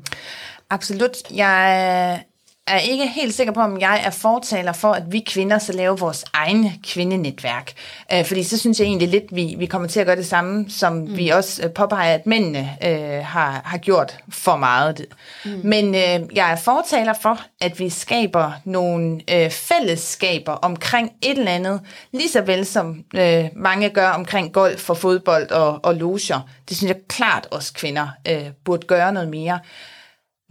Absolut. 0.70 1.16
Jeg 1.34 2.22
er 2.66 2.78
ikke 2.78 3.06
helt 3.06 3.34
sikker 3.34 3.52
på, 3.52 3.60
om 3.60 3.80
jeg 3.80 4.02
er 4.04 4.10
fortaler 4.10 4.72
for, 4.72 4.92
at 4.92 5.02
vi 5.12 5.24
kvinder 5.26 5.58
så 5.58 5.72
laver 5.72 5.96
vores 5.96 6.24
egne 6.32 6.72
kvindenetværk. 6.84 7.72
Øh, 8.12 8.24
fordi 8.24 8.42
så 8.42 8.58
synes 8.58 8.80
jeg 8.80 8.86
egentlig 8.86 9.08
lidt, 9.08 9.24
vi, 9.30 9.54
vi 9.58 9.66
kommer 9.66 9.88
til 9.88 10.00
at 10.00 10.06
gøre 10.06 10.16
det 10.16 10.26
samme, 10.26 10.66
som 10.68 10.92
mm. 10.92 11.16
vi 11.16 11.28
også 11.28 11.62
øh, 11.62 11.70
påpeger, 11.70 12.14
at 12.14 12.26
mændene 12.26 12.76
øh, 12.84 13.24
har, 13.24 13.62
har 13.64 13.78
gjort 13.78 14.18
for 14.28 14.56
meget. 14.56 15.06
Mm. 15.44 15.60
Men 15.64 15.94
øh, 15.94 16.36
jeg 16.36 16.52
er 16.52 16.56
fortaler 16.56 17.12
for, 17.22 17.40
at 17.60 17.78
vi 17.78 17.88
skaber 17.88 18.52
nogle 18.64 19.20
øh, 19.30 19.50
fællesskaber 19.50 20.52
omkring 20.52 21.12
et 21.22 21.38
eller 21.38 21.52
andet, 21.52 21.80
lige 22.12 22.28
så 22.28 22.40
vel 22.40 22.66
som 22.66 23.04
øh, 23.14 23.44
mange 23.56 23.88
gør 23.88 24.08
omkring 24.08 24.52
golf 24.52 24.90
og 24.90 24.96
fodbold 24.96 25.50
og, 25.50 25.80
og 25.82 25.94
loger. 25.94 26.48
Det 26.68 26.76
synes 26.76 26.88
jeg 26.88 27.00
klart 27.08 27.46
også 27.50 27.72
kvinder 27.72 28.08
øh, 28.28 28.46
burde 28.64 28.86
gøre 28.86 29.12
noget 29.12 29.28
mere. 29.28 29.58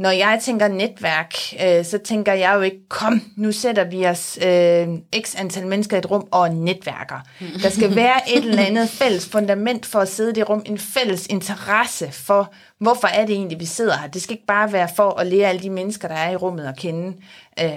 Når 0.02 0.10
jeg 0.10 0.40
tænker 0.44 0.68
netværk, 0.68 1.36
øh, 1.66 1.86
så 1.86 1.98
tænker 1.98 2.34
jeg 2.34 2.54
jo 2.56 2.62
ikke, 2.62 2.78
kom, 2.90 3.22
nu 3.36 3.52
sætter 3.52 3.84
vi 3.84 4.06
os 4.06 4.40
øh, 4.46 4.88
x 5.26 5.36
antal 5.38 5.68
mennesker 5.68 5.98
i 5.98 6.00
et 6.00 6.12
rum 6.12 6.28
og 6.32 6.54
netværker. 6.54 7.20
Der 7.64 7.70
skal 7.70 7.96
være 8.04 8.32
et 8.32 8.46
eller 8.46 8.64
andet 8.64 8.90
fælles 8.90 9.30
fundament 9.30 9.86
for 9.86 10.00
at 10.00 10.10
sidde 10.10 10.30
i 10.30 10.34
det 10.34 10.50
rum, 10.50 10.64
en 10.66 10.78
fælles 10.78 11.28
interesse 11.28 12.12
for, 12.12 12.54
hvorfor 12.80 13.08
er 13.08 13.26
det 13.26 13.36
egentlig, 13.36 13.60
vi 13.60 13.66
sidder 13.66 13.98
her. 13.98 14.08
Det 14.08 14.22
skal 14.22 14.34
ikke 14.34 14.46
bare 14.46 14.74
være 14.74 14.90
for 14.96 15.20
at 15.20 15.28
lære 15.28 15.50
alle 15.50 15.62
de 15.62 15.70
mennesker, 15.70 16.08
der 16.08 16.16
er 16.16 16.32
i 16.32 16.36
rummet 16.36 16.66
at 16.66 16.78
kende. 16.78 17.18
Øh, 17.60 17.70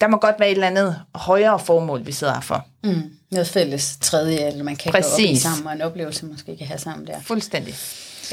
der 0.00 0.08
må 0.08 0.16
godt 0.16 0.34
være 0.38 0.48
et 0.48 0.54
eller 0.54 0.66
andet 0.66 1.00
højere 1.14 1.58
formål, 1.58 2.06
vi 2.06 2.12
sidder 2.12 2.34
her 2.34 2.40
for. 2.40 2.66
Mm. 2.84 3.02
Noget 3.30 3.48
fælles 3.48 3.98
tredje, 4.00 4.46
eller 4.46 4.64
man 4.64 4.76
kan 4.76 4.92
Præcis. 4.92 5.16
gå 5.16 5.22
op 5.24 5.32
i 5.32 5.36
sammen, 5.36 5.66
og 5.66 5.72
en 5.72 5.82
oplevelse 5.82 6.26
måske 6.26 6.56
kan 6.56 6.66
have 6.66 6.78
sammen 6.78 7.06
der. 7.06 7.20
Fuldstændig, 7.20 7.74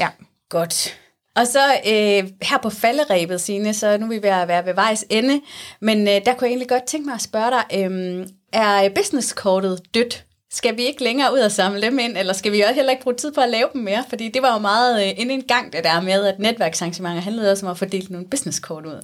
ja. 0.00 0.08
Godt. 0.48 0.96
Og 1.36 1.46
så 1.46 1.74
øh, 1.86 2.30
her 2.42 2.58
på 2.62 2.70
falderæbet, 2.70 3.40
Signe, 3.40 3.74
så 3.74 3.98
nu 3.98 4.06
er 4.06 4.10
vi 4.10 4.22
ved 4.22 4.30
at 4.30 4.48
være 4.48 4.66
ved 4.66 4.74
vejs 4.74 5.04
ende, 5.10 5.40
men 5.80 6.08
øh, 6.08 6.14
der 6.26 6.34
kunne 6.34 6.46
jeg 6.46 6.48
egentlig 6.48 6.68
godt 6.68 6.84
tænke 6.84 7.06
mig 7.06 7.14
at 7.14 7.22
spørge 7.22 7.50
dig, 7.50 7.64
øh, 7.78 8.26
er 8.52 8.88
businesskortet 8.88 9.80
dødt? 9.94 10.24
Skal 10.50 10.76
vi 10.76 10.82
ikke 10.82 11.04
længere 11.04 11.32
ud 11.32 11.38
og 11.38 11.52
samle 11.52 11.82
dem 11.82 11.98
ind, 11.98 12.16
eller 12.16 12.32
skal 12.32 12.52
vi 12.52 12.60
også 12.60 12.74
heller 12.74 12.90
ikke 12.90 13.02
bruge 13.02 13.16
tid 13.16 13.32
på 13.32 13.40
at 13.40 13.48
lave 13.48 13.68
dem 13.72 13.82
mere? 13.82 14.04
Fordi 14.08 14.28
det 14.28 14.42
var 14.42 14.52
jo 14.52 14.58
meget 14.58 15.02
øh, 15.02 15.10
inden 15.10 15.30
en 15.30 15.42
gang, 15.42 15.72
det 15.72 15.84
der 15.84 16.00
med, 16.00 16.24
at 16.24 16.38
netværksarrangementer 16.38 17.22
handlede 17.22 17.52
også 17.52 17.66
om 17.66 17.70
at 17.70 17.78
fordele 17.78 18.06
nogle 18.10 18.26
businesskort 18.30 18.86
ud. 18.86 19.02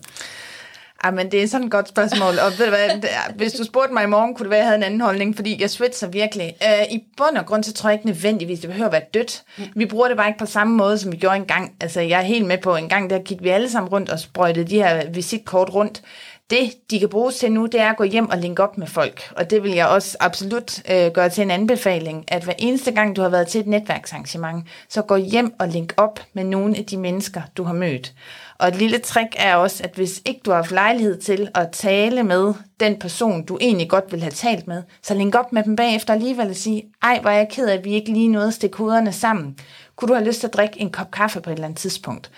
Ah, 1.05 1.14
men 1.14 1.30
det 1.30 1.42
er 1.42 1.46
sådan 1.46 1.64
et 1.66 1.70
godt 1.70 1.88
spørgsmål, 1.88 2.38
og 2.38 2.59
ved 2.59 2.64
du 2.66 2.70
hvad, 2.70 3.09
hvis 3.34 3.53
du 3.53 3.64
spurgte 3.64 3.92
mig 3.94 4.05
i 4.05 4.07
morgen, 4.07 4.34
kunne 4.34 4.44
det 4.44 4.50
være, 4.50 4.59
at 4.59 4.62
jeg 4.62 4.68
havde 4.68 4.76
en 4.76 4.82
anden 4.82 5.00
holdning, 5.00 5.36
fordi 5.36 5.61
jeg 5.61 5.70
switcher 5.70 6.09
virkelig. 6.09 6.55
Uh, 6.61 6.92
I 6.92 7.05
bund 7.16 7.36
og 7.36 7.46
grund, 7.46 7.64
så 7.64 7.72
tror 7.72 7.90
jeg 7.90 7.94
ikke 7.94 8.07
nødvendigvis, 8.07 8.61
det 8.61 8.70
behøver 8.70 8.86
at 8.86 8.92
være 8.92 9.03
dødt. 9.14 9.42
Vi 9.74 9.86
bruger 9.86 10.09
det 10.09 10.16
bare 10.16 10.28
ikke 10.28 10.38
på 10.38 10.46
samme 10.46 10.76
måde, 10.76 10.98
som 10.98 11.12
vi 11.12 11.16
gjorde 11.16 11.36
engang. 11.36 11.72
Altså, 11.80 12.00
jeg 12.00 12.18
er 12.18 12.24
helt 12.24 12.46
med 12.46 12.59
på, 12.59 12.76
en 12.76 12.88
gang 12.88 13.11
der 13.11 13.18
gik 13.18 13.42
vi 13.42 13.48
alle 13.48 13.70
sammen 13.70 13.92
rundt 13.92 14.11
og 14.11 14.18
sprøjtede 14.18 14.70
de 14.70 14.74
her 14.74 15.11
visitkort 15.11 15.74
rundt. 15.74 16.03
Det, 16.50 16.90
de 16.90 16.98
kan 17.00 17.09
bruges 17.09 17.36
til 17.36 17.53
nu, 17.53 17.66
det 17.66 17.80
er 17.80 17.90
at 17.90 17.96
gå 17.96 18.05
hjem 18.05 18.30
og 18.30 18.38
linke 18.38 18.62
op 18.62 18.78
med 18.78 18.86
folk. 18.86 19.32
Og 19.36 19.50
det 19.50 19.62
vil 19.62 19.72
jeg 19.72 19.86
også 19.86 20.16
absolut 20.20 20.90
øh, 20.90 21.11
gøre 21.11 21.28
til 21.28 21.42
en 21.42 21.50
anbefaling, 21.50 22.24
at 22.28 22.44
hver 22.44 22.55
eneste 22.59 22.92
gang, 22.92 23.16
du 23.16 23.22
har 23.22 23.28
været 23.28 23.46
til 23.46 23.61
et 23.61 23.66
netværksarrangement, 23.66 24.66
så 24.88 25.03
gå 25.03 25.16
hjem 25.16 25.55
og 25.59 25.68
link 25.68 25.94
op 25.96 26.20
med 26.32 26.44
nogle 26.44 26.76
af 26.76 26.84
de 26.84 26.96
mennesker, 26.96 27.42
du 27.57 27.64
har 27.64 27.72
mødt. 27.72 28.12
Og 28.59 28.68
et 28.68 28.76
lille 28.76 28.98
trick 28.98 29.28
er 29.36 29.57
også, 29.57 29.84
at 29.84 29.94
hvis 29.94 30.22
ikke 30.24 30.40
du 30.44 30.50
har 30.50 30.57
haft 30.57 30.70
lejlighed 30.70 31.20
til 31.20 31.48
at 31.55 31.70
tale 31.72 32.22
med 32.22 32.55
den 32.80 32.98
person, 32.98 33.44
du 33.44 33.59
egentlig 33.61 33.88
godt 33.90 34.12
vil 34.12 34.20
have 34.22 34.30
talt 34.30 34.66
med, 34.66 34.82
så 35.03 35.14
link 35.14 35.34
op 35.34 35.53
med 35.53 35.62
dem 35.62 35.76
bagefter 35.76 36.12
alligevel 36.14 36.50
og 36.50 36.57
sige, 36.57 36.82
ej, 37.03 37.18
hvor 37.20 37.30
er 37.30 37.36
jeg 37.36 37.48
ked 37.50 37.68
af, 37.68 37.74
at 37.74 37.84
vi 37.84 37.92
ikke 37.92 38.12
lige 38.12 38.28
nåede 38.28 38.48
at 38.48 38.55
stikke 38.55 38.78
hovederne 38.78 39.12
sammen. 39.12 39.59
Kunne 39.96 40.09
du 40.09 40.14
have 40.14 40.26
lyst 40.26 40.40
til 40.40 40.46
at 40.46 40.55
drikke 40.55 40.80
en 40.80 40.90
kop 40.90 41.11
kaffe 41.11 41.40
på 41.40 41.50
et 41.50 41.55
eller 41.55 41.64
andet 41.64 41.78
tidspunkt? 41.78 42.30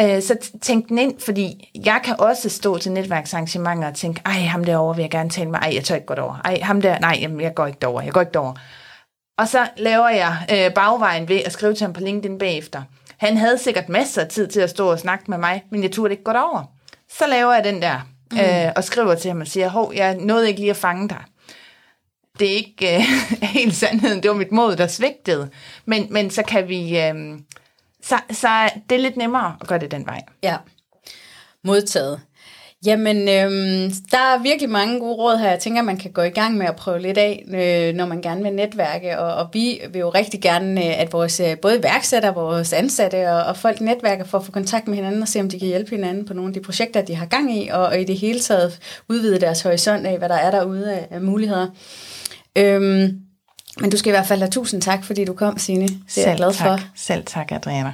Øh, 0.00 0.22
Så 0.22 0.36
tænk 0.62 0.88
den 0.88 0.98
ind, 0.98 1.20
fordi 1.20 1.70
jeg 1.84 2.00
kan 2.04 2.20
også 2.20 2.48
stå 2.48 2.78
til 2.78 2.92
netværksarrangementer 2.92 3.88
og 3.88 3.94
tænke, 3.94 4.22
ej, 4.26 4.32
ham 4.32 4.64
derovre 4.64 4.96
vil 4.96 5.02
jeg 5.02 5.10
gerne 5.10 5.30
tale 5.30 5.50
med, 5.50 5.58
ej, 5.58 5.70
jeg 5.74 5.84
tør 5.84 5.94
ikke 5.94 6.06
gå 6.06 6.14
derover. 6.14 6.40
Ej, 6.44 6.58
ham 6.62 6.82
der, 6.82 6.98
nej, 6.98 7.18
jamen, 7.20 7.40
jeg 7.40 7.54
går 7.54 7.66
ikke 7.66 7.78
derover, 7.80 8.02
jeg 8.02 8.12
går 8.12 8.20
ikke 8.20 8.32
derover. 8.32 8.54
Og 9.38 9.48
så 9.48 9.66
laver 9.76 10.08
jeg 10.08 10.36
øh, 10.52 10.74
bagvejen 10.74 11.28
ved 11.28 11.40
at 11.44 11.52
skrive 11.52 11.74
til 11.74 11.84
ham 11.84 11.92
på 11.92 12.00
LinkedIn 12.00 12.38
bagefter. 12.38 12.82
Han 13.22 13.36
havde 13.36 13.58
sikkert 13.58 13.88
masser 13.88 14.22
af 14.22 14.28
tid 14.28 14.48
til 14.48 14.60
at 14.60 14.70
stå 14.70 14.90
og 14.90 14.98
snakke 14.98 15.24
med 15.28 15.38
mig, 15.38 15.64
men 15.70 15.82
jeg 15.82 15.92
turde 15.92 16.12
ikke 16.12 16.24
gå 16.24 16.32
derover. 16.32 16.64
Så 17.18 17.26
laver 17.26 17.52
jeg 17.52 17.64
den 17.64 17.82
der, 17.82 18.00
øh, 18.32 18.72
og 18.76 18.84
skriver 18.84 19.14
til 19.14 19.28
ham 19.28 19.40
og 19.40 19.46
siger, 19.46 19.68
hov, 19.68 19.92
jeg 19.94 20.16
nåede 20.16 20.48
ikke 20.48 20.60
lige 20.60 20.70
at 20.70 20.76
fange 20.76 21.08
dig. 21.08 21.24
Det 22.38 22.52
er 22.52 22.54
ikke 22.54 22.96
øh, 22.96 23.02
helt 23.58 23.74
sandheden, 23.74 24.22
det 24.22 24.30
var 24.30 24.36
mit 24.36 24.52
mod, 24.52 24.76
der 24.76 24.86
svigtede. 24.86 25.50
Men, 25.84 26.06
men 26.10 26.30
så 26.30 26.42
kan 26.42 26.68
vi... 26.68 27.00
Øh, 27.00 27.14
så, 28.02 28.18
så 28.30 28.70
det 28.90 28.94
er 28.94 29.00
lidt 29.00 29.16
nemmere 29.16 29.56
at 29.60 29.66
gøre 29.66 29.78
det 29.78 29.90
den 29.90 30.06
vej. 30.06 30.20
Ja, 30.42 30.56
modtaget. 31.64 32.20
Jamen, 32.86 33.16
øhm, 33.16 33.92
der 34.10 34.18
er 34.18 34.42
virkelig 34.42 34.70
mange 34.70 35.00
gode 35.00 35.14
råd 35.14 35.38
her. 35.38 35.50
Jeg 35.50 35.58
tænker, 35.58 35.82
man 35.82 35.96
kan 35.96 36.10
gå 36.10 36.22
i 36.22 36.30
gang 36.30 36.56
med 36.56 36.66
at 36.66 36.76
prøve 36.76 36.98
lidt 36.98 37.18
af, 37.18 37.44
øh, 37.48 37.94
når 37.94 38.06
man 38.06 38.22
gerne 38.22 38.42
vil 38.42 38.52
netværke. 38.52 39.18
Og, 39.18 39.34
og 39.34 39.48
vi 39.52 39.80
vil 39.92 39.98
jo 40.00 40.08
rigtig 40.08 40.40
gerne, 40.40 40.86
øh, 40.86 41.00
at 41.00 41.12
vores 41.12 41.40
øh, 41.40 41.58
både 41.58 41.78
iværksættere, 41.78 42.34
vores 42.34 42.72
ansatte 42.72 43.30
og, 43.30 43.42
og 43.44 43.56
folk 43.56 43.80
netværker 43.80 44.24
for 44.24 44.38
at 44.38 44.44
få 44.44 44.52
kontakt 44.52 44.88
med 44.88 44.96
hinanden 44.96 45.22
og 45.22 45.28
se, 45.28 45.40
om 45.40 45.48
de 45.48 45.58
kan 45.58 45.68
hjælpe 45.68 45.90
hinanden 45.90 46.26
på 46.26 46.34
nogle 46.34 46.50
af 46.50 46.54
de 46.54 46.60
projekter, 46.60 47.02
de 47.02 47.14
har 47.14 47.26
gang 47.26 47.56
i, 47.56 47.68
og, 47.68 47.86
og 47.86 48.00
i 48.00 48.04
det 48.04 48.18
hele 48.18 48.40
taget 48.40 48.78
udvide 49.08 49.40
deres 49.40 49.62
horisont 49.62 50.06
af, 50.06 50.18
hvad 50.18 50.28
der 50.28 50.34
er 50.34 50.50
derude 50.50 50.94
af, 50.94 51.08
af 51.10 51.20
muligheder. 51.20 51.66
Øhm, 52.58 53.18
men 53.80 53.90
du 53.90 53.96
skal 53.96 54.10
i 54.10 54.14
hvert 54.14 54.26
fald 54.26 54.40
have 54.40 54.50
tusind 54.50 54.82
tak, 54.82 55.04
fordi 55.04 55.24
du 55.24 55.32
kom, 55.32 55.58
Signe. 55.58 55.88
Det 55.88 56.18
er 56.24 56.28
jeg 56.28 56.36
glad 56.36 56.52
for. 56.52 56.78
Selv 56.94 57.24
tak, 57.24 57.52
Adriana. 57.52 57.92